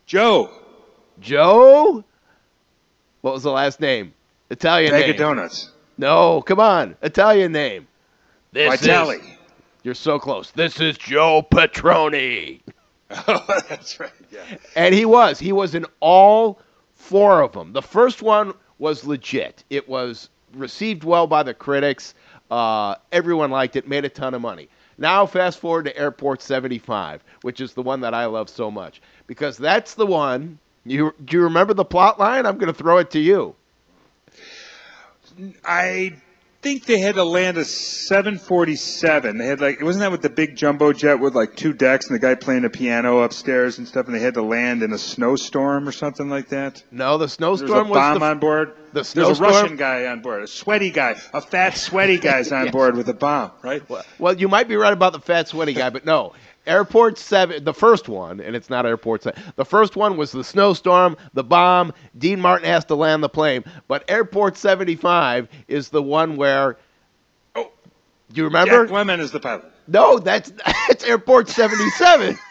Joe. 0.06 0.52
Joe. 1.22 2.04
What 3.22 3.34
was 3.34 3.44
the 3.44 3.52
last 3.52 3.80
name? 3.80 4.14
Italian 4.50 4.92
Bag 4.92 5.08
name. 5.08 5.18
donuts. 5.18 5.72
No, 5.98 6.42
come 6.42 6.60
on. 6.60 6.96
Italian 7.02 7.52
name. 7.52 7.88
This 8.52 8.80
Vitali. 8.82 9.18
is. 9.18 9.24
You're 9.84 9.94
so 9.96 10.20
close. 10.20 10.52
This 10.52 10.80
is 10.80 10.98
Joe 10.98 11.46
Petroni. 11.50 12.62
Oh, 13.28 13.44
that's 13.68 14.00
right. 14.00 14.12
Yeah. 14.32 14.44
And 14.76 14.94
he 14.94 15.04
was. 15.04 15.40
He 15.40 15.52
was 15.52 15.74
in 15.74 15.88
all 16.00 16.60
four 16.94 17.42
of 17.42 17.54
them. 17.54 17.74
The 17.74 17.82
first 17.82 18.22
one 18.22 18.54
was 18.78 19.04
legit. 19.04 19.64
It 19.72 19.90
was 19.90 20.30
received 20.54 21.04
well 21.04 21.26
by 21.26 21.42
the 21.42 21.56
critics. 21.56 22.14
Uh, 22.52 22.94
everyone 23.12 23.50
liked 23.50 23.76
it, 23.76 23.88
made 23.88 24.06
a 24.06 24.10
ton 24.10 24.36
of 24.36 24.42
money. 24.42 24.70
Now, 25.00 25.26
fast 25.26 25.58
forward 25.58 25.86
to 25.86 25.98
Airport 25.98 26.44
75, 26.44 27.24
which 27.42 27.62
is 27.62 27.74
the 27.74 27.82
one 27.82 28.02
that 28.02 28.14
I 28.14 28.28
love 28.28 28.48
so 28.48 28.70
much. 28.70 29.02
Because 29.26 29.58
that's 29.58 29.96
the 29.96 30.06
one. 30.06 30.60
You, 30.90 31.14
do 31.24 31.38
you 31.38 31.44
remember 31.44 31.74
the 31.76 31.86
plot 31.86 32.20
line? 32.20 32.46
I'm 32.46 32.58
going 32.58 32.72
to 32.74 32.78
throw 32.78 32.98
it 32.98 33.12
to 33.12 33.20
you. 33.20 33.56
I 35.64 36.14
think 36.62 36.86
they 36.86 37.00
had 37.00 37.16
to 37.16 37.24
land 37.24 37.58
a 37.58 37.64
747. 37.64 39.38
They 39.38 39.46
had 39.46 39.62
like, 39.62 39.82
wasn't 39.82 40.02
that 40.02 40.12
with 40.12 40.22
the 40.22 40.30
big 40.30 40.56
jumbo 40.56 40.92
jet 40.92 41.20
with 41.20 41.36
like 41.36 41.56
two 41.56 41.74
decks 41.74 42.08
and 42.08 42.16
the 42.16 42.20
guy 42.20 42.36
playing 42.36 42.64
the 42.64 42.70
piano 42.70 43.20
upstairs 43.20 43.78
and 43.78 43.88
stuff, 43.88 44.08
and 44.08 44.16
they 44.16 44.20
had 44.20 44.34
to 44.34 44.42
land 44.42 44.82
in 44.84 44.92
a 44.92 44.98
snowstorm 44.98 45.88
or 45.88 45.92
something 45.92 46.28
like 46.30 46.50
that? 46.50 46.84
No, 46.92 47.14
the 47.14 47.20
There's 47.20 47.34
a 47.34 47.36
snowstorm 47.36 47.90
was 47.90 47.98
bomb 47.98 48.20
the. 48.20 48.26
on 48.26 48.40
board. 48.40 48.74
the 48.92 49.04
There's 49.14 49.40
a 49.40 49.42
Russian 49.44 49.76
guy 49.78 50.08
on 50.08 50.22
board, 50.22 50.42
a 50.44 50.48
sweaty 50.48 50.90
guy, 50.90 51.16
a 51.34 51.40
fat 51.42 51.78
sweaty 51.78 52.18
guy's 52.18 52.52
on 52.52 52.66
Yes. 52.66 52.72
board 52.74 52.98
with 52.98 53.08
a 53.10 53.14
bomb, 53.14 53.52
right? 53.62 53.84
Well, 54.18 54.36
you 54.36 54.48
might 54.50 54.68
be 54.68 54.76
right 54.76 54.92
about 54.94 55.14
the 55.14 55.20
fat, 55.22 55.48
sweaty 55.48 55.74
guy, 55.74 55.92
but 55.92 56.04
no. 56.06 56.34
Airport 56.68 57.18
7, 57.18 57.64
the 57.64 57.74
first 57.74 58.08
one, 58.08 58.40
and 58.40 58.56
it's 58.56 58.70
not 58.70 58.86
Airport 58.86 59.24
7. 59.24 59.42
The 59.56 59.66
first 59.66 59.96
one 59.96 60.18
was 60.18 60.32
the 60.32 60.44
snowstorm, 60.44 61.18
the 61.34 61.44
bomb. 61.44 61.94
Dean 62.18 62.40
Martin 62.40 62.68
has 62.68 62.86
to 62.86 62.96
land 62.96 63.24
the 63.24 63.30
plane. 63.30 63.64
But 63.88 64.04
Airport 64.08 64.58
75 64.58 65.48
is 65.68 65.90
the 65.90 66.04
one 66.04 66.36
where. 66.38 66.78
Oh. 67.56 67.72
Do 68.32 68.42
you 68.42 68.46
remember? 68.46 68.86
Jack 68.86 68.94
Lemmon 68.94 69.20
is 69.20 69.32
the 69.32 69.40
pilot. 69.40 69.66
no, 69.88 70.20
that's, 70.20 70.52
that's 70.88 71.04
Airport 71.04 71.50
77. 71.50 72.38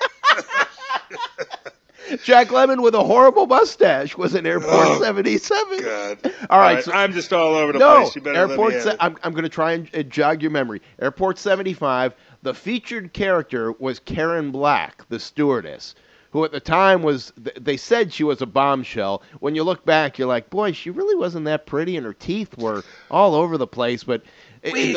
Jack 2.25 2.49
Lemmon 2.49 2.83
with 2.83 2.95
a 2.95 3.03
horrible 3.05 3.47
mustache 3.47 4.17
was 4.17 4.35
in 4.35 4.47
Airport 4.47 4.71
Oh, 4.73 5.03
77. 5.03 5.81
God. 5.83 6.35
All 6.51 6.59
right, 6.59 6.83
so- 6.85 6.93
I'm 6.93 7.13
just 7.13 7.33
all 7.33 7.55
over 7.55 7.73
the 7.73 7.79
No, 7.79 7.97
place. 8.03 8.17
You 8.17 8.23
better 8.23 8.39
Airport. 8.39 8.73
let 8.75 8.85
me 8.85 8.91
Se- 8.91 8.97
I'm, 9.01 9.17
I'm 9.23 9.33
going 9.33 9.43
to 9.45 9.49
try 9.49 9.73
and 9.73 9.89
uh, 9.95 10.03
jog 10.03 10.43
your 10.43 10.51
memory. 10.51 10.81
Airport 11.01 11.39
75. 11.39 12.15
The 12.43 12.55
featured 12.55 13.13
character 13.13 13.73
was 13.73 13.99
Karen 13.99 14.51
Black, 14.53 15.05
the 15.09 15.19
stewardess, 15.19 15.95
who 16.31 16.45
at 16.45 16.53
the 16.53 16.61
time 16.61 17.03
was. 17.03 17.33
th- 17.43 17.57
They 17.61 17.77
said 17.77 18.13
she 18.13 18.25
was 18.25 18.41
a 18.43 18.47
bombshell. 18.47 19.23
When 19.41 19.55
you 19.55 19.65
look 19.65 19.85
back, 19.85 20.19
you're 20.19 20.29
like, 20.29 20.49
boy, 20.51 20.73
she 20.73 20.91
really 20.91 21.17
wasn't 21.17 21.47
that 21.47 21.67
pretty, 21.67 21.97
and 21.97 22.07
her 22.07 22.13
teeth 22.15 22.57
were 22.59 22.85
all 23.11 23.35
over 23.35 23.59
the 23.59 23.67
place. 23.67 24.05
But 24.05 24.23
it- 24.63 24.73
Wait. 24.73 24.97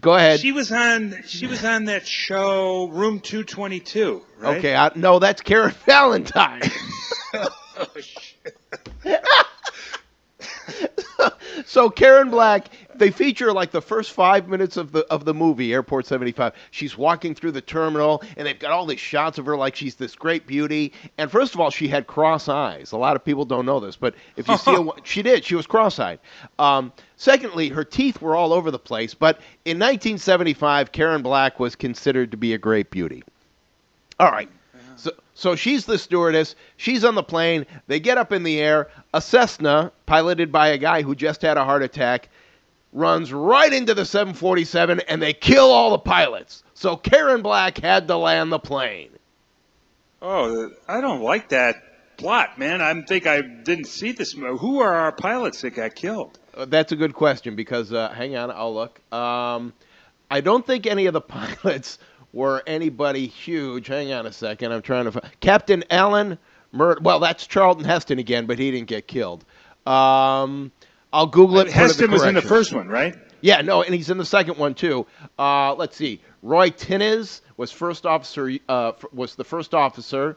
Go 0.00 0.14
ahead. 0.14 0.40
She 0.40 0.52
was 0.52 0.72
on. 0.72 1.22
She 1.26 1.46
was 1.46 1.64
on 1.64 1.86
that 1.86 2.06
show, 2.06 2.88
Room 2.88 3.20
222, 3.20 4.22
right? 4.38 4.58
Okay, 4.58 4.74
I, 4.74 4.90
no, 4.94 5.18
that's 5.18 5.40
Karen 5.40 5.74
Valentine. 5.86 6.62
Oh, 7.76 8.00
shit. 8.00 8.56
so 11.66 11.90
Karen 11.90 12.30
Black, 12.30 12.68
they 12.98 13.10
feature 13.10 13.52
like 13.52 13.70
the 13.70 13.82
first 13.82 14.12
five 14.12 14.48
minutes 14.48 14.76
of 14.76 14.92
the 14.92 15.04
of 15.12 15.24
the 15.24 15.34
movie 15.34 15.72
Airport 15.72 16.06
75. 16.06 16.52
She's 16.70 16.96
walking 16.96 17.34
through 17.34 17.52
the 17.52 17.60
terminal, 17.60 18.22
and 18.36 18.46
they've 18.46 18.58
got 18.58 18.72
all 18.72 18.86
these 18.86 19.00
shots 19.00 19.38
of 19.38 19.46
her 19.46 19.56
like 19.56 19.76
she's 19.76 19.94
this 19.96 20.14
great 20.14 20.46
beauty. 20.46 20.92
And 21.18 21.30
first 21.30 21.54
of 21.54 21.60
all, 21.60 21.70
she 21.70 21.88
had 21.88 22.06
cross 22.06 22.48
eyes. 22.48 22.92
A 22.92 22.96
lot 22.96 23.16
of 23.16 23.24
people 23.24 23.44
don't 23.44 23.66
know 23.66 23.80
this, 23.80 23.96
but 23.96 24.14
if 24.36 24.48
you 24.48 24.56
see, 24.56 24.74
a, 24.74 24.86
she 25.04 25.22
did. 25.22 25.44
She 25.44 25.54
was 25.54 25.66
cross-eyed. 25.66 26.18
Um, 26.58 26.92
secondly, 27.16 27.68
her 27.68 27.84
teeth 27.84 28.20
were 28.20 28.36
all 28.36 28.52
over 28.52 28.70
the 28.70 28.78
place. 28.78 29.14
But 29.14 29.36
in 29.64 29.78
1975, 29.78 30.92
Karen 30.92 31.22
Black 31.22 31.58
was 31.60 31.74
considered 31.76 32.30
to 32.30 32.36
be 32.36 32.54
a 32.54 32.58
great 32.58 32.90
beauty. 32.90 33.22
All 34.20 34.30
right. 34.30 34.48
So, 34.96 35.10
so 35.34 35.56
she's 35.56 35.86
the 35.86 35.98
stewardess. 35.98 36.54
She's 36.76 37.04
on 37.04 37.14
the 37.16 37.22
plane. 37.22 37.66
They 37.88 37.98
get 37.98 38.18
up 38.18 38.32
in 38.32 38.44
the 38.44 38.60
air. 38.60 38.88
A 39.12 39.20
Cessna, 39.20 39.90
piloted 40.06 40.52
by 40.52 40.68
a 40.68 40.78
guy 40.78 41.02
who 41.02 41.14
just 41.14 41.42
had 41.42 41.56
a 41.56 41.64
heart 41.64 41.82
attack, 41.82 42.28
runs 42.94 43.32
right 43.32 43.72
into 43.72 43.92
the 43.92 44.06
747, 44.06 45.00
and 45.00 45.20
they 45.20 45.34
kill 45.34 45.70
all 45.70 45.90
the 45.90 45.98
pilots. 45.98 46.62
So 46.72 46.96
Karen 46.96 47.42
Black 47.42 47.76
had 47.78 48.08
to 48.08 48.16
land 48.16 48.50
the 48.50 48.58
plane. 48.58 49.10
Oh, 50.22 50.70
I 50.88 51.00
don't 51.02 51.20
like 51.20 51.50
that 51.50 51.76
plot, 52.16 52.58
man. 52.58 52.80
I 52.80 52.98
think 53.02 53.26
I 53.26 53.42
didn't 53.42 53.86
see 53.88 54.12
this. 54.12 54.32
Who 54.32 54.80
are 54.80 54.94
our 54.94 55.12
pilots 55.12 55.60
that 55.62 55.70
got 55.70 55.94
killed? 55.94 56.38
Uh, 56.56 56.64
That's 56.64 56.92
a 56.92 56.96
good 56.96 57.12
question 57.14 57.56
because, 57.56 57.92
uh, 57.92 58.08
hang 58.10 58.36
on, 58.36 58.50
I'll 58.50 58.72
look. 58.72 59.00
Um, 59.12 59.72
I 60.30 60.40
don't 60.40 60.66
think 60.66 60.86
any 60.86 61.06
of 61.06 61.12
the 61.12 61.20
pilots 61.20 61.98
were 62.32 62.62
anybody 62.66 63.26
huge. 63.26 63.88
Hang 63.88 64.12
on 64.12 64.24
a 64.26 64.32
second. 64.32 64.72
I'm 64.72 64.82
trying 64.82 65.04
to 65.04 65.12
find. 65.12 65.40
Captain 65.40 65.84
Allen 65.90 66.38
Mur- 66.72 66.98
Well, 67.02 67.20
that's 67.20 67.46
Charlton 67.46 67.84
Heston 67.84 68.18
again, 68.18 68.46
but 68.46 68.58
he 68.58 68.70
didn't 68.70 68.88
get 68.88 69.06
killed. 69.06 69.44
Um, 69.86 70.72
I'll 71.14 71.26
Google 71.26 71.60
it. 71.60 71.70
Heston 71.70 72.10
was 72.10 72.24
in 72.24 72.34
the 72.34 72.42
first 72.42 72.72
one, 72.72 72.88
right? 72.88 73.14
Yeah, 73.40 73.60
no, 73.60 73.82
and 73.82 73.94
he's 73.94 74.10
in 74.10 74.18
the 74.18 74.24
second 74.24 74.58
one 74.58 74.74
too. 74.74 75.06
Uh, 75.38 75.74
let's 75.74 75.96
see. 75.96 76.20
Roy 76.42 76.70
Thinnes 76.70 77.40
was 77.56 77.70
first 77.70 78.04
officer. 78.04 78.50
Uh, 78.68 78.92
was 79.12 79.36
the 79.36 79.44
first 79.44 79.74
officer. 79.74 80.36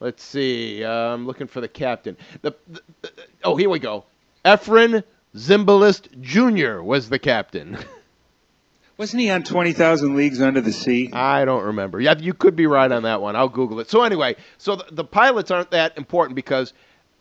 Let's 0.00 0.22
see. 0.22 0.82
Uh, 0.82 0.90
I'm 0.90 1.26
looking 1.26 1.46
for 1.46 1.60
the 1.60 1.68
captain. 1.68 2.16
The, 2.42 2.54
the, 2.68 2.80
the- 3.02 3.12
oh, 3.44 3.56
here 3.56 3.68
we 3.68 3.78
go. 3.78 4.04
Efrem 4.44 5.04
Zimbalist 5.36 6.20
Jr. 6.20 6.80
was 6.82 7.08
the 7.08 7.18
captain. 7.18 7.76
Wasn't 8.96 9.20
he 9.20 9.28
on 9.30 9.42
20,000 9.42 10.14
Leagues 10.14 10.40
Under 10.40 10.60
the 10.60 10.72
Sea? 10.72 11.10
I 11.12 11.44
don't 11.44 11.64
remember. 11.64 12.00
Yeah, 12.00 12.16
you 12.16 12.32
could 12.32 12.54
be 12.54 12.66
right 12.66 12.90
on 12.90 13.02
that 13.02 13.20
one. 13.20 13.34
I'll 13.34 13.48
Google 13.48 13.80
it. 13.80 13.90
So 13.90 14.02
anyway, 14.04 14.36
so 14.56 14.76
the, 14.76 14.86
the 14.92 15.04
pilots 15.04 15.50
aren't 15.50 15.72
that 15.72 15.98
important 15.98 16.36
because 16.36 16.72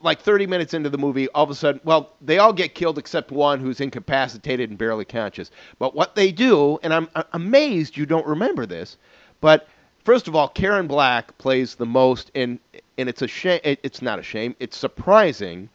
like 0.04 0.20
30 0.22 0.48
minutes 0.48 0.74
into 0.74 0.90
the 0.90 0.98
movie, 0.98 1.28
all 1.30 1.44
of 1.44 1.50
a 1.50 1.56
sudden, 1.56 1.82
well, 1.84 2.12
they 2.22 2.38
all 2.38 2.54
get 2.54 2.76
killed 2.76 2.98
except 2.98 3.32
one 3.32 3.60
who's 3.60 3.80
incapacitated 3.80 4.70
and 4.70 4.78
barely 4.78 5.06
conscious. 5.06 5.50
But 5.80 5.96
what 5.96 6.16
they 6.16 6.32
do, 6.32 6.80
and 6.84 6.94
I'm, 6.94 7.10
amazed 7.32 7.98
you 7.98 8.06
don't 8.06 8.28
remember 8.28 8.66
this, 8.66 8.98
but 9.42 9.68
first 10.04 10.28
of 10.28 10.36
all, 10.36 10.48
Karen 10.48 10.88
Black 10.88 11.38
plays 11.38 11.76
the 11.76 11.86
most, 11.86 12.32
and 12.36 12.60
and 12.98 13.10
it's 13.10 13.22
a 13.22 13.28
shame. 13.28 13.60
It's 13.64 14.02
not 14.02 14.20
a 14.20 14.24
shame. 14.24 14.56
It's 14.60 14.78
surprising 14.78 15.70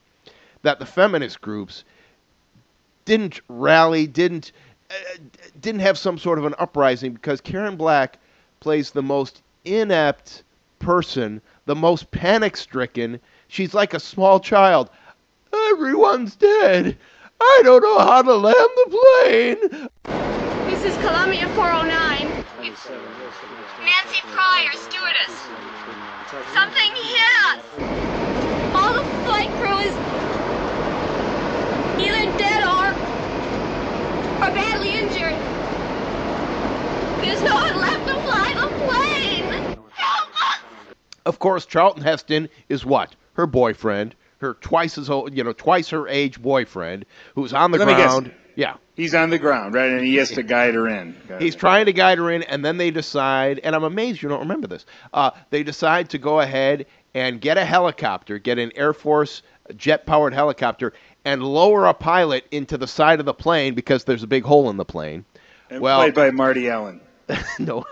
that 0.62 0.78
the 0.78 0.86
feminist 0.86 1.40
groups 1.40 1.84
didn't 3.04 3.40
rally, 3.48 4.06
didn't 4.06 4.52
uh, 4.90 4.94
didn't 5.60 5.80
have 5.80 5.98
some 5.98 6.18
sort 6.18 6.38
of 6.38 6.44
an 6.44 6.54
uprising 6.58 7.12
because 7.12 7.40
Karen 7.40 7.76
Black 7.76 8.18
plays 8.60 8.90
the 8.90 9.02
most 9.02 9.42
inept 9.64 10.42
person, 10.78 11.40
the 11.66 11.74
most 11.74 12.10
panic-stricken. 12.10 13.20
She's 13.48 13.74
like 13.74 13.94
a 13.94 14.00
small 14.00 14.38
child. 14.40 14.90
Everyone's 15.70 16.36
dead. 16.36 16.96
I 17.40 17.60
don't 17.64 17.82
know 17.82 17.98
how 17.98 18.22
to 18.22 18.34
land 18.34 18.54
the 18.54 18.98
plane. 19.24 19.88
This 20.68 20.84
is 20.84 20.96
Columbia 20.98 21.48
409. 21.54 22.44
It's 22.60 22.88
Nancy 23.80 24.20
Pryor, 24.32 24.72
stewardess. 24.74 25.34
Something 26.52 26.92
hit 26.94 27.22
us. 27.46 27.64
All 28.74 28.92
the 28.92 29.04
flight 29.24 29.48
crew 29.56 29.78
is 29.78 29.94
either 31.98 32.38
dead 32.38 32.64
or 32.64 32.92
or 34.44 34.50
badly 34.54 34.90
injured. 34.90 35.34
There's 37.24 37.42
no 37.42 37.54
one 37.54 37.76
left 37.80 38.06
to 38.08 38.14
fly 38.22 38.52
the 38.54 38.68
plane. 38.86 39.78
Help 39.94 40.28
us! 40.34 40.58
Of 41.24 41.38
course, 41.38 41.64
Charlton 41.64 42.02
Heston 42.02 42.48
is 42.68 42.84
what? 42.84 43.14
Her 43.38 43.46
boyfriend, 43.46 44.16
her 44.38 44.54
twice 44.54 44.98
as 44.98 45.08
old, 45.08 45.32
you 45.32 45.44
know, 45.44 45.52
twice 45.52 45.90
her 45.90 46.08
age 46.08 46.42
boyfriend, 46.42 47.06
who's 47.36 47.52
on 47.54 47.70
the 47.70 47.78
Let 47.78 47.84
ground. 47.86 48.34
Yeah. 48.56 48.74
He's 48.96 49.14
on 49.14 49.30
the 49.30 49.38
ground, 49.38 49.74
right? 49.74 49.88
And 49.92 50.04
he 50.04 50.16
has 50.16 50.30
to 50.32 50.42
guide 50.42 50.74
her 50.74 50.88
in. 50.88 51.14
He's 51.38 51.54
trying 51.54 51.86
to 51.86 51.92
guide 51.92 52.18
her 52.18 52.32
in, 52.32 52.42
and 52.42 52.64
then 52.64 52.78
they 52.78 52.90
decide, 52.90 53.60
and 53.62 53.76
I'm 53.76 53.84
amazed 53.84 54.22
you 54.22 54.28
don't 54.28 54.40
remember 54.40 54.66
this. 54.66 54.86
Uh, 55.14 55.30
they 55.50 55.62
decide 55.62 56.10
to 56.10 56.18
go 56.18 56.40
ahead 56.40 56.86
and 57.14 57.40
get 57.40 57.56
a 57.56 57.64
helicopter, 57.64 58.40
get 58.40 58.58
an 58.58 58.72
Air 58.74 58.92
Force 58.92 59.42
jet 59.76 60.04
powered 60.04 60.34
helicopter, 60.34 60.92
and 61.24 61.40
lower 61.40 61.86
a 61.86 61.94
pilot 61.94 62.44
into 62.50 62.76
the 62.76 62.88
side 62.88 63.20
of 63.20 63.26
the 63.26 63.34
plane 63.34 63.74
because 63.76 64.02
there's 64.02 64.24
a 64.24 64.26
big 64.26 64.42
hole 64.42 64.68
in 64.68 64.76
the 64.76 64.84
plane. 64.84 65.24
And 65.70 65.80
well- 65.80 66.00
played 66.00 66.14
by 66.14 66.32
Marty 66.32 66.68
Allen. 66.68 67.00
no, 67.60 67.86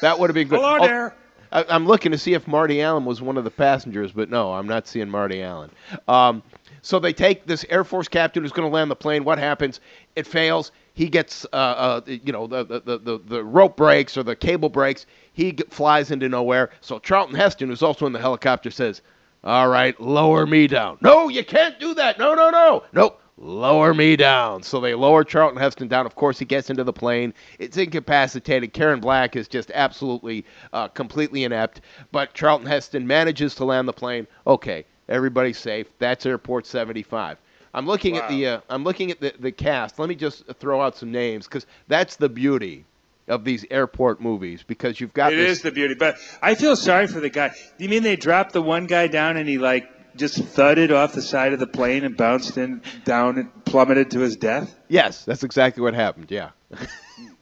that 0.00 0.20
would 0.20 0.30
have 0.30 0.34
been 0.34 0.46
good. 0.46 0.60
Hello 0.60 0.76
Oh, 0.78 0.86
there. 0.86 1.16
I, 1.52 1.64
I'm 1.68 1.86
looking 1.86 2.12
to 2.12 2.18
see 2.18 2.34
if 2.34 2.46
Marty 2.46 2.82
Allen 2.82 3.04
was 3.04 3.20
one 3.20 3.36
of 3.36 3.44
the 3.44 3.50
passengers, 3.50 4.12
but 4.12 4.30
no, 4.30 4.52
I'm 4.52 4.66
not 4.66 4.86
seeing 4.86 5.08
Marty 5.08 5.42
Allen. 5.42 5.70
Um, 6.08 6.42
so 6.82 6.98
they 6.98 7.12
take 7.12 7.46
this 7.46 7.64
Air 7.68 7.84
Force 7.84 8.08
captain 8.08 8.42
who's 8.42 8.52
going 8.52 8.68
to 8.68 8.74
land 8.74 8.90
the 8.90 8.96
plane. 8.96 9.24
What 9.24 9.38
happens? 9.38 9.80
It 10.16 10.26
fails. 10.26 10.72
He 10.94 11.08
gets, 11.08 11.46
uh, 11.52 11.56
uh, 11.56 12.00
you 12.06 12.32
know, 12.32 12.46
the, 12.46 12.64
the, 12.64 12.98
the, 12.98 13.20
the 13.24 13.44
rope 13.44 13.76
breaks 13.76 14.16
or 14.16 14.22
the 14.22 14.36
cable 14.36 14.68
breaks. 14.68 15.06
He 15.32 15.56
flies 15.70 16.10
into 16.10 16.28
nowhere. 16.28 16.70
So 16.80 16.98
Charlton 16.98 17.36
Heston, 17.36 17.68
who's 17.68 17.82
also 17.82 18.06
in 18.06 18.12
the 18.12 18.18
helicopter, 18.18 18.70
says, 18.70 19.02
"All 19.44 19.68
right, 19.68 19.98
lower 20.00 20.46
me 20.46 20.66
down." 20.66 20.98
No, 21.00 21.28
you 21.28 21.44
can't 21.44 21.78
do 21.78 21.94
that. 21.94 22.18
No, 22.18 22.34
no, 22.34 22.50
no, 22.50 22.84
nope. 22.92 23.19
Lower 23.42 23.94
me 23.94 24.16
down. 24.16 24.62
So 24.62 24.80
they 24.80 24.94
lower 24.94 25.24
Charlton 25.24 25.58
Heston 25.58 25.88
down. 25.88 26.04
Of 26.04 26.14
course, 26.14 26.38
he 26.38 26.44
gets 26.44 26.68
into 26.68 26.84
the 26.84 26.92
plane. 26.92 27.32
It's 27.58 27.78
incapacitated. 27.78 28.74
Karen 28.74 29.00
Black 29.00 29.34
is 29.34 29.48
just 29.48 29.70
absolutely, 29.74 30.44
uh, 30.74 30.88
completely 30.88 31.44
inept. 31.44 31.80
But 32.12 32.34
Charlton 32.34 32.66
Heston 32.66 33.06
manages 33.06 33.54
to 33.54 33.64
land 33.64 33.88
the 33.88 33.94
plane. 33.94 34.26
Okay, 34.46 34.84
everybody's 35.08 35.58
safe. 35.58 35.86
That's 35.98 36.26
Airport 36.26 36.66
75. 36.66 37.38
I'm 37.72 37.86
looking 37.86 38.16
at 38.18 38.28
the 38.28 38.46
uh, 38.46 38.60
I'm 38.68 38.84
looking 38.84 39.10
at 39.10 39.20
the, 39.20 39.32
the 39.38 39.52
cast. 39.52 39.98
Let 39.98 40.08
me 40.08 40.16
just 40.16 40.44
throw 40.58 40.82
out 40.82 40.96
some 40.96 41.10
names 41.12 41.46
because 41.46 41.66
that's 41.88 42.16
the 42.16 42.28
beauty 42.28 42.84
of 43.28 43.44
these 43.44 43.64
airport 43.70 44.20
movies 44.20 44.64
because 44.66 45.00
you've 45.00 45.14
got 45.14 45.32
It 45.32 45.36
this. 45.36 45.58
is 45.58 45.62
the 45.62 45.70
beauty, 45.70 45.94
but 45.94 46.16
I 46.42 46.56
feel 46.56 46.74
sorry 46.74 47.06
for 47.06 47.20
the 47.20 47.30
guy. 47.30 47.52
You 47.78 47.88
mean 47.88 48.02
they 48.02 48.16
dropped 48.16 48.52
the 48.52 48.60
one 48.60 48.86
guy 48.86 49.06
down 49.06 49.36
and 49.36 49.48
he 49.48 49.56
like 49.58 49.88
just 50.16 50.38
thudded 50.38 50.92
off 50.92 51.12
the 51.12 51.22
side 51.22 51.52
of 51.52 51.58
the 51.58 51.66
plane 51.66 52.04
and 52.04 52.16
bounced 52.16 52.56
in 52.56 52.82
down 53.04 53.38
and 53.38 53.64
plummeted 53.64 54.10
to 54.12 54.20
his 54.20 54.36
death? 54.36 54.74
yes, 54.88 55.24
that's 55.24 55.44
exactly 55.44 55.82
what 55.82 55.94
happened. 55.94 56.30
Yeah. 56.30 56.50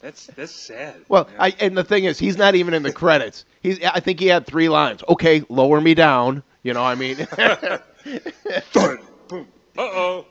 That's 0.00 0.26
that's 0.26 0.52
sad. 0.52 0.94
Well. 1.08 1.28
I, 1.40 1.50
and 1.58 1.76
the 1.76 1.82
thing 1.82 2.04
is, 2.04 2.20
he's 2.20 2.36
not 2.36 2.54
even 2.54 2.72
in 2.72 2.84
the 2.84 2.92
credits. 2.92 3.44
He's, 3.62 3.82
I 3.82 3.98
think 3.98 4.20
he 4.20 4.26
had 4.26 4.46
three 4.46 4.68
lines. 4.68 5.02
Okay, 5.08 5.42
lower 5.48 5.80
me 5.80 5.94
down. 5.94 6.44
You 6.62 6.72
know, 6.72 6.84
I 6.84 6.94
mean, 6.94 7.16
Thud, 7.26 8.98
boom. 9.26 9.48
Uh 9.76 9.82
oh. 9.82 10.26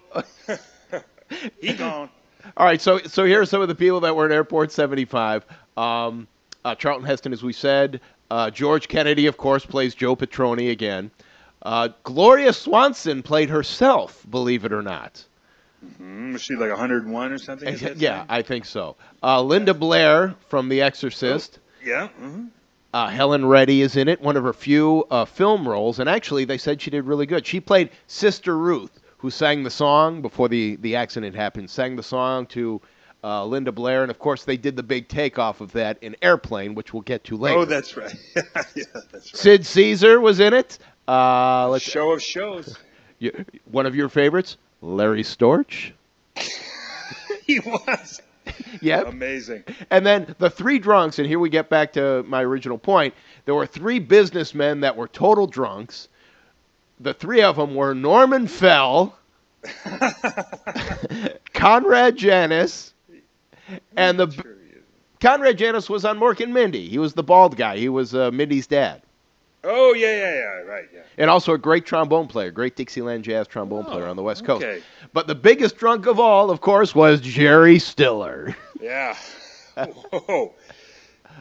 he 1.60 1.74
gone. 1.74 2.10
all 2.56 2.66
right. 2.66 2.80
So, 2.80 3.00
so 3.00 3.26
here 3.26 3.42
are 3.42 3.46
some 3.46 3.62
of 3.62 3.68
the 3.68 3.76
people 3.76 4.00
that 4.02 4.16
were 4.16 4.26
in 4.26 4.32
Airport 4.32 4.72
75. 4.72 5.46
Um, 5.76 6.28
uh, 6.64 6.76
Charlton 6.76 7.06
Heston, 7.06 7.34
as 7.34 7.44
we 7.44 7.54
said. 7.54 8.02
Uh, 8.30 8.50
George 8.50 8.88
Kennedy, 8.88 9.28
of 9.28 9.38
course, 9.38 9.66
plays 9.66 9.96
Joe 9.96 10.16
Petroni 10.16 10.72
again. 10.72 11.12
Uh, 11.62 11.90
Gloria 12.04 12.54
Swanson 12.54 13.24
played 13.24 13.50
herself, 13.50 14.26
believe 14.30 14.66
it 14.66 14.72
or 14.74 14.82
not. 14.82 15.24
Mm, 16.02 16.34
was 16.34 16.42
she 16.42 16.56
like 16.56 16.70
101 16.70 17.32
or 17.32 17.38
something? 17.38 17.76
that 17.78 17.98
yeah. 17.98 18.26
I 18.30 18.42
think 18.42 18.66
so. 18.66 18.96
Uh, 19.22 19.42
Linda 19.42 19.74
Blair 19.74 20.36
from 20.50 20.70
The 20.70 20.82
Exorcist. 20.82 21.60
Yeah. 21.84 22.08
hmm 22.10 22.46
Uh, 22.94 23.08
Helen 23.08 23.46
Reddy 23.46 23.82
is 23.82 23.96
in 23.96 24.08
it, 24.08 24.22
one 24.22 24.38
of 24.38 24.44
her 24.44 24.54
few 24.54 25.06
uh, 25.12 25.26
film 25.26 25.68
roles, 25.68 26.00
and 26.00 26.10
actually 26.10 26.46
they 26.46 26.58
said 26.58 26.82
she 26.82 26.90
did 26.90 27.06
really 27.06 27.26
good. 27.26 27.46
She 27.46 27.60
played 27.60 27.90
Sister 28.08 28.58
Ruth, 28.58 29.00
who 29.18 29.30
sang 29.30 29.64
the 29.64 29.70
song 29.70 30.22
before 30.22 30.48
the, 30.50 30.76
the 30.78 30.96
accident 30.96 31.36
happened, 31.36 31.70
sang 31.70 31.96
the 31.96 32.04
song 32.04 32.46
to 32.48 32.82
uh, 33.24 33.46
Linda 33.46 33.72
Blair, 33.72 34.04
and 34.04 34.12
of 34.12 34.20
course 34.20 34.46
they 34.46 34.58
did 34.58 34.76
the 34.76 34.84
big 34.84 35.08
takeoff 35.08 35.60
of 35.62 35.72
that 35.74 35.98
in 36.02 36.16
Airplane, 36.22 36.76
which 36.76 36.94
we'll 36.94 37.02
get 37.02 37.24
to 37.26 37.38
later. 37.38 37.60
Oh, 37.60 37.66
that's 37.66 37.98
right. 37.98 38.14
yeah, 38.36 38.84
that's 38.94 39.14
right. 39.14 39.24
Sid 39.24 39.66
Caesar 39.66 40.20
was 40.22 40.40
in 40.40 40.54
it. 40.54 40.78
Uh, 41.08 41.70
let's, 41.70 41.84
Show 41.86 42.12
of 42.12 42.22
shows. 42.22 42.78
y- 43.22 43.32
one 43.72 43.86
of 43.86 43.96
your 43.96 44.10
favorites, 44.10 44.58
Larry 44.82 45.24
Storch. 45.24 45.92
he 47.46 47.60
was 47.60 48.22
Yep. 48.82 49.08
amazing. 49.08 49.64
And 49.90 50.06
then 50.06 50.36
the 50.38 50.50
three 50.50 50.80
drunks, 50.80 51.20
and 51.20 51.28
here 51.28 51.40
we 51.40 51.50
get 51.50 51.70
back 51.70 51.94
to 51.94 52.24
my 52.24 52.44
original 52.44 52.78
point. 52.78 53.14
There 53.46 53.56
were 53.56 53.66
three 53.66 54.00
businessmen 54.00 54.82
that 54.82 54.96
were 54.96 55.08
total 55.08 55.48
drunks. 55.48 56.08
The 57.00 57.14
three 57.14 57.42
of 57.42 57.56
them 57.58 57.76
were 57.76 57.94
Norman 57.94 58.48
Fell, 58.48 59.18
Conrad 61.54 62.16
Janis, 62.18 62.94
and 63.96 64.20
the 64.20 64.30
Sure 64.32 64.44
he 64.44 64.78
is. 64.78 64.84
Conrad 65.20 65.58
Janis 65.58 65.90
was 65.90 66.06
on 66.06 66.20
Mork 66.20 66.40
and 66.42 66.54
Mindy. 66.54 66.88
He 66.88 66.98
was 67.00 67.14
the 67.14 67.24
bald 67.24 67.56
guy. 67.58 67.78
He 67.78 67.90
was 67.90 68.16
uh, 68.16 68.32
Mindy's 68.32 68.68
dad, 68.68 69.02
Oh 69.68 69.94
yeah, 69.94 70.12
yeah, 70.12 70.34
yeah. 70.34 70.44
Right. 70.62 70.86
Yeah. 70.94 71.02
and 71.18 71.30
also 71.30 71.54
a 71.54 71.58
great 71.58 71.86
trombone 71.86 72.28
player, 72.28 72.52
great 72.52 72.76
Dixieland 72.76 73.24
jazz 73.24 73.48
trombone 73.48 73.86
player 73.86 74.08
on 74.08 74.16
the 74.16 74.24
West 74.24 74.46
Coast. 74.46 74.64
Okay. 74.64 74.82
But 75.14 75.28
the 75.28 75.36
biggest 75.36 75.78
drunk 75.78 76.06
of 76.06 76.20
all, 76.20 76.50
of 76.52 76.62
course, 76.62 76.96
was 76.96 77.22
Jerry 77.22 77.80
Stiller. 77.80 78.56
Yeah. 78.80 79.16
Whoa. 79.76 80.54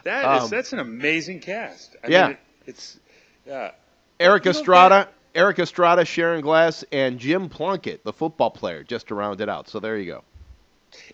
That 0.03 0.37
is 0.37 0.43
Um, 0.43 0.49
that's 0.49 0.73
an 0.73 0.79
amazing 0.79 1.39
cast. 1.39 1.95
I 2.03 2.07
yeah. 2.07 2.23
Mean, 2.23 2.31
it, 2.31 2.39
it's 2.65 2.99
yeah. 3.45 3.71
Erik 4.19 4.45
Estrada, 4.47 5.07
Erik 5.35 5.59
Estrada, 5.59 6.03
Sharon 6.03 6.41
Gless, 6.41 6.83
and 6.91 7.19
Jim 7.19 7.47
Plunkett, 7.49 8.03
the 8.03 8.13
football 8.13 8.49
player, 8.49 8.83
just 8.83 9.07
to 9.09 9.15
round 9.15 9.39
it 9.41 9.49
out. 9.49 9.69
So 9.69 9.79
there 9.79 9.97
you 9.97 10.05
go. 10.05 10.23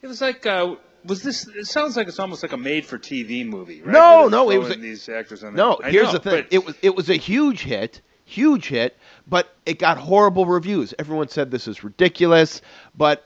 It 0.02 0.08
was 0.08 0.22
like 0.22 0.46
uh, 0.46 0.76
was 1.06 1.22
this? 1.22 1.48
It 1.48 1.66
sounds 1.66 1.98
like 1.98 2.08
it's 2.08 2.20
almost 2.20 2.44
like 2.44 2.52
a 2.52 2.58
made-for-TV 2.58 3.46
movie. 3.48 3.82
Right? 3.82 3.94
No, 3.94 4.28
no, 4.28 4.50
it 4.50 4.58
was 4.58 4.72
a- 4.72 4.76
these 4.76 5.08
actors 5.10 5.44
on. 5.44 5.56
No. 5.56 5.80
Here's 5.84 6.08
know, 6.08 6.14
the 6.14 6.20
thing. 6.20 6.46
It 6.52 6.66
was 6.66 6.76
it 6.82 6.96
was 6.96 7.10
a 7.10 7.16
huge 7.16 7.62
hit, 7.62 8.02
huge 8.26 8.68
hit, 8.68 8.98
but 9.28 9.54
it 9.66 9.80
got 9.80 9.98
horrible 9.98 10.46
reviews. 10.46 10.94
Everyone 11.00 11.28
said 11.28 11.52
this 11.52 11.68
is 11.68 11.84
ridiculous, 11.84 12.62
but 12.98 13.26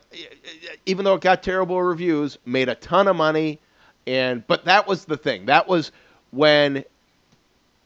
even 0.85 1.05
though 1.05 1.15
it 1.15 1.21
got 1.21 1.43
terrible 1.43 1.81
reviews, 1.81 2.37
made 2.45 2.69
a 2.69 2.75
ton 2.75 3.07
of 3.07 3.15
money, 3.15 3.59
and 4.05 4.45
but 4.47 4.65
that 4.65 4.87
was 4.87 5.05
the 5.05 5.17
thing. 5.17 5.45
That 5.45 5.67
was 5.67 5.91
when 6.31 6.83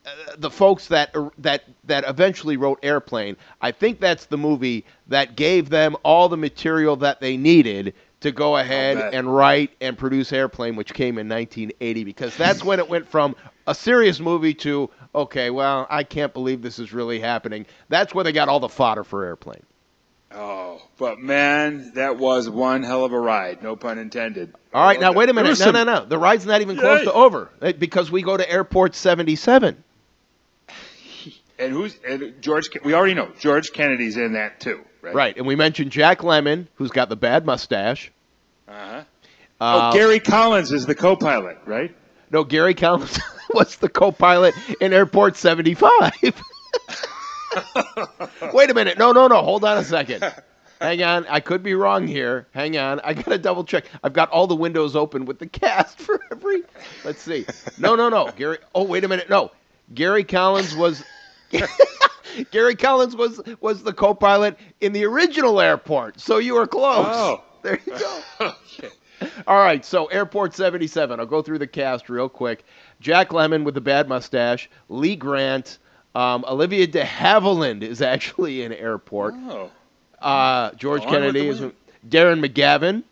uh, 0.04 0.10
the 0.36 0.50
folks 0.50 0.88
that 0.88 1.14
that 1.38 1.62
that 1.84 2.04
eventually 2.08 2.56
wrote 2.56 2.78
Airplane. 2.82 3.36
I 3.60 3.70
think 3.70 4.00
that's 4.00 4.26
the 4.26 4.38
movie 4.38 4.84
that 5.08 5.36
gave 5.36 5.68
them 5.68 5.96
all 6.02 6.28
the 6.28 6.36
material 6.36 6.96
that 6.96 7.20
they 7.20 7.36
needed 7.36 7.94
to 8.22 8.32
go 8.32 8.56
ahead 8.56 9.14
and 9.14 9.32
write 9.32 9.70
and 9.80 9.96
produce 9.96 10.32
Airplane, 10.32 10.76
which 10.76 10.94
came 10.94 11.18
in 11.18 11.28
1980, 11.28 12.04
because 12.04 12.36
that's 12.36 12.64
when 12.64 12.78
it 12.78 12.88
went 12.88 13.08
from 13.08 13.36
a 13.66 13.74
serious 13.74 14.18
movie 14.20 14.54
to 14.54 14.90
okay, 15.14 15.50
well, 15.50 15.86
I 15.90 16.04
can't 16.04 16.32
believe 16.32 16.62
this 16.62 16.78
is 16.78 16.92
really 16.92 17.20
happening. 17.20 17.66
That's 17.88 18.14
where 18.14 18.24
they 18.24 18.32
got 18.32 18.48
all 18.48 18.60
the 18.60 18.68
fodder 18.68 19.04
for 19.04 19.24
Airplane. 19.24 19.62
Oh, 20.34 20.80
but 20.98 21.18
man, 21.18 21.92
that 21.94 22.16
was 22.16 22.48
one 22.48 22.82
hell 22.82 23.04
of 23.04 23.12
a 23.12 23.20
ride. 23.20 23.62
No 23.62 23.76
pun 23.76 23.98
intended. 23.98 24.54
All 24.72 24.84
right, 24.84 24.98
now 24.98 25.12
wait 25.12 25.28
a 25.28 25.34
minute. 25.34 25.58
No, 25.58 25.70
no, 25.70 25.84
no. 25.84 26.04
The 26.06 26.18
ride's 26.18 26.46
not 26.46 26.62
even 26.62 26.78
close 26.78 27.02
to 27.04 27.12
over 27.12 27.50
because 27.78 28.10
we 28.10 28.22
go 28.22 28.36
to 28.36 28.50
Airport 28.50 28.94
77. 28.94 29.84
And 31.62 31.72
who's 31.72 31.96
and 32.06 32.34
George? 32.42 32.70
We 32.84 32.92
already 32.92 33.14
know 33.14 33.30
George 33.38 33.72
Kennedy's 33.72 34.16
in 34.16 34.32
that 34.32 34.58
too, 34.58 34.80
right? 35.00 35.14
Right, 35.14 35.36
and 35.36 35.46
we 35.46 35.54
mentioned 35.54 35.92
Jack 35.92 36.18
Lemmon, 36.18 36.66
who's 36.74 36.90
got 36.90 37.08
the 37.08 37.14
bad 37.14 37.46
mustache. 37.46 38.10
Uh-huh. 38.66 39.04
Uh, 39.60 39.90
oh, 39.90 39.92
Gary 39.92 40.18
Collins 40.18 40.72
is 40.72 40.86
the 40.86 40.94
co-pilot, 40.96 41.58
right? 41.64 41.94
No, 42.32 42.42
Gary 42.42 42.74
Collins 42.74 43.20
was 43.50 43.76
the 43.76 43.88
co-pilot 43.88 44.56
in 44.80 44.92
Airport 44.92 45.36
75. 45.36 46.12
Wait 48.52 48.70
a 48.70 48.74
minute. 48.74 48.98
No, 48.98 49.12
no, 49.12 49.28
no. 49.28 49.40
Hold 49.42 49.64
on 49.64 49.78
a 49.78 49.84
second. 49.84 50.24
Hang 50.80 51.00
on. 51.04 51.26
I 51.28 51.38
could 51.38 51.62
be 51.62 51.74
wrong 51.74 52.08
here. 52.08 52.48
Hang 52.52 52.76
on. 52.76 52.98
I 53.00 53.14
got 53.14 53.26
to 53.26 53.38
double 53.38 53.62
check. 53.62 53.84
I've 54.02 54.14
got 54.14 54.30
all 54.30 54.48
the 54.48 54.56
windows 54.56 54.96
open 54.96 55.26
with 55.26 55.38
the 55.38 55.46
cast 55.46 55.98
for 56.00 56.20
every. 56.32 56.62
Let's 57.04 57.22
see. 57.22 57.46
No, 57.78 57.94
no, 57.94 58.08
no. 58.08 58.32
Gary. 58.34 58.58
Oh, 58.74 58.82
wait 58.82 59.04
a 59.04 59.08
minute. 59.08 59.30
No. 59.30 59.52
Gary 59.94 60.24
Collins 60.24 60.74
was. 60.74 61.04
Gary 62.50 62.76
Collins 62.76 63.14
was 63.14 63.40
was 63.60 63.82
the 63.82 63.92
co-pilot 63.92 64.56
in 64.80 64.92
the 64.92 65.04
original 65.04 65.60
airport. 65.60 66.20
So 66.20 66.38
you 66.38 66.54
were 66.54 66.66
close. 66.66 67.06
Oh. 67.08 67.44
There 67.62 67.78
you 67.86 67.96
go. 67.96 68.22
okay. 68.40 68.88
All 69.46 69.58
right, 69.58 69.84
so 69.84 70.06
Airport 70.06 70.52
77. 70.52 71.20
I'll 71.20 71.26
go 71.26 71.40
through 71.42 71.60
the 71.60 71.66
cast 71.68 72.08
real 72.08 72.28
quick. 72.28 72.64
Jack 73.00 73.28
Lemmon 73.28 73.62
with 73.62 73.74
the 73.74 73.80
bad 73.80 74.08
mustache, 74.08 74.68
Lee 74.88 75.14
Grant, 75.14 75.78
um, 76.16 76.44
Olivia 76.48 76.88
de 76.88 77.04
Havilland 77.04 77.82
is 77.82 78.02
actually 78.02 78.62
in 78.62 78.72
Airport. 78.72 79.34
Oh. 79.36 79.70
Uh, 80.20 80.72
George 80.72 81.02
On 81.02 81.08
Kennedy 81.08 81.46
is. 81.46 81.60
Darren 82.08 82.44
McGavin. 82.44 83.04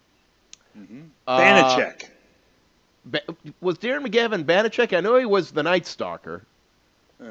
Uh, 1.28 1.38
Banacek. 1.38 2.08
Ba- 3.04 3.22
was 3.60 3.78
Darren 3.78 4.04
McGavin 4.06 4.44
Banacek? 4.44 4.96
I 4.96 5.00
know 5.00 5.16
he 5.16 5.26
was 5.26 5.52
the 5.52 5.62
Night 5.62 5.86
Stalker. 5.86 6.42
Uh, 7.22 7.26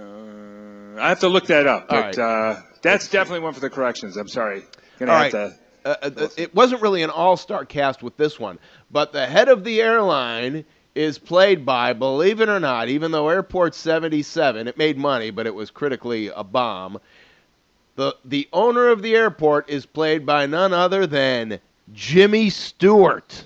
I 0.99 1.09
have 1.09 1.19
to 1.21 1.29
look 1.29 1.47
that 1.47 1.67
up, 1.67 1.87
All 1.89 2.01
but 2.01 2.17
right. 2.17 2.19
uh, 2.19 2.61
that's 2.81 3.07
definitely 3.09 3.41
one 3.41 3.53
for 3.53 3.59
the 3.59 3.69
corrections. 3.69 4.17
I'm 4.17 4.27
sorry. 4.27 4.63
Gonna 4.99 5.11
All 5.11 5.17
have 5.17 5.33
right. 5.33 5.49
to. 5.49 5.59
Uh, 5.85 5.95
uh, 6.01 6.27
it 6.37 6.53
wasn't 6.53 6.81
really 6.81 7.03
an 7.03 7.09
all-star 7.09 7.65
cast 7.65 8.03
with 8.03 8.17
this 8.17 8.39
one, 8.39 8.59
but 8.91 9.13
the 9.13 9.25
head 9.25 9.47
of 9.47 9.63
the 9.63 9.81
airline 9.81 10.65
is 10.93 11.17
played 11.17 11.65
by, 11.65 11.93
believe 11.93 12.41
it 12.41 12.49
or 12.49 12.59
not, 12.59 12.89
even 12.89 13.11
though 13.11 13.29
Airport 13.29 13.73
77 13.75 14.67
it 14.67 14.77
made 14.77 14.97
money, 14.97 15.31
but 15.31 15.47
it 15.47 15.55
was 15.55 15.71
critically 15.71 16.27
a 16.27 16.43
bomb. 16.43 16.99
The 17.95 18.15
the 18.25 18.47
owner 18.53 18.87
of 18.89 19.01
the 19.01 19.15
airport 19.15 19.69
is 19.69 19.85
played 19.85 20.25
by 20.25 20.45
none 20.45 20.73
other 20.73 21.05
than 21.07 21.59
Jimmy 21.93 22.49
Stewart. 22.49 23.45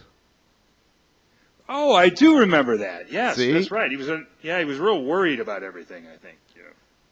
Oh, 1.69 1.93
I 1.95 2.09
do 2.09 2.39
remember 2.39 2.77
that. 2.77 3.11
Yes, 3.11 3.37
See? 3.37 3.51
that's 3.51 3.71
right. 3.71 3.89
He 3.89 3.97
was. 3.97 4.09
Yeah, 4.41 4.59
he 4.59 4.65
was 4.65 4.77
real 4.79 5.03
worried 5.03 5.39
about 5.39 5.63
everything. 5.63 6.05
I 6.07 6.17
think. 6.17 6.37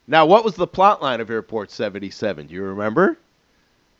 Now, 0.07 0.25
what 0.25 0.43
was 0.43 0.55
the 0.55 0.67
plot 0.67 1.01
line 1.01 1.21
of 1.21 1.29
Airport 1.29 1.71
77? 1.71 2.47
Do 2.47 2.53
you 2.53 2.63
remember? 2.63 3.17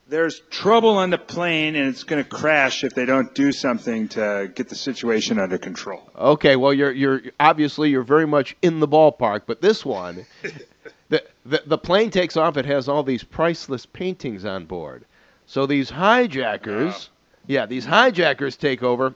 There's 0.07 0.41
trouble 0.49 0.97
on 0.97 1.09
the 1.09 1.17
plane, 1.17 1.75
and 1.75 1.87
it's 1.87 2.03
going 2.03 2.21
to 2.21 2.29
crash 2.29 2.83
if 2.83 2.93
they 2.93 3.05
don't 3.05 3.33
do 3.33 3.53
something 3.53 4.09
to 4.09 4.51
get 4.53 4.67
the 4.67 4.75
situation 4.75 5.39
under 5.39 5.57
control. 5.57 6.03
Okay, 6.17 6.57
well 6.57 6.73
you're 6.73 6.91
you're 6.91 7.21
obviously 7.39 7.91
you're 7.91 8.03
very 8.03 8.27
much 8.27 8.57
in 8.61 8.81
the 8.81 8.87
ballpark, 8.87 9.43
but 9.45 9.61
this 9.61 9.85
one 9.85 10.25
the, 11.09 11.23
the 11.45 11.63
the 11.65 11.77
plane 11.77 12.09
takes 12.09 12.35
off, 12.35 12.57
it 12.57 12.65
has 12.65 12.89
all 12.89 13.03
these 13.03 13.23
priceless 13.23 13.85
paintings 13.85 14.43
on 14.43 14.65
board. 14.65 15.05
So 15.45 15.65
these 15.65 15.89
hijackers, 15.89 17.09
yeah, 17.47 17.65
these 17.65 17.85
hijackers 17.85 18.57
take 18.57 18.83
over 18.83 19.15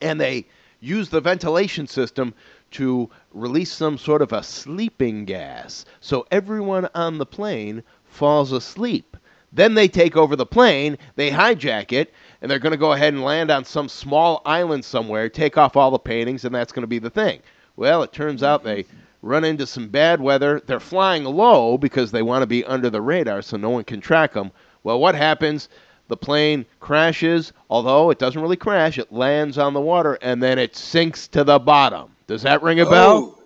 and 0.00 0.18
they 0.18 0.46
use 0.80 1.08
the 1.08 1.20
ventilation 1.20 1.86
system 1.86 2.34
to 2.70 3.10
release 3.32 3.72
some 3.72 3.98
sort 3.98 4.22
of 4.22 4.32
a 4.32 4.42
sleeping 4.42 5.24
gas. 5.24 5.84
So 6.00 6.26
everyone 6.30 6.88
on 6.94 7.18
the 7.18 7.26
plane 7.26 7.82
falls 8.04 8.52
asleep. 8.52 9.16
Then 9.52 9.74
they 9.74 9.88
take 9.88 10.16
over 10.16 10.36
the 10.36 10.44
plane, 10.44 10.98
they 11.16 11.30
hijack 11.30 11.92
it, 11.92 12.12
and 12.42 12.50
they're 12.50 12.58
going 12.58 12.72
to 12.72 12.76
go 12.76 12.92
ahead 12.92 13.14
and 13.14 13.24
land 13.24 13.50
on 13.50 13.64
some 13.64 13.88
small 13.88 14.42
island 14.44 14.84
somewhere, 14.84 15.28
take 15.28 15.56
off 15.56 15.76
all 15.76 15.90
the 15.90 15.98
paintings, 15.98 16.44
and 16.44 16.54
that's 16.54 16.72
going 16.72 16.82
to 16.82 16.86
be 16.86 16.98
the 16.98 17.08
thing. 17.08 17.40
Well, 17.74 18.02
it 18.02 18.12
turns 18.12 18.42
out 18.42 18.62
they 18.62 18.84
run 19.22 19.44
into 19.44 19.66
some 19.66 19.88
bad 19.88 20.20
weather. 20.20 20.60
They're 20.66 20.80
flying 20.80 21.24
low 21.24 21.78
because 21.78 22.10
they 22.10 22.22
want 22.22 22.42
to 22.42 22.46
be 22.46 22.64
under 22.64 22.90
the 22.90 23.00
radar 23.00 23.40
so 23.40 23.56
no 23.56 23.70
one 23.70 23.84
can 23.84 24.00
track 24.00 24.34
them. 24.34 24.52
Well, 24.82 25.00
what 25.00 25.14
happens? 25.14 25.68
The 26.08 26.16
plane 26.16 26.66
crashes, 26.80 27.52
although 27.68 28.10
it 28.10 28.18
doesn't 28.18 28.40
really 28.40 28.56
crash, 28.56 28.98
it 28.98 29.12
lands 29.12 29.58
on 29.58 29.74
the 29.74 29.80
water 29.80 30.18
and 30.20 30.42
then 30.42 30.58
it 30.58 30.74
sinks 30.74 31.28
to 31.28 31.44
the 31.44 31.58
bottom. 31.58 32.16
Does 32.26 32.42
that 32.42 32.62
ring 32.62 32.80
a 32.80 32.86
bell? 32.86 33.36
Oh, 33.36 33.38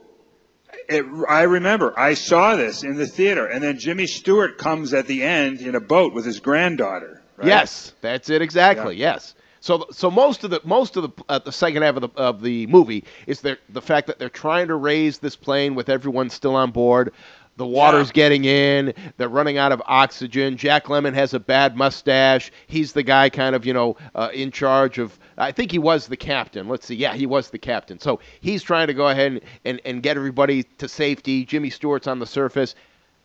it, 0.88 1.04
I 1.28 1.42
remember. 1.42 1.98
I 1.98 2.14
saw 2.14 2.56
this 2.56 2.82
in 2.82 2.96
the 2.96 3.06
theater, 3.06 3.46
and 3.46 3.62
then 3.62 3.78
Jimmy 3.78 4.06
Stewart 4.06 4.58
comes 4.58 4.94
at 4.94 5.06
the 5.06 5.22
end 5.22 5.60
in 5.60 5.74
a 5.74 5.80
boat 5.80 6.14
with 6.14 6.24
his 6.24 6.40
granddaughter. 6.40 7.22
Right? 7.36 7.48
Yes, 7.48 7.92
that's 8.00 8.30
it 8.30 8.42
exactly. 8.42 8.96
Yes. 8.96 9.34
So, 9.60 9.86
so 9.92 10.10
most 10.10 10.42
of 10.42 10.50
the 10.50 10.60
most 10.64 10.96
of 10.96 11.04
the 11.04 11.24
uh, 11.28 11.38
the 11.38 11.52
second 11.52 11.82
half 11.82 11.94
of 11.94 12.02
the 12.02 12.08
of 12.16 12.42
the 12.42 12.66
movie 12.66 13.04
is 13.28 13.40
the 13.42 13.58
the 13.68 13.80
fact 13.80 14.08
that 14.08 14.18
they're 14.18 14.28
trying 14.28 14.66
to 14.68 14.74
raise 14.74 15.18
this 15.18 15.36
plane 15.36 15.76
with 15.76 15.88
everyone 15.88 16.30
still 16.30 16.56
on 16.56 16.72
board. 16.72 17.12
The 17.56 17.66
water's 17.66 18.08
Yeah. 18.08 18.12
getting 18.14 18.44
in. 18.46 18.94
They're 19.18 19.28
running 19.28 19.58
out 19.58 19.72
of 19.72 19.82
oxygen. 19.86 20.56
Jack 20.56 20.86
Lemmon 20.86 21.12
has 21.14 21.34
a 21.34 21.40
bad 21.40 21.76
mustache. 21.76 22.50
He's 22.66 22.92
the 22.92 23.02
guy 23.02 23.28
kind 23.28 23.54
of, 23.54 23.66
you 23.66 23.74
know, 23.74 23.96
uh, 24.14 24.30
in 24.32 24.50
charge 24.50 24.98
of. 24.98 25.18
I 25.36 25.52
think 25.52 25.70
he 25.70 25.78
was 25.78 26.06
the 26.06 26.16
captain. 26.16 26.68
Let's 26.68 26.86
see. 26.86 26.94
Yeah, 26.94 27.14
he 27.14 27.26
was 27.26 27.50
the 27.50 27.58
captain. 27.58 27.98
So 27.98 28.20
he's 28.40 28.62
trying 28.62 28.86
to 28.86 28.94
go 28.94 29.08
ahead 29.08 29.32
and, 29.32 29.40
and, 29.64 29.80
and 29.84 30.02
get 30.02 30.16
everybody 30.16 30.62
to 30.78 30.88
safety. 30.88 31.44
Jimmy 31.44 31.68
Stewart's 31.70 32.06
on 32.06 32.18
the 32.18 32.26
surface. 32.26 32.74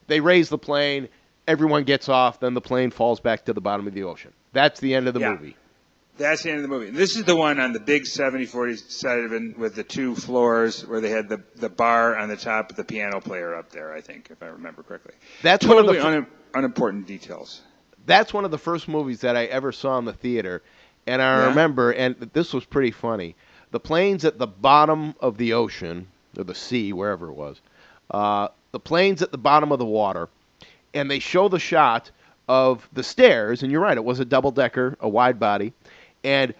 They 0.07 0.19
raise 0.19 0.49
the 0.49 0.57
plane. 0.57 1.07
Everyone 1.47 1.84
gets 1.84 2.09
off. 2.09 2.39
Then 2.39 2.53
the 2.53 2.61
plane 2.61 2.91
falls 2.91 3.19
back 3.19 3.45
to 3.45 3.53
the 3.53 3.61
bottom 3.61 3.88
of 3.88 3.93
the 3.93 4.03
ocean. 4.03 4.34
That's 4.53 4.80
the 4.80 4.93
end 4.93 5.07
of 5.07 5.13
the 5.13 5.19
Yeah. 5.21 5.32
movie. 5.32 5.55
That's 6.18 6.43
the 6.43 6.49
end 6.49 6.57
of 6.57 6.63
the 6.63 6.70
movie. 6.70 6.89
This 6.89 7.15
is 7.15 7.24
the 7.26 7.36
one 7.36 7.59
on 7.59 7.74
the 7.74 7.80
big 7.80 8.03
70-40 8.03 8.89
side 8.89 9.20
of 9.20 9.34
it 9.34 9.57
with 9.57 9.76
the 9.76 9.84
two 9.84 10.15
floors 10.15 10.86
where 10.86 10.99
they 11.01 11.09
had 11.09 11.30
the, 11.30 11.41
the 11.55 11.70
bar 11.70 12.18
on 12.18 12.30
the 12.30 12.36
top 12.38 12.70
with 12.70 12.78
the 12.78 12.84
piano 12.84 13.20
player 13.22 13.55
up 13.55 13.70
there, 13.72 13.93
I 13.93 14.01
think, 14.01 14.30
if 14.32 14.41
I 14.41 14.47
remember 14.47 14.84
correctly. 14.84 15.13
That's 15.43 15.65
one 15.65 15.78
of 15.78 15.86
the 15.88 16.05
un, 16.05 16.28
unimportant 16.53 17.05
details. 17.07 17.61
that's 18.05 18.34
one 18.34 18.45
of 18.45 18.51
the 18.51 18.57
first 18.57 18.88
movies 18.88 19.22
that 19.22 19.36
I 19.36 19.45
ever 19.45 19.72
saw 19.72 19.97
in 19.99 20.05
the 20.05 20.13
theater, 20.13 20.63
and 21.05 21.22
I 21.22 21.41
Yeah? 21.41 21.47
remember, 21.49 21.91
and 21.91 22.15
this 22.34 22.53
was 22.53 22.65
pretty 22.65 22.91
funny. 22.91 23.36
The 23.72 23.80
plane's 23.80 24.26
at 24.26 24.38
the 24.39 24.47
bottom 24.47 25.13
of 25.20 25.38
the 25.38 25.53
ocean 25.53 26.07
or 26.38 26.43
the 26.45 26.55
sea, 26.55 26.93
wherever 26.93 27.28
it 27.30 27.34
was. 27.34 27.59
Uh, 28.09 28.47
the 28.72 28.80
plane's 28.80 29.22
at 29.22 29.32
the 29.32 29.38
bottom 29.38 29.72
of 29.72 29.80
the 29.80 29.86
water, 29.86 30.30
and 30.93 31.11
they 31.11 31.20
show 31.20 31.47
the 31.49 31.59
shot 31.59 32.09
of 32.47 32.88
the 32.93 33.03
stairs. 33.03 33.61
And 33.61 33.72
you're 33.72 33.82
right, 33.82 33.97
it 33.97 34.03
was 34.05 34.20
a 34.22 34.26
double 34.26 34.51
decker, 34.51 34.95
a 35.01 35.09
wide 35.09 35.38
body, 35.39 35.74
and 36.28 36.53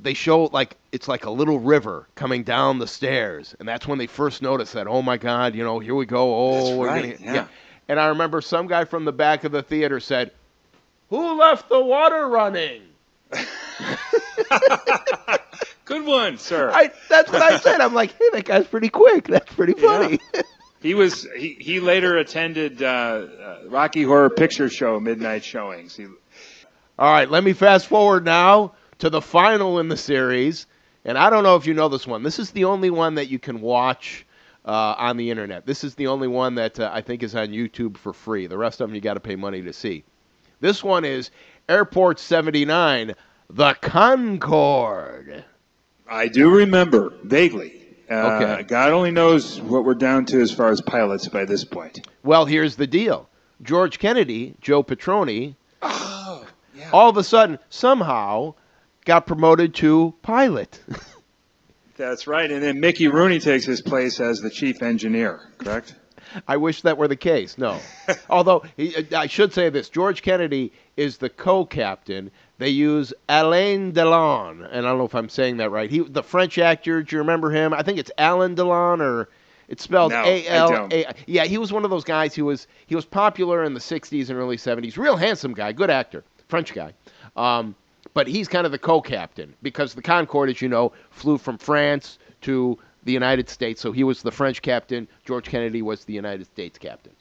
they 0.00 0.14
show 0.14 0.44
like 0.44 0.76
it's 0.92 1.08
like 1.08 1.26
a 1.26 1.30
little 1.30 1.58
river 1.60 2.08
coming 2.14 2.42
down 2.42 2.78
the 2.78 2.86
stairs, 2.86 3.54
and 3.58 3.68
that's 3.68 3.86
when 3.86 3.98
they 3.98 4.06
first 4.06 4.40
notice 4.40 4.72
that. 4.72 4.86
Oh 4.86 5.02
my 5.02 5.18
God, 5.18 5.54
you 5.54 5.62
know, 5.62 5.78
here 5.78 5.94
we 5.94 6.06
go. 6.06 6.34
Oh, 6.34 6.54
That's 6.54 6.70
we're 6.70 6.86
right, 6.86 7.18
gonna, 7.18 7.34
yeah. 7.34 7.46
And 7.88 8.00
I 8.00 8.06
remember 8.06 8.40
some 8.40 8.66
guy 8.66 8.84
from 8.86 9.04
the 9.04 9.12
back 9.12 9.44
of 9.44 9.52
the 9.52 9.62
theater 9.62 10.00
said, 10.00 10.32
"Who 11.10 11.38
left 11.38 11.68
the 11.68 11.80
water 11.80 12.26
running?" 12.28 12.82
Good 15.84 16.04
one, 16.04 16.38
sir. 16.38 16.70
I, 16.72 16.90
that's 17.08 17.30
what 17.30 17.42
I 17.42 17.58
said. 17.58 17.80
I'm 17.80 17.94
like, 17.94 18.12
hey, 18.18 18.28
that 18.32 18.44
guy's 18.44 18.66
pretty 18.66 18.90
quick. 18.90 19.26
That's 19.26 19.52
pretty 19.54 19.74
funny. 19.74 20.18
He 20.80 20.94
was. 20.94 21.26
He, 21.36 21.56
he 21.58 21.80
later 21.80 22.18
attended 22.18 22.84
uh, 22.84 22.86
uh, 22.86 23.58
Rocky 23.66 24.04
Horror 24.04 24.30
Picture 24.30 24.68
Show 24.68 25.00
midnight 25.00 25.42
showings. 25.42 25.96
He, 25.96 26.04
All 26.04 27.12
right, 27.12 27.28
let 27.28 27.42
me 27.42 27.52
fast 27.52 27.88
forward 27.88 28.24
now 28.24 28.74
to 28.98 29.10
the 29.10 29.20
final 29.20 29.78
in 29.78 29.88
the 29.88 29.96
series. 29.96 30.66
And 31.04 31.16
I 31.16 31.30
don't 31.30 31.42
know 31.44 31.56
if 31.56 31.66
you 31.66 31.74
know 31.74 31.88
this 31.88 32.06
one. 32.06 32.22
This 32.22 32.38
is 32.38 32.50
the 32.50 32.64
only 32.64 32.90
one 32.90 33.14
that 33.16 33.28
you 33.28 33.38
can 33.38 33.60
watch 33.60 34.26
uh, 34.64 34.94
on 34.98 35.16
the 35.16 35.30
internet. 35.30 35.64
This 35.66 35.84
is 35.84 35.94
the 35.94 36.08
only 36.08 36.28
one 36.28 36.56
that 36.56 36.78
uh, 36.78 36.90
I 36.92 37.00
think 37.00 37.22
is 37.22 37.34
on 37.34 37.48
YouTube 37.48 37.96
for 37.96 38.12
free. 38.12 38.46
The 38.46 38.58
rest 38.58 38.80
of 38.80 38.88
them 38.88 38.94
you 38.94 39.00
got 39.00 39.14
to 39.14 39.20
pay 39.20 39.36
money 39.36 39.62
to 39.62 39.72
see. 39.72 40.04
This 40.60 40.82
one 40.82 41.04
is 41.04 41.30
Airport 41.68 42.18
79, 42.18 43.14
The 43.50 43.74
Concorde. 43.80 45.44
I 46.08 46.28
do 46.28 46.50
remember 46.50 47.12
vaguely. 47.22 47.74
Uh, 48.10 48.40
Okay. 48.42 48.62
God 48.64 48.92
only 48.92 49.10
knows 49.10 49.60
what 49.60 49.84
we're 49.84 49.94
down 49.94 50.24
to 50.26 50.40
as 50.40 50.50
far 50.50 50.70
as 50.70 50.80
pilots 50.80 51.28
by 51.28 51.44
this 51.44 51.64
point. 51.64 52.06
Well, 52.22 52.46
here's 52.46 52.76
the 52.76 52.86
deal. 52.86 53.28
George 53.62 53.98
Kennedy, 53.98 54.54
Joe 54.60 54.82
Petroni, 54.82 55.54
Oh, 55.82 56.46
yeah. 56.74 56.90
all 56.92 57.10
of 57.10 57.16
a 57.18 57.24
sudden, 57.24 57.58
somehow, 57.68 58.54
got 59.08 59.26
promoted 59.26 59.74
to 59.74 60.14
pilot. 60.20 60.78
That's 61.96 62.26
right. 62.26 62.48
And 62.48 62.62
then 62.62 62.78
Mickey 62.78 63.08
Rooney 63.08 63.40
takes 63.40 63.64
his 63.64 63.80
place 63.80 64.20
as 64.20 64.40
the 64.40 64.50
chief 64.50 64.82
engineer. 64.82 65.40
Correct. 65.56 65.94
I 66.46 66.58
wish 66.58 66.82
that 66.82 66.98
were 66.98 67.08
the 67.08 67.16
case. 67.16 67.56
No. 67.56 67.80
Although, 68.30 68.64
he, 68.76 68.94
I 69.16 69.26
should 69.26 69.54
say 69.54 69.70
this 69.70 69.88
George 69.88 70.20
Kennedy 70.20 70.72
is 70.98 71.16
the 71.16 71.30
co 71.30 71.64
captain. 71.64 72.30
They 72.58 72.68
use 72.68 73.14
Alain 73.30 73.92
Delon, 73.92 74.68
and 74.70 74.86
I 74.86 74.90
don't 74.90 74.98
know 74.98 75.06
if 75.06 75.14
I'm 75.14 75.30
saying 75.30 75.56
that 75.56 75.70
right. 75.70 75.90
He, 75.90 76.00
the 76.00 76.22
French 76.22 76.58
actor, 76.58 77.02
do 77.02 77.16
you 77.16 77.20
remember 77.20 77.50
him? 77.50 77.72
I 77.72 77.82
think 77.82 77.98
it's 77.98 78.10
Alain 78.18 78.56
Delon, 78.56 79.00
or 79.00 79.30
it's 79.68 79.82
spelled 79.82 80.12
A 80.12 80.46
L. 80.48 80.88
A. 80.92 81.14
Yeah, 81.26 81.44
he 81.44 81.56
was 81.56 81.72
one 81.72 81.84
of 81.84 81.90
those 81.90 82.04
guys 82.04 82.34
who 82.34 82.44
was 82.44 82.66
he 82.86 82.94
was 82.94 83.06
popular 83.06 83.64
in 83.64 83.72
the 83.72 83.80
'60s 83.80 84.28
and 84.28 84.38
early 84.38 84.58
'70s. 84.58 84.98
Real 84.98 85.16
handsome 85.16 85.54
guy, 85.54 85.72
good 85.72 85.88
actor, 85.88 86.24
French 86.48 86.74
guy. 86.74 86.92
Um, 87.36 87.74
but 88.18 88.26
he's 88.26 88.48
kind 88.48 88.66
of 88.66 88.72
the 88.72 88.80
co-captain 88.80 89.54
because 89.62 89.94
the 89.94 90.02
Concorde, 90.02 90.50
as 90.50 90.60
you 90.60 90.68
know, 90.68 90.90
flew 91.10 91.38
from 91.38 91.56
France 91.56 92.18
to 92.40 92.76
the 93.04 93.12
United 93.12 93.48
States. 93.48 93.80
So 93.80 93.92
he 93.92 94.02
was 94.02 94.22
the 94.22 94.32
French 94.32 94.60
captain. 94.60 95.06
George 95.24 95.44
Kennedy 95.44 95.82
was 95.82 96.04
the 96.04 96.14
United 96.14 96.46
States 96.46 96.78
captain. 96.78 97.12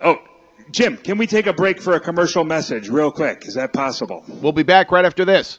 Oh, 0.00 0.18
Jim, 0.70 0.96
can 0.96 1.18
we 1.18 1.26
take 1.26 1.48
a 1.48 1.52
break 1.52 1.82
for 1.82 1.94
a 1.94 1.98
commercial 1.98 2.44
message 2.44 2.88
real 2.88 3.10
quick? 3.10 3.44
Is 3.48 3.54
that 3.54 3.72
possible? 3.72 4.24
We'll 4.28 4.52
be 4.52 4.62
back 4.62 4.92
right 4.92 5.04
after 5.04 5.24
this. 5.24 5.58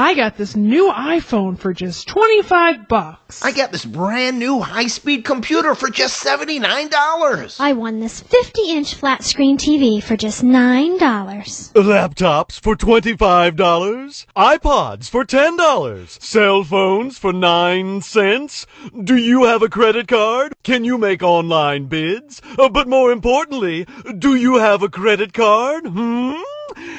I 0.00 0.14
got 0.14 0.36
this 0.36 0.54
new 0.54 0.92
iPhone 0.92 1.58
for 1.58 1.72
just 1.74 2.06
25 2.06 2.86
bucks. 2.86 3.44
I 3.44 3.50
got 3.50 3.72
this 3.72 3.84
brand 3.84 4.38
new 4.38 4.60
high-speed 4.60 5.24
computer 5.24 5.74
for 5.74 5.90
just 5.90 6.18
seventy-nine 6.18 6.88
dollars. 6.88 7.58
I 7.58 7.72
won 7.72 7.98
this 7.98 8.20
50 8.20 8.70
inch 8.70 8.94
flat 8.94 9.24
screen 9.24 9.58
TV 9.58 10.00
for 10.00 10.16
just 10.16 10.44
$9. 10.44 10.98
Laptops 11.00 12.60
for 12.60 12.76
$25, 12.76 13.16
iPods 14.36 15.10
for 15.10 15.24
$10, 15.24 16.22
cell 16.22 16.62
phones 16.62 17.18
for 17.18 17.32
9 17.32 18.00
cents. 18.00 18.66
Do 19.02 19.16
you 19.16 19.46
have 19.46 19.62
a 19.62 19.68
credit 19.68 20.06
card? 20.06 20.54
Can 20.62 20.84
you 20.84 20.96
make 20.96 21.24
online 21.24 21.86
bids? 21.86 22.40
Uh, 22.56 22.68
but 22.68 22.86
more 22.86 23.10
importantly, 23.10 23.84
do 24.16 24.36
you 24.36 24.58
have 24.58 24.84
a 24.84 24.88
credit 24.88 25.32
card? 25.32 25.86
Hmm? 25.88 26.40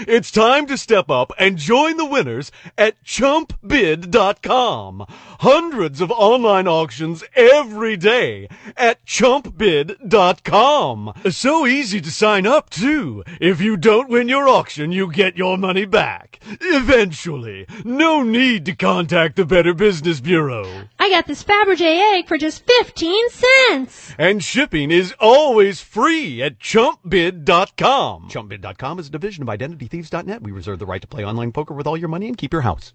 It's 0.08 0.32
time 0.32 0.66
to 0.68 0.78
step 0.78 1.10
up 1.10 1.32
and 1.38 1.58
join 1.58 1.98
the 1.98 2.06
winners 2.06 2.52
at 2.78 3.04
chumpbid.com. 3.04 5.06
Hundreds 5.40 6.02
of 6.02 6.12
online 6.12 6.68
auctions 6.68 7.24
every 7.36 7.98
day 7.98 8.48
at 8.76 9.06
chumpbid.com. 9.06 11.14
So 11.30 11.68
easy 11.68 12.02
to 12.02 12.12
sign 12.12 12.46
up 12.46 12.70
too. 12.70 13.24
If 13.40 13.62
you 13.62 13.78
don't 13.78 14.10
win 14.10 14.30
your 14.30 14.48
auction, 14.48 14.92
you 14.92 15.12
get 15.12 15.38
your 15.38 15.58
money 15.58 15.86
back. 15.86 16.40
Eventually. 16.62 17.66
No 17.84 18.24
need 18.24 18.66
to 18.66 18.76
contact 18.76 19.36
the 19.36 19.46
Better 19.46 19.74
Business 19.74 20.20
Bureau. 20.20 20.66
I 21.00 21.10
got 21.10 21.28
this 21.28 21.44
Fabergé 21.44 22.18
egg 22.18 22.28
for 22.28 22.38
just 22.38 22.66
15 22.66 23.30
cents. 23.30 24.14
And 24.18 24.44
shipping 24.44 24.92
is 24.92 25.14
always 25.20 25.82
free 25.82 26.42
at 26.42 26.60
chumpbid.com. 26.60 28.30
Chumpbid.com 28.30 29.00
is 29.00 29.08
a 29.08 29.12
division 29.12 29.44
of 29.44 29.50
identitythieves.net. 29.70 30.42
We 30.42 30.52
reserve 30.52 30.80
the 30.80 30.86
right 30.86 31.02
to 31.02 31.08
play 31.08 31.26
online 31.26 31.52
poker 31.52 31.74
with 31.74 31.88
all 31.88 31.98
your 31.98 32.10
money 32.10 32.28
and 32.28 32.38
keep 32.38 32.54
your 32.54 32.62
house. 32.62 32.94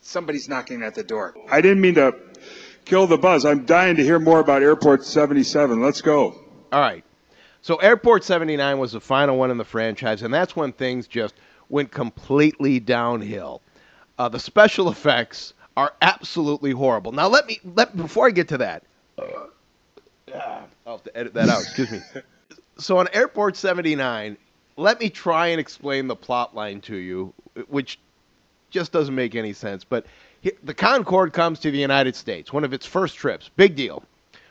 Somebody's 0.00 0.48
knocking 0.48 0.82
at 0.82 0.94
the 0.94 1.04
door. 1.04 1.34
I 1.50 1.60
didn't 1.60 1.80
mean 1.80 1.94
to 1.94 2.14
kill 2.84 3.06
the 3.06 3.18
buzz. 3.18 3.44
I'm 3.44 3.64
dying 3.64 3.96
to 3.96 4.02
hear 4.02 4.18
more 4.18 4.40
about 4.40 4.62
Airport 4.62 5.04
77. 5.04 5.80
Let's 5.80 6.00
go. 6.00 6.34
All 6.72 6.80
right. 6.80 7.04
So 7.62 7.76
Airport 7.76 8.24
79 8.24 8.78
was 8.78 8.92
the 8.92 9.00
final 9.00 9.38
one 9.38 9.50
in 9.52 9.58
the 9.58 9.64
franchise, 9.64 10.22
and 10.22 10.34
that's 10.34 10.56
when 10.56 10.72
things 10.72 11.06
just 11.06 11.34
went 11.68 11.92
completely 11.92 12.80
downhill. 12.80 13.62
Uh, 14.18 14.28
the 14.28 14.40
special 14.40 14.88
effects 14.88 15.54
are 15.76 15.92
absolutely 16.02 16.72
horrible. 16.72 17.12
Now 17.12 17.28
let 17.28 17.46
me 17.46 17.60
let 17.64 17.96
before 17.96 18.26
I 18.26 18.30
get 18.30 18.48
to 18.48 18.58
that. 18.58 18.82
Uh, 19.16 19.22
I'll 20.84 20.96
have 20.96 21.04
to 21.04 21.16
edit 21.16 21.34
that 21.34 21.48
out. 21.48 21.62
Excuse 21.62 21.90
me. 21.92 22.00
So 22.78 22.98
on 22.98 23.06
Airport 23.12 23.54
79, 23.56 24.36
let 24.76 25.00
me 25.00 25.10
try 25.10 25.48
and 25.48 25.60
explain 25.60 26.06
the 26.06 26.16
plot 26.16 26.54
line 26.54 26.80
to 26.82 26.96
you, 26.96 27.32
which 27.68 27.98
just 28.70 28.92
doesn't 28.92 29.14
make 29.14 29.34
any 29.34 29.52
sense. 29.52 29.84
But 29.84 30.06
the 30.62 30.74
Concorde 30.74 31.32
comes 31.32 31.60
to 31.60 31.70
the 31.70 31.78
United 31.78 32.16
States, 32.16 32.52
one 32.52 32.64
of 32.64 32.72
its 32.72 32.86
first 32.86 33.16
trips. 33.16 33.50
Big 33.56 33.76
deal. 33.76 34.02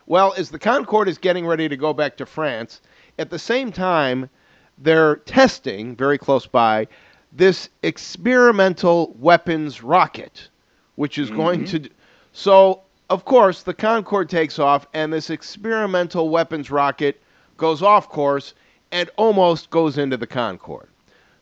Well, 0.05 0.33
as 0.37 0.49
the 0.49 0.59
Concorde 0.59 1.07
is 1.07 1.17
getting 1.17 1.45
ready 1.45 1.67
to 1.69 1.77
go 1.77 1.93
back 1.93 2.17
to 2.17 2.25
France, 2.25 2.81
at 3.17 3.29
the 3.29 3.39
same 3.39 3.71
time, 3.71 4.29
they're 4.77 5.17
testing 5.17 5.95
very 5.95 6.17
close 6.17 6.45
by 6.45 6.87
this 7.31 7.69
experimental 7.83 9.15
weapons 9.19 9.83
rocket, 9.83 10.49
which 10.95 11.17
is 11.17 11.29
going 11.29 11.63
mm-hmm. 11.63 11.83
to. 11.83 11.89
So, 12.33 12.81
of 13.09 13.25
course, 13.25 13.63
the 13.63 13.73
Concorde 13.73 14.29
takes 14.29 14.59
off, 14.59 14.87
and 14.93 15.11
this 15.11 15.29
experimental 15.29 16.29
weapons 16.29 16.71
rocket 16.71 17.21
goes 17.57 17.81
off 17.81 18.09
course 18.09 18.53
and 18.91 19.09
almost 19.17 19.69
goes 19.69 19.97
into 19.97 20.17
the 20.17 20.27
Concorde. 20.27 20.89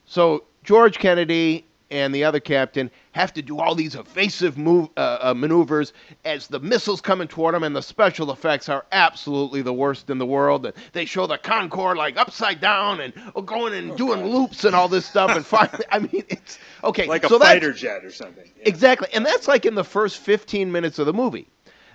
So 0.06 0.44
George 0.64 1.00
Kennedy 1.00 1.66
and 1.92 2.14
the 2.14 2.24
other 2.24 2.40
captain 2.40 2.92
have 3.14 3.34
to 3.34 3.42
do 3.42 3.60
all 3.60 3.74
these 3.74 3.96
evasive 3.96 4.60
move, 4.60 4.90
uh, 4.96 5.18
uh, 5.22 5.34
maneuvers 5.34 5.92
as 6.24 6.46
the 6.46 6.60
missiles 6.60 7.02
coming 7.02 7.28
toward 7.28 7.56
them, 7.56 7.64
and 7.64 7.76
the 7.76 7.82
special 7.82 8.32
effects 8.32 8.70
are 8.70 8.86
absolutely 8.92 9.64
the 9.64 9.74
worst 9.74 10.12
in 10.12 10.20
the 10.20 10.26
world. 10.26 10.68
And 10.68 10.76
they 10.94 11.06
show 11.06 11.26
the 11.26 11.40
Concorde 11.40 11.98
like 11.98 12.16
upside 12.18 12.62
down 12.62 13.02
and 13.02 13.14
going 13.48 13.74
and 13.74 13.98
doing 13.98 14.24
loops 14.24 14.66
and 14.66 14.76
all 14.76 14.88
this 14.88 15.08
stuff. 15.08 15.32
And 15.36 15.44
finally, 15.46 15.86
I 15.92 16.00
mean, 16.00 16.24
it's 16.30 16.60
okay. 16.84 17.08
Like 17.08 17.24
a 17.24 17.30
so 17.30 17.40
that's- 17.40 17.56
fighter 17.56 17.74
jet 17.74 18.06
or 18.06 18.12
something. 18.12 18.46
Yeah. 18.58 18.64
Exactly. 18.68 19.08
And 19.14 19.26
that's 19.26 19.48
like 19.48 19.66
in 19.66 19.74
the 19.74 19.84
first 19.84 20.18
15 20.20 20.72
minutes 20.72 21.00
of 21.00 21.08
the 21.08 21.14
movie. 21.14 21.48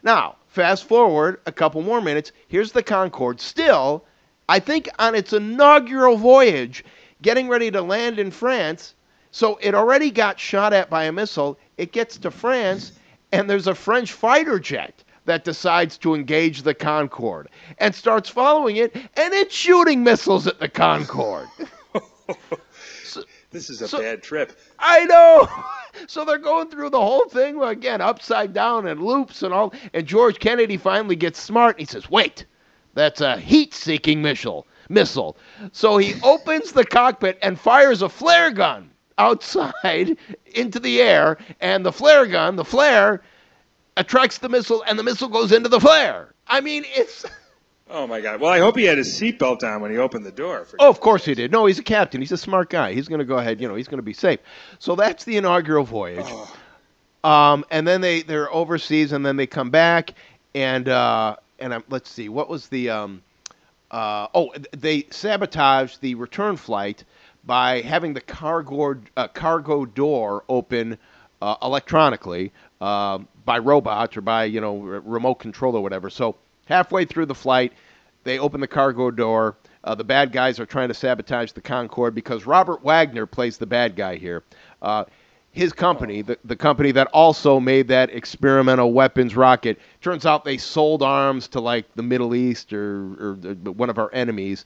Now, 0.02 0.36
fast 0.48 0.84
forward 0.88 1.40
a 1.46 1.52
couple 1.52 1.82
more 1.82 2.00
minutes. 2.00 2.32
Here's 2.48 2.72
the 2.72 2.82
Concorde, 2.82 3.40
still, 3.40 4.04
I 4.48 4.58
think, 4.60 4.88
on 4.98 5.14
its 5.14 5.32
inaugural 5.32 6.16
voyage, 6.16 6.84
getting 7.22 7.48
ready 7.48 7.70
to 7.70 7.80
land 7.82 8.18
in 8.18 8.30
France. 8.30 8.94
So 9.30 9.58
it 9.62 9.74
already 9.74 10.10
got 10.10 10.38
shot 10.38 10.72
at 10.72 10.90
by 10.90 11.04
a 11.04 11.12
missile. 11.12 11.58
It 11.78 11.92
gets 11.92 12.18
to 12.18 12.30
France, 12.30 12.92
and 13.32 13.48
there's 13.48 13.66
a 13.66 13.74
French 13.74 14.12
fighter 14.12 14.58
jet 14.60 15.02
that 15.24 15.44
decides 15.44 15.96
to 15.98 16.14
engage 16.14 16.62
the 16.62 16.74
Concorde 16.74 17.48
and 17.78 17.94
starts 17.94 18.28
following 18.28 18.76
it, 18.76 18.94
and 18.94 19.34
it's 19.34 19.54
shooting 19.54 20.04
missiles 20.04 20.46
at 20.46 20.60
the 20.60 20.68
Concorde. 20.68 21.48
This 23.50 23.70
is 23.70 23.80
a 23.82 23.86
So- 23.88 24.00
bad 24.00 24.22
trip. 24.22 24.58
I 24.78 25.04
know. 25.04 25.48
So 26.08 26.24
they're 26.24 26.38
going 26.38 26.70
through 26.70 26.90
the 26.90 27.00
whole 27.00 27.28
thing 27.28 27.62
again, 27.62 28.00
upside 28.00 28.52
down 28.52 28.88
and 28.88 29.00
loops 29.00 29.44
and 29.44 29.54
all. 29.54 29.72
And 29.92 30.04
George 30.04 30.40
Kennedy 30.40 30.76
finally 30.76 31.14
gets 31.14 31.38
smart. 31.38 31.76
And 31.76 31.86
he 31.86 31.86
says, 31.86 32.10
"Wait, 32.10 32.46
that's 32.94 33.20
a 33.20 33.36
heat-seeking 33.38 34.22
missile." 34.22 34.66
Missile. 34.88 35.36
So 35.72 35.96
he 35.96 36.14
opens 36.22 36.72
the 36.72 36.84
cockpit 36.84 37.38
and 37.40 37.58
fires 37.58 38.02
a 38.02 38.08
flare 38.08 38.50
gun 38.50 38.90
outside 39.18 40.16
into 40.54 40.78
the 40.78 41.00
air, 41.00 41.38
and 41.60 41.86
the 41.86 41.92
flare 41.92 42.26
gun, 42.26 42.56
the 42.56 42.64
flare, 42.64 43.22
attracts 43.96 44.38
the 44.38 44.48
missile, 44.48 44.82
and 44.86 44.98
the 44.98 45.02
missile 45.02 45.28
goes 45.28 45.52
into 45.52 45.68
the 45.68 45.80
flare. 45.80 46.34
I 46.46 46.60
mean, 46.60 46.84
it's. 46.88 47.24
Oh 47.90 48.06
my 48.06 48.22
God. 48.22 48.40
Well, 48.40 48.50
I 48.50 48.60
hope 48.60 48.78
he 48.78 48.84
had 48.84 48.96
his 48.96 49.08
seatbelt 49.08 49.62
on 49.62 49.82
when 49.82 49.90
he 49.90 49.98
opened 49.98 50.24
the 50.24 50.32
door. 50.32 50.66
Oh, 50.78 50.88
of 50.88 51.00
course 51.00 51.26
he 51.26 51.34
did. 51.34 51.52
No, 51.52 51.66
he's 51.66 51.78
a 51.78 51.82
captain. 51.82 52.18
He's 52.22 52.32
a 52.32 52.36
smart 52.38 52.70
guy. 52.70 52.94
He's 52.94 53.08
going 53.08 53.18
to 53.18 53.26
go 53.26 53.36
ahead. 53.36 53.60
You 53.60 53.68
know, 53.68 53.74
he's 53.74 53.88
going 53.88 53.98
to 53.98 54.02
be 54.02 54.14
safe. 54.14 54.40
So 54.78 54.96
that's 54.96 55.24
the 55.24 55.36
inaugural 55.36 55.84
voyage. 55.84 56.26
Um, 57.22 57.62
and 57.70 57.86
then 57.86 58.00
they 58.00 58.22
they're 58.22 58.52
overseas, 58.52 59.12
and 59.12 59.24
then 59.24 59.36
they 59.36 59.46
come 59.46 59.68
back, 59.68 60.14
and 60.54 60.88
uh, 60.88 61.36
and 61.58 61.72
um, 61.72 61.84
let's 61.88 62.10
see, 62.10 62.28
what 62.28 62.48
was 62.48 62.68
the 62.68 62.90
um, 62.90 63.22
uh, 63.90 64.26
oh 64.34 64.52
they 64.76 65.06
sabotaged 65.10 66.00
the 66.00 66.14
return 66.14 66.56
flight 66.56 67.04
by 67.44 67.80
having 67.82 68.14
the 68.14 68.20
cargo 68.20 68.96
uh, 69.16 69.28
cargo 69.28 69.84
door 69.84 70.44
open 70.48 70.98
uh, 71.42 71.56
electronically 71.62 72.52
um 72.80 73.28
by 73.44 73.58
robots 73.58 74.16
or 74.16 74.20
by 74.20 74.44
you 74.44 74.60
know 74.60 74.80
r- 74.80 75.00
remote 75.00 75.36
control 75.36 75.76
or 75.76 75.82
whatever. 75.82 76.10
So 76.10 76.36
halfway 76.66 77.04
through 77.04 77.26
the 77.26 77.34
flight, 77.34 77.72
they 78.24 78.38
open 78.38 78.60
the 78.60 78.66
cargo 78.68 79.10
door. 79.10 79.56
Uh, 79.84 79.94
the 79.94 80.04
bad 80.04 80.32
guys 80.32 80.58
are 80.58 80.66
trying 80.66 80.88
to 80.88 80.94
sabotage 80.94 81.52
the 81.52 81.60
Concorde 81.60 82.14
because 82.14 82.46
Robert 82.46 82.82
Wagner 82.82 83.26
plays 83.26 83.58
the 83.58 83.66
bad 83.66 83.96
guy 83.96 84.16
here. 84.16 84.42
Uh, 84.80 85.04
his 85.54 85.72
company, 85.72 86.20
the, 86.20 86.36
the 86.44 86.56
company 86.56 86.90
that 86.90 87.06
also 87.12 87.60
made 87.60 87.86
that 87.86 88.10
experimental 88.10 88.92
weapons 88.92 89.36
rocket, 89.36 89.78
turns 90.00 90.26
out 90.26 90.44
they 90.44 90.56
sold 90.56 91.00
arms 91.00 91.46
to 91.46 91.60
like 91.60 91.86
the 91.94 92.02
Middle 92.02 92.34
East 92.34 92.72
or, 92.72 93.12
or 93.20 93.34
one 93.70 93.88
of 93.88 93.96
our 93.96 94.12
enemies. 94.12 94.64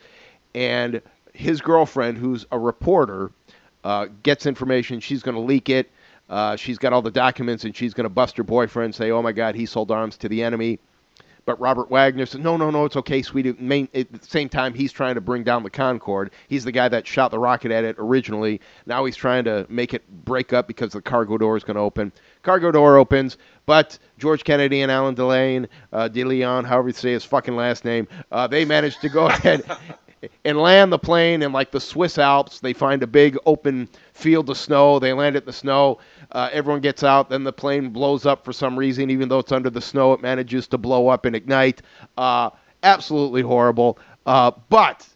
And 0.54 1.02
his 1.34 1.60
girlfriend, 1.60 2.16
who's 2.16 2.46
a 2.52 2.58
reporter, 2.58 3.30
uh, 3.84 4.06
gets 4.22 4.46
information. 4.46 4.98
She's 4.98 5.22
going 5.22 5.34
to 5.34 5.42
leak 5.42 5.68
it. 5.68 5.90
Uh, 6.30 6.56
she's 6.56 6.78
got 6.78 6.94
all 6.94 7.02
the 7.02 7.10
documents, 7.10 7.64
and 7.64 7.76
she's 7.76 7.92
going 7.92 8.06
to 8.06 8.10
bust 8.10 8.38
her 8.38 8.42
boyfriend, 8.42 8.94
say, 8.94 9.10
"Oh 9.10 9.20
my 9.20 9.32
God, 9.32 9.54
he 9.54 9.66
sold 9.66 9.90
arms 9.90 10.16
to 10.18 10.28
the 10.28 10.42
enemy." 10.42 10.78
But 11.48 11.58
Robert 11.60 11.90
Wagner 11.90 12.26
said, 12.26 12.42
no, 12.42 12.58
no, 12.58 12.70
no, 12.70 12.84
it's 12.84 12.96
okay, 12.96 13.22
sweetie. 13.22 13.54
Main, 13.58 13.88
at 13.94 14.12
the 14.12 14.18
same 14.22 14.50
time, 14.50 14.74
he's 14.74 14.92
trying 14.92 15.14
to 15.14 15.22
bring 15.22 15.44
down 15.44 15.62
the 15.62 15.70
Concorde. 15.70 16.30
He's 16.46 16.62
the 16.62 16.72
guy 16.72 16.90
that 16.90 17.06
shot 17.06 17.30
the 17.30 17.38
rocket 17.38 17.72
at 17.72 17.84
it 17.84 17.96
originally. 17.98 18.60
Now 18.84 19.06
he's 19.06 19.16
trying 19.16 19.44
to 19.44 19.64
make 19.70 19.94
it 19.94 20.06
break 20.26 20.52
up 20.52 20.68
because 20.68 20.92
the 20.92 21.00
cargo 21.00 21.38
door 21.38 21.56
is 21.56 21.64
going 21.64 21.76
to 21.76 21.80
open. 21.80 22.12
Cargo 22.42 22.70
door 22.70 22.98
opens, 22.98 23.38
but 23.64 23.98
George 24.18 24.44
Kennedy 24.44 24.82
and 24.82 24.92
Alan 24.92 25.14
Delane, 25.14 25.68
uh, 25.90 26.10
DeLeon, 26.12 26.66
however 26.66 26.88
you 26.88 26.92
say 26.92 27.12
his 27.12 27.24
fucking 27.24 27.56
last 27.56 27.82
name, 27.82 28.06
uh, 28.30 28.46
they 28.46 28.66
managed 28.66 29.00
to 29.00 29.08
go 29.08 29.26
ahead 29.28 29.64
and 30.44 30.58
land 30.58 30.92
the 30.92 30.98
plane 30.98 31.42
in 31.42 31.52
like 31.52 31.70
the 31.70 31.80
Swiss 31.80 32.18
Alps. 32.18 32.60
They 32.60 32.72
find 32.72 33.02
a 33.02 33.06
big 33.06 33.38
open 33.46 33.88
field 34.12 34.50
of 34.50 34.56
snow. 34.58 34.98
They 34.98 35.12
land 35.12 35.36
it 35.36 35.40
in 35.44 35.46
the 35.46 35.52
snow. 35.52 35.98
Uh, 36.32 36.48
everyone 36.52 36.80
gets 36.80 37.02
out. 37.04 37.30
Then 37.30 37.44
the 37.44 37.52
plane 37.52 37.90
blows 37.90 38.26
up 38.26 38.44
for 38.44 38.52
some 38.52 38.78
reason, 38.78 39.10
even 39.10 39.28
though 39.28 39.38
it's 39.38 39.52
under 39.52 39.70
the 39.70 39.80
snow. 39.80 40.12
It 40.12 40.22
manages 40.22 40.66
to 40.68 40.78
blow 40.78 41.08
up 41.08 41.24
and 41.24 41.36
ignite. 41.36 41.82
Uh, 42.16 42.50
absolutely 42.82 43.42
horrible. 43.42 43.98
Uh, 44.26 44.52
but 44.68 45.06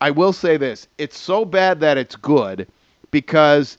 I 0.00 0.10
will 0.10 0.32
say 0.32 0.56
this: 0.56 0.88
it's 0.98 1.18
so 1.18 1.44
bad 1.44 1.80
that 1.80 1.98
it's 1.98 2.16
good 2.16 2.68
because 3.10 3.78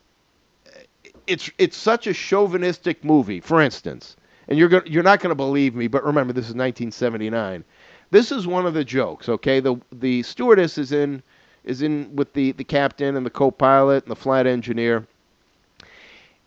it's 1.27 1.49
it's 1.57 1.77
such 1.77 2.07
a 2.07 2.13
chauvinistic 2.13 3.03
movie. 3.03 3.39
For 3.39 3.61
instance, 3.61 4.15
and 4.47 4.57
you're 4.57 4.69
go- 4.69 4.81
you're 4.85 5.03
not 5.03 5.19
going 5.19 5.29
to 5.29 5.35
believe 5.35 5.75
me, 5.75 5.87
but 5.87 6.03
remember 6.03 6.33
this 6.33 6.45
is 6.45 6.55
1979. 6.55 7.63
This 8.11 8.31
is 8.31 8.47
one 8.47 8.65
of 8.65 8.73
the 8.73 8.83
jokes. 8.83 9.29
Okay, 9.29 9.59
the 9.59 9.79
the 9.91 10.23
stewardess 10.23 10.77
is 10.77 10.91
in 10.91 11.21
is 11.63 11.81
in 11.81 12.15
with 12.15 12.33
the 12.33 12.51
the 12.53 12.63
captain 12.63 13.15
and 13.15 13.25
the 13.25 13.29
co-pilot 13.29 14.03
and 14.03 14.11
the 14.11 14.15
flight 14.15 14.47
engineer. 14.47 15.05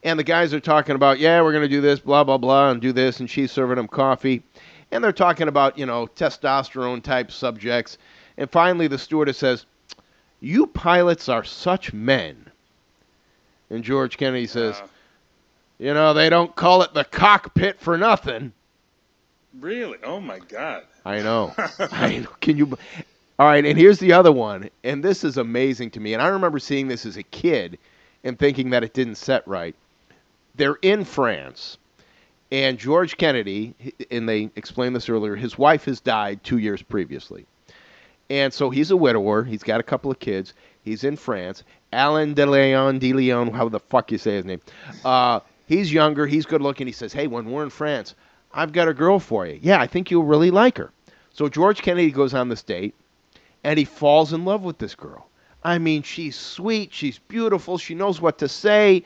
And 0.05 0.19
the 0.19 0.25
guys 0.25 0.53
are 0.53 0.59
talking 0.61 0.97
about, 0.97 1.21
yeah, 1.21 1.41
we're 1.41 1.53
going 1.53 1.63
to 1.63 1.69
do 1.69 1.81
this, 1.81 2.01
blah, 2.01 2.25
blah, 2.25 2.37
blah, 2.37 2.71
and 2.71 2.81
do 2.81 2.93
this. 2.93 3.21
And 3.21 3.31
she's 3.31 3.53
serving 3.53 3.77
them 3.77 3.87
coffee. 3.87 4.43
And 4.91 5.03
they're 5.03 5.13
talking 5.13 5.47
about, 5.47 5.79
you 5.79 5.87
know, 5.87 6.09
testosterone 6.09 7.03
type 7.05 7.31
subjects. 7.31 7.99
And 8.37 8.51
finally, 8.51 8.89
the 8.89 8.99
stewardess 8.99 9.39
says, 9.39 9.65
You 10.41 10.67
pilots 10.67 11.29
are 11.29 11.45
such 11.45 11.93
men. 11.93 12.51
And 13.71 13.85
George 13.85 14.17
Kennedy 14.17 14.47
says, 14.47 14.81
Uh, 14.81 14.87
You 15.79 15.95
know, 15.95 16.13
they 16.15 16.29
don't 16.29 16.55
call 16.57 16.83
it 16.83 16.93
the 16.95 17.05
cockpit 17.05 17.79
for 17.79 17.97
nothing. 17.97 18.53
Really? 19.61 19.98
Oh 20.03 20.20
my 20.20 20.38
God. 20.38 20.84
I 21.05 21.20
know. 21.20 21.55
I 21.78 22.18
know. 22.18 22.28
Can 22.40 22.57
you? 22.57 22.76
All 23.38 23.46
right, 23.48 23.64
and 23.64 23.76
here's 23.78 23.98
the 23.98 24.12
other 24.12 24.30
one, 24.30 24.70
and 24.84 25.03
this 25.03 25.24
is 25.24 25.36
amazing 25.36 25.90
to 25.92 26.00
me. 26.00 26.12
And 26.12 26.22
I 26.22 26.28
remember 26.28 26.59
seeing 26.59 26.86
this 26.86 27.07
as 27.07 27.16
a 27.16 27.22
kid 27.22 27.78
and 28.22 28.38
thinking 28.38 28.70
that 28.70 28.84
it 28.84 28.94
didn't 28.94 29.16
set 29.16 29.46
right. 29.48 29.74
They're 30.55 30.78
in 30.82 31.05
France, 31.05 31.78
and 32.53 32.78
George 32.78 33.16
Kennedy, 33.16 33.74
and 34.11 34.28
they 34.28 34.50
explained 34.55 34.94
this 34.94 35.09
earlier. 35.09 35.34
His 35.34 35.57
wife 35.59 35.86
has 35.86 35.98
died 35.98 36.44
two 36.44 36.59
years 36.59 36.82
previously, 36.82 37.46
and 38.30 38.53
so 38.53 38.70
he's 38.70 38.90
a 38.90 38.96
widower. 38.96 39.42
He's 39.42 39.62
got 39.62 39.80
a 39.80 39.82
couple 39.82 40.11
of 40.11 40.20
kids. 40.20 40.53
He's 40.84 41.03
in 41.03 41.16
France. 41.16 41.64
Alain 41.92 42.34
de 42.34 42.46
Leon, 42.46 42.98
de 42.98 43.12
Leon, 43.12 43.48
how 43.48 43.68
the 43.68 43.80
fuck 43.80 44.12
you 44.12 44.18
say 44.18 44.36
his 44.36 44.44
name? 44.44 44.61
Uh, 45.05 45.40
he's 45.66 45.92
younger. 45.92 46.26
He's 46.26 46.46
good 46.46 46.62
looking. 46.62 46.86
He 46.86 46.92
says, 46.92 47.12
"Hey, 47.12 47.26
when 47.26 47.50
we're 47.50 47.64
in 47.64 47.70
France, 47.70 48.14
I've 48.55 48.72
got 48.72 48.88
a 48.88 48.94
girl 48.94 49.18
for 49.18 49.46
you. 49.46 49.59
Yeah, 49.62 49.80
I 49.80 49.86
think 49.86 50.11
you'll 50.11 50.24
really 50.24 50.50
like 50.50 50.78
her." 50.78 50.92
So 51.32 51.48
George 51.48 51.82
Kennedy 51.82 52.11
goes 52.11 52.34
on 52.34 52.48
this 52.48 52.62
date, 52.62 52.94
and 53.64 53.78
he 53.78 53.84
falls 53.84 54.32
in 54.32 54.44
love 54.44 54.62
with 54.62 54.78
this 54.78 54.94
girl. 54.94 55.28
I 55.64 55.78
mean, 55.78 56.03
she's 56.03 56.36
sweet, 56.36 56.92
she's 56.92 57.18
beautiful, 57.18 57.78
she 57.78 57.94
knows 57.94 58.20
what 58.20 58.38
to 58.38 58.48
say. 58.48 59.05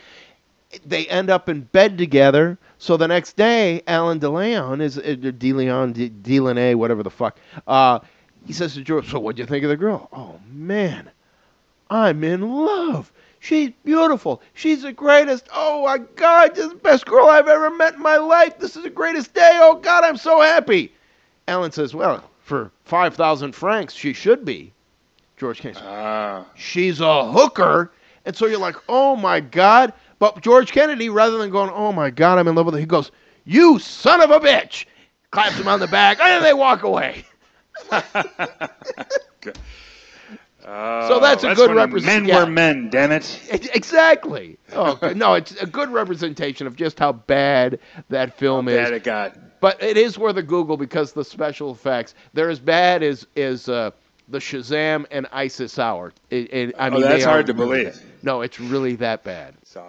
They 0.84 1.06
end 1.06 1.30
up 1.30 1.48
in 1.48 1.60
bed 1.62 1.98
together. 1.98 2.58
So 2.78 2.96
the 2.96 3.06
next 3.06 3.36
day, 3.36 3.82
Alan 3.86 4.18
DeLeon 4.20 4.80
is 4.80 4.98
uh, 4.98 5.02
DeLeon, 5.02 5.92
De- 5.92 6.08
Delaney, 6.08 6.74
whatever 6.74 7.02
the 7.02 7.10
fuck. 7.10 7.38
Uh, 7.66 8.00
he 8.46 8.52
says 8.52 8.74
to 8.74 8.82
George, 8.82 9.08
"So 9.10 9.18
what'd 9.20 9.38
you 9.38 9.46
think 9.46 9.64
of 9.64 9.70
the 9.70 9.76
girl?" 9.76 10.08
Oh 10.12 10.40
man, 10.50 11.10
I'm 11.88 12.24
in 12.24 12.40
love. 12.50 13.12
She's 13.46 13.70
beautiful. 13.84 14.42
She's 14.54 14.82
the 14.82 14.92
greatest. 14.92 15.48
Oh 15.54 15.84
my 15.84 15.98
God, 15.98 16.56
this 16.56 16.64
is 16.64 16.70
the 16.70 16.78
best 16.78 17.06
girl 17.06 17.28
I've 17.28 17.46
ever 17.46 17.70
met 17.70 17.94
in 17.94 18.02
my 18.02 18.16
life. 18.16 18.58
This 18.58 18.74
is 18.74 18.82
the 18.82 18.90
greatest 18.90 19.34
day. 19.34 19.50
Oh 19.62 19.76
God, 19.76 20.02
I'm 20.02 20.16
so 20.16 20.40
happy. 20.40 20.92
Alan 21.46 21.70
says, 21.70 21.94
"Well, 21.94 22.28
for 22.40 22.72
five 22.84 23.14
thousand 23.14 23.54
francs, 23.54 23.94
she 23.94 24.12
should 24.12 24.44
be." 24.44 24.72
George 25.36 25.60
Kennedy 25.60 25.78
says, 25.78 25.88
Ah. 25.88 26.46
she's 26.56 27.00
a 27.00 27.30
hooker. 27.30 27.92
And 28.24 28.34
so 28.34 28.46
you're 28.46 28.58
like, 28.58 28.76
oh 28.88 29.14
my 29.14 29.38
God. 29.38 29.92
But 30.18 30.40
George 30.40 30.72
Kennedy, 30.72 31.08
rather 31.08 31.38
than 31.38 31.50
going, 31.50 31.70
oh 31.70 31.92
my 31.92 32.10
God, 32.10 32.38
I'm 32.38 32.48
in 32.48 32.54
love 32.56 32.66
with 32.66 32.74
her, 32.74 32.80
he 32.80 32.86
goes, 32.86 33.12
you 33.44 33.78
son 33.78 34.20
of 34.22 34.30
a 34.30 34.40
bitch. 34.40 34.86
Claps 35.30 35.56
him 35.56 35.68
on 35.68 35.78
the 35.78 35.86
back, 35.86 36.18
and 36.18 36.28
then 36.28 36.42
they 36.42 36.54
walk 36.54 36.82
away. 36.82 37.24
Oh, 40.68 41.08
So 41.08 41.20
that's 41.20 41.44
a 41.44 41.54
good 41.54 41.68
when 41.68 41.76
represent- 41.76 42.24
Men 42.24 42.28
yeah. 42.28 42.40
were 42.44 42.50
men, 42.50 42.90
damn 42.90 43.12
it. 43.12 43.40
Exactly. 43.74 44.58
Oh, 44.72 44.98
no, 45.14 45.34
it's 45.34 45.52
a 45.62 45.66
good 45.66 45.90
representation 45.90 46.66
of 46.66 46.74
just 46.76 46.98
how 46.98 47.12
bad 47.12 47.78
that 48.08 48.36
film 48.36 48.68
is. 48.68 48.76
Bad 48.76 48.92
it 48.92 49.04
got. 49.04 49.36
But 49.60 49.82
it 49.82 49.96
is 49.96 50.18
worth 50.18 50.36
a 50.36 50.42
Google 50.42 50.76
because 50.76 51.12
the 51.12 51.24
special 51.24 51.70
effects 51.70 52.14
they're 52.34 52.50
as 52.50 52.58
bad 52.58 53.02
as 53.02 53.26
as 53.36 53.68
uh, 53.68 53.92
the 54.28 54.38
Shazam 54.38 55.06
and 55.10 55.26
ISIS 55.32 55.78
hour. 55.78 56.12
It, 56.30 56.52
it, 56.52 56.74
I 56.78 56.88
Oh, 56.88 56.90
mean, 56.90 57.02
that's 57.02 57.24
hard 57.24 57.46
to 57.46 57.52
really 57.54 57.84
believe. 57.84 57.94
bad. 57.94 58.02
No, 58.22 58.42
it's 58.42 58.58
really 58.60 58.96
that 58.96 59.22
bad. 59.24 59.54
So, 59.64 59.84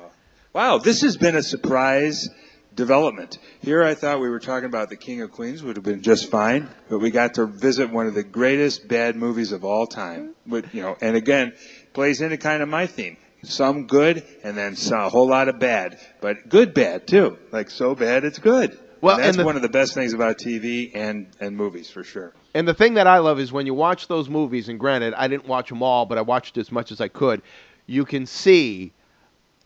wow, 0.53 0.77
this 0.77 1.01
has 1.01 1.17
been 1.17 1.35
a 1.35 1.43
surprise 1.43 2.29
development. 2.77 3.37
Here, 3.61 3.83
I 3.83 3.93
thought 3.95 4.21
we 4.21 4.29
were 4.29 4.39
talking 4.39 4.65
about 4.67 4.89
the 4.89 4.95
King 4.95 5.21
of 5.21 5.31
Queens 5.31 5.61
would 5.61 5.75
have 5.75 5.83
been 5.83 6.01
just 6.01 6.31
fine, 6.31 6.69
but 6.89 6.99
we 6.99 7.11
got 7.11 7.33
to 7.33 7.45
visit 7.45 7.89
one 7.91 8.07
of 8.07 8.13
the 8.13 8.23
greatest 8.23 8.87
bad 8.87 9.17
movies 9.17 9.51
of 9.51 9.65
all 9.65 9.85
time. 9.85 10.33
With 10.45 10.73
you 10.73 10.81
know, 10.83 10.95
and 11.01 11.17
again, 11.17 11.53
plays 11.93 12.21
into 12.21 12.37
kind 12.37 12.63
of 12.63 12.69
my 12.69 12.87
theme. 12.87 13.17
Some 13.43 13.85
good, 13.87 14.23
and 14.43 14.57
then 14.57 14.75
some, 14.75 15.01
a 15.01 15.09
whole 15.09 15.27
lot 15.27 15.47
of 15.49 15.59
bad, 15.59 15.99
but 16.21 16.47
good 16.49 16.73
bad 16.73 17.07
too. 17.07 17.37
Like 17.51 17.69
so 17.69 17.93
bad 17.95 18.23
it's 18.23 18.39
good. 18.39 18.77
Well, 18.99 19.15
And 19.15 19.23
that's 19.23 19.37
and 19.37 19.41
the- 19.41 19.45
one 19.45 19.55
of 19.57 19.61
the 19.61 19.69
best 19.69 19.93
things 19.93 20.13
about 20.13 20.37
TV 20.37 20.91
and 20.95 21.27
and 21.39 21.55
movies 21.57 21.89
for 21.89 22.03
sure. 22.03 22.33
And 22.55 22.67
the 22.67 22.73
thing 22.73 22.95
that 22.95 23.05
I 23.05 23.19
love 23.19 23.39
is 23.39 23.51
when 23.51 23.65
you 23.67 23.73
watch 23.75 24.07
those 24.07 24.29
movies, 24.29 24.69
and 24.69 24.79
granted, 24.79 25.13
I 25.13 25.27
didn't 25.27 25.45
watch 25.47 25.69
them 25.69 25.83
all, 25.83 26.05
but 26.07 26.17
I 26.17 26.21
watched 26.21 26.57
as 26.57 26.71
much 26.71 26.91
as 26.91 26.99
I 27.01 27.07
could. 27.07 27.41
You 27.85 28.03
can 28.05 28.25
see, 28.25 28.91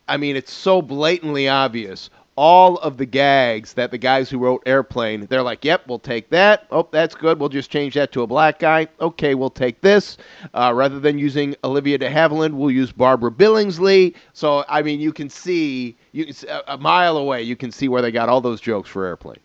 I 0.07 0.17
mean, 0.17 0.35
it's 0.35 0.51
so 0.53 0.81
blatantly 0.81 1.47
obvious. 1.47 2.09
All 2.43 2.77
of 2.79 2.97
the 2.97 3.05
gags 3.05 3.73
that 3.73 3.91
the 3.91 3.99
guys 3.99 4.27
who 4.27 4.39
wrote 4.39 4.63
Airplane, 4.65 5.27
they're 5.27 5.43
like, 5.43 5.63
yep, 5.63 5.83
we'll 5.87 5.99
take 5.99 6.29
that. 6.31 6.65
Oh, 6.71 6.87
that's 6.89 7.13
good. 7.13 7.39
We'll 7.39 7.49
just 7.49 7.69
change 7.69 7.93
that 7.93 8.11
to 8.13 8.23
a 8.23 8.27
black 8.27 8.57
guy. 8.57 8.87
Okay, 8.99 9.35
we'll 9.35 9.51
take 9.51 9.79
this. 9.81 10.17
Uh, 10.51 10.71
rather 10.73 10.99
than 10.99 11.19
using 11.19 11.55
Olivia 11.63 11.99
de 11.99 12.09
Havilland, 12.09 12.53
we'll 12.55 12.71
use 12.71 12.91
Barbara 12.91 13.29
Billingsley. 13.29 14.15
So, 14.33 14.65
I 14.67 14.81
mean, 14.81 14.99
you 14.99 15.13
can 15.13 15.29
see, 15.29 15.95
you 16.13 16.25
can, 16.25 16.33
s- 16.33 16.43
a 16.45 16.63
a 16.73 16.77
mile 16.79 17.17
away, 17.17 17.43
you 17.43 17.55
can 17.55 17.71
see 17.71 17.87
where 17.87 18.01
they 18.01 18.11
got 18.11 18.27
all 18.27 18.41
those 18.41 18.59
jokes 18.59 18.89
for 18.89 19.05
Airplane. 19.05 19.37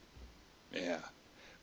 Yeah, 0.72 0.96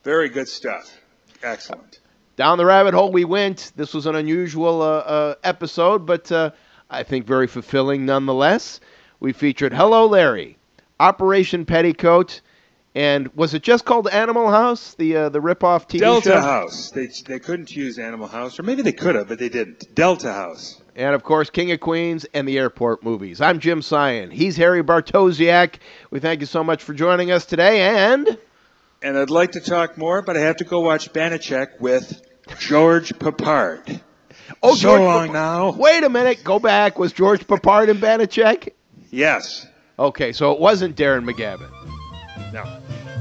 very 0.03 0.29
good 0.29 0.47
stuff. 0.47 0.95
Excellent. 1.41 1.99
down 2.35 2.59
the 2.59 2.65
rabbit 2.65 2.93
hole 2.93 3.11
we 3.11 3.25
went. 3.25 3.71
This 3.75 3.95
was 3.95 4.05
an 4.05 4.15
unusual 4.15 4.83
uh, 4.83 4.97
uh, 4.99 5.35
episode, 5.43 6.05
but 6.05 6.31
uh, 6.31 6.51
I 6.91 7.01
think 7.01 7.25
very 7.25 7.47
fulfilling 7.47 8.05
nonetheless. 8.05 8.79
We 9.19 9.33
featured 9.33 9.73
Hello 9.73 10.05
Larry, 10.05 10.57
Operation 11.03 11.65
Petticoat, 11.65 12.39
and 12.95 13.27
was 13.35 13.53
it 13.53 13.61
just 13.61 13.83
called 13.83 14.07
Animal 14.07 14.49
House, 14.49 14.93
the 14.93 15.17
uh, 15.17 15.29
the 15.29 15.39
ripoff 15.39 15.89
TV 15.89 15.99
Delta 15.99 16.29
show? 16.29 16.39
House. 16.39 16.91
They 16.91 17.07
they 17.27 17.39
couldn't 17.39 17.75
use 17.75 17.99
Animal 17.99 18.27
House, 18.29 18.57
or 18.57 18.63
maybe 18.63 18.83
they 18.83 18.93
could 18.93 19.15
have, 19.15 19.27
but 19.27 19.37
they 19.37 19.49
didn't. 19.49 19.93
Delta 19.93 20.31
House. 20.31 20.81
And 20.95 21.13
of 21.13 21.23
course, 21.23 21.49
King 21.49 21.71
of 21.71 21.81
Queens 21.81 22.25
and 22.33 22.47
the 22.47 22.57
Airport 22.57 23.03
movies. 23.03 23.41
I'm 23.41 23.59
Jim 23.59 23.81
Syoen. 23.81 24.31
He's 24.31 24.55
Harry 24.55 24.81
Bartosiak. 24.81 25.75
We 26.09 26.21
thank 26.21 26.39
you 26.39 26.45
so 26.45 26.63
much 26.63 26.83
for 26.83 26.93
joining 26.93 27.31
us 27.31 27.45
today, 27.45 27.81
and 27.81 28.37
And 29.01 29.17
I'd 29.17 29.29
like 29.29 29.51
to 29.53 29.59
talk 29.59 29.97
more, 29.97 30.21
but 30.21 30.37
I 30.37 30.39
have 30.39 30.57
to 30.57 30.63
go 30.63 30.79
watch 30.79 31.11
Banacek 31.11 31.81
with 31.81 32.21
George 32.59 33.09
Peppard. 33.19 33.99
oh, 34.61 34.75
so 34.75 34.81
George 34.81 35.01
long 35.01 35.33
now. 35.33 35.71
Wait 35.71 36.03
a 36.05 36.09
minute, 36.09 36.45
go 36.45 36.59
back. 36.59 36.97
Was 36.97 37.11
George 37.11 37.45
Peppard 37.45 37.89
in 37.89 37.97
Banacek? 37.97 38.69
Yes. 39.11 39.67
Okay, 39.99 40.31
so 40.33 40.51
it 40.51 40.59
wasn't 40.59 40.95
Darren 40.95 41.29
McGavin. 41.29 41.69
No. 42.51 42.63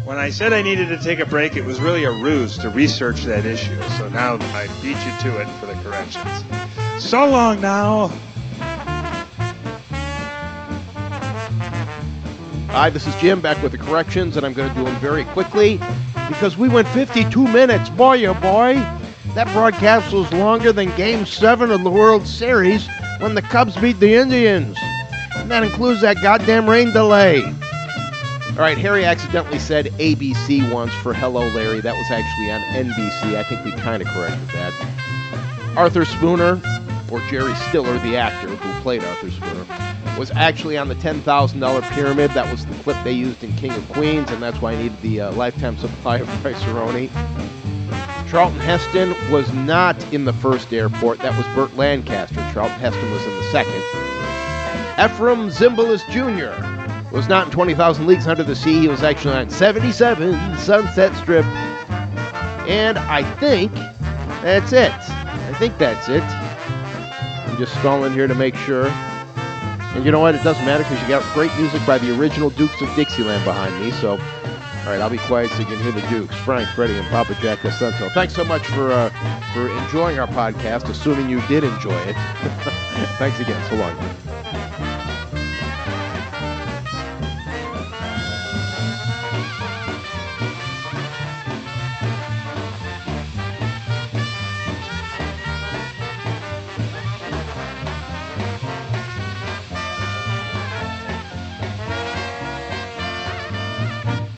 When 0.05 0.16
I 0.16 0.31
said 0.31 0.55
I 0.55 0.62
needed 0.62 0.89
to 0.89 0.99
take 0.99 1.20
a 1.20 1.27
break, 1.27 1.55
it 1.55 1.64
was 1.64 1.81
really 1.81 2.05
a 2.05 2.11
ruse 2.11 2.57
to 2.59 2.70
research 2.70 3.23
that 3.25 3.45
issue. 3.45 3.81
So 3.99 4.09
now 4.09 4.35
I 4.35 4.68
beat 4.81 4.97
you 4.97 5.31
to 5.31 5.41
it 5.41 5.49
for 5.61 5.66
the 5.66 5.75
corrections. 5.83 6.45
So 6.99 7.27
long 7.27 7.61
now. 7.61 8.09
Hi, 12.70 12.89
this 12.89 13.07
is 13.07 13.14
Jim 13.16 13.43
back 13.43 13.62
with 13.62 13.73
the 13.73 13.79
corrections, 13.79 14.39
and 14.39 14.47
I'm 14.47 14.55
going 14.55 14.70
to 14.70 14.75
do 14.75 14.85
them 14.85 14.97
very 14.97 15.25
quickly 15.27 15.79
because 16.29 16.57
we 16.57 16.70
went 16.70 16.89
52 16.89 17.49
minutes. 17.49 17.91
Boy, 17.91 18.25
oh 18.25 18.35
boy. 18.35 18.75
That 19.35 19.47
broadcast 19.53 20.12
was 20.12 20.33
longer 20.33 20.73
than 20.73 20.95
Game 20.97 21.27
7 21.27 21.70
of 21.70 21.85
the 21.85 21.91
World 21.91 22.27
Series 22.27 22.89
when 23.18 23.35
the 23.35 23.43
Cubs 23.43 23.77
beat 23.77 24.01
the 24.01 24.14
Indians. 24.14 24.79
That 25.53 25.64
includes 25.64 26.00
that 26.00 26.16
goddamn 26.22 26.66
rain 26.66 26.92
delay. 26.92 27.42
All 27.42 28.57
right, 28.57 28.78
Harry 28.78 29.05
accidentally 29.05 29.59
said 29.59 29.84
ABC 29.98 30.72
once 30.72 30.94
for 30.94 31.12
Hello 31.12 31.46
Larry. 31.48 31.82
That 31.82 31.94
was 31.94 32.11
actually 32.11 32.50
on 32.50 32.62
NBC. 32.72 33.36
I 33.36 33.42
think 33.42 33.62
we 33.62 33.72
kind 33.72 34.03
of 34.03 34.09
corrected 34.09 34.48
that. 34.48 35.74
Arthur 35.76 36.07
Spooner, 36.07 36.59
or 37.11 37.20
Jerry 37.28 37.55
Stiller, 37.68 37.98
the 37.98 38.16
actor 38.16 38.48
who 38.48 38.80
played 38.80 39.05
Arthur 39.05 39.30
Spooner, 39.30 39.66
was 40.18 40.30
actually 40.30 40.78
on 40.78 40.88
the 40.88 40.94
$10,000 40.94 41.82
pyramid. 41.90 42.30
That 42.30 42.50
was 42.50 42.64
the 42.64 42.74
clip 42.76 42.96
they 43.05 43.12
used 43.12 43.44
in 43.44 43.53
King 43.57 43.72
of 43.72 43.86
Queens, 43.92 44.30
and 44.30 44.42
that's 44.42 44.62
why 44.62 44.72
I 44.72 44.76
needed 44.76 45.03
the 45.03 45.20
uh, 45.20 45.32
lifetime 45.32 45.76
supply 45.76 46.16
of 46.20 46.42
Rice-A-Roni. 46.42 47.11
Charlton 48.30 48.59
Heston 48.61 49.14
was 49.30 49.53
not 49.53 50.03
in 50.14 50.24
the 50.24 50.32
first 50.32 50.72
airport. 50.72 51.18
That 51.18 51.36
was 51.36 51.46
Burt 51.55 51.76
Lancaster. 51.76 52.36
Charlton 52.55 52.80
Heston 52.80 53.11
was 53.11 53.22
in 53.22 53.36
the 53.36 53.50
second. 53.53 54.11
Efrem 54.97 55.51
Zimbalist 55.51 56.07
Jr. 56.11 57.14
was 57.14 57.28
not 57.28 57.47
in 57.47 57.53
20,000 57.53 58.07
Leagues 58.07 58.26
Under 58.26 58.43
the 58.43 58.55
Sea. 58.57 58.80
He 58.80 58.88
was 58.88 59.03
actually 59.03 59.34
on 59.34 59.51
77 59.51 60.59
Sunset 60.59 61.14
Strip. 61.16 61.45
And 62.68 62.99
I 62.99 63.22
think 63.38 63.72
that's 64.43 64.72
it. 64.72 64.93
I 64.93 65.55
think 65.59 65.78
that's 65.78 66.09
it. 66.09 66.22
I'm 66.22 67.59
just 67.59 67.72
stalling 67.80 68.12
here 68.12 68.26
to 68.26 68.34
make 68.34 68.55
sure. 68.55 68.86
And 69.95 70.05
you 70.05 70.11
know 70.11 70.20
what? 70.20 70.34
It 70.34 70.43
doesn't 70.43 70.64
matter 70.64 70.84
because 70.84 71.01
you 71.03 71.09
got 71.09 71.22
great 71.34 71.55
music 71.59 71.84
by 71.86 71.99
the 71.99 72.18
original 72.18 72.51
Dukes 72.51 72.80
of 72.80 72.95
Dixieland 72.97 73.45
behind 73.45 73.78
me. 73.84 73.90
So, 73.90 74.12
all 74.12 74.18
right, 74.86 75.01
I'll 75.01 75.11
be 75.11 75.18
quiet 75.18 75.51
so 75.51 75.59
you 75.59 75.66
can 75.66 75.78
hear 75.82 75.93
the 75.93 76.01
Dukes, 76.09 76.34
Frank, 76.36 76.68
Freddie, 76.70 76.97
and 76.97 77.07
Papa 77.09 77.34
Jack 77.43 77.59
Cosenzo. 77.59 78.11
Thanks 78.12 78.34
so 78.34 78.45
much 78.45 78.66
for 78.68 78.90
uh, 78.90 79.11
for 79.53 79.68
enjoying 79.84 80.18
our 80.18 80.28
podcast. 80.28 80.88
Assuming 80.88 81.28
you 81.28 81.43
did 81.43 81.62
enjoy 81.62 81.99
it. 82.07 82.14
Thanks 83.18 83.38
again. 83.38 83.62
So 83.68 83.76
long. 83.76 84.51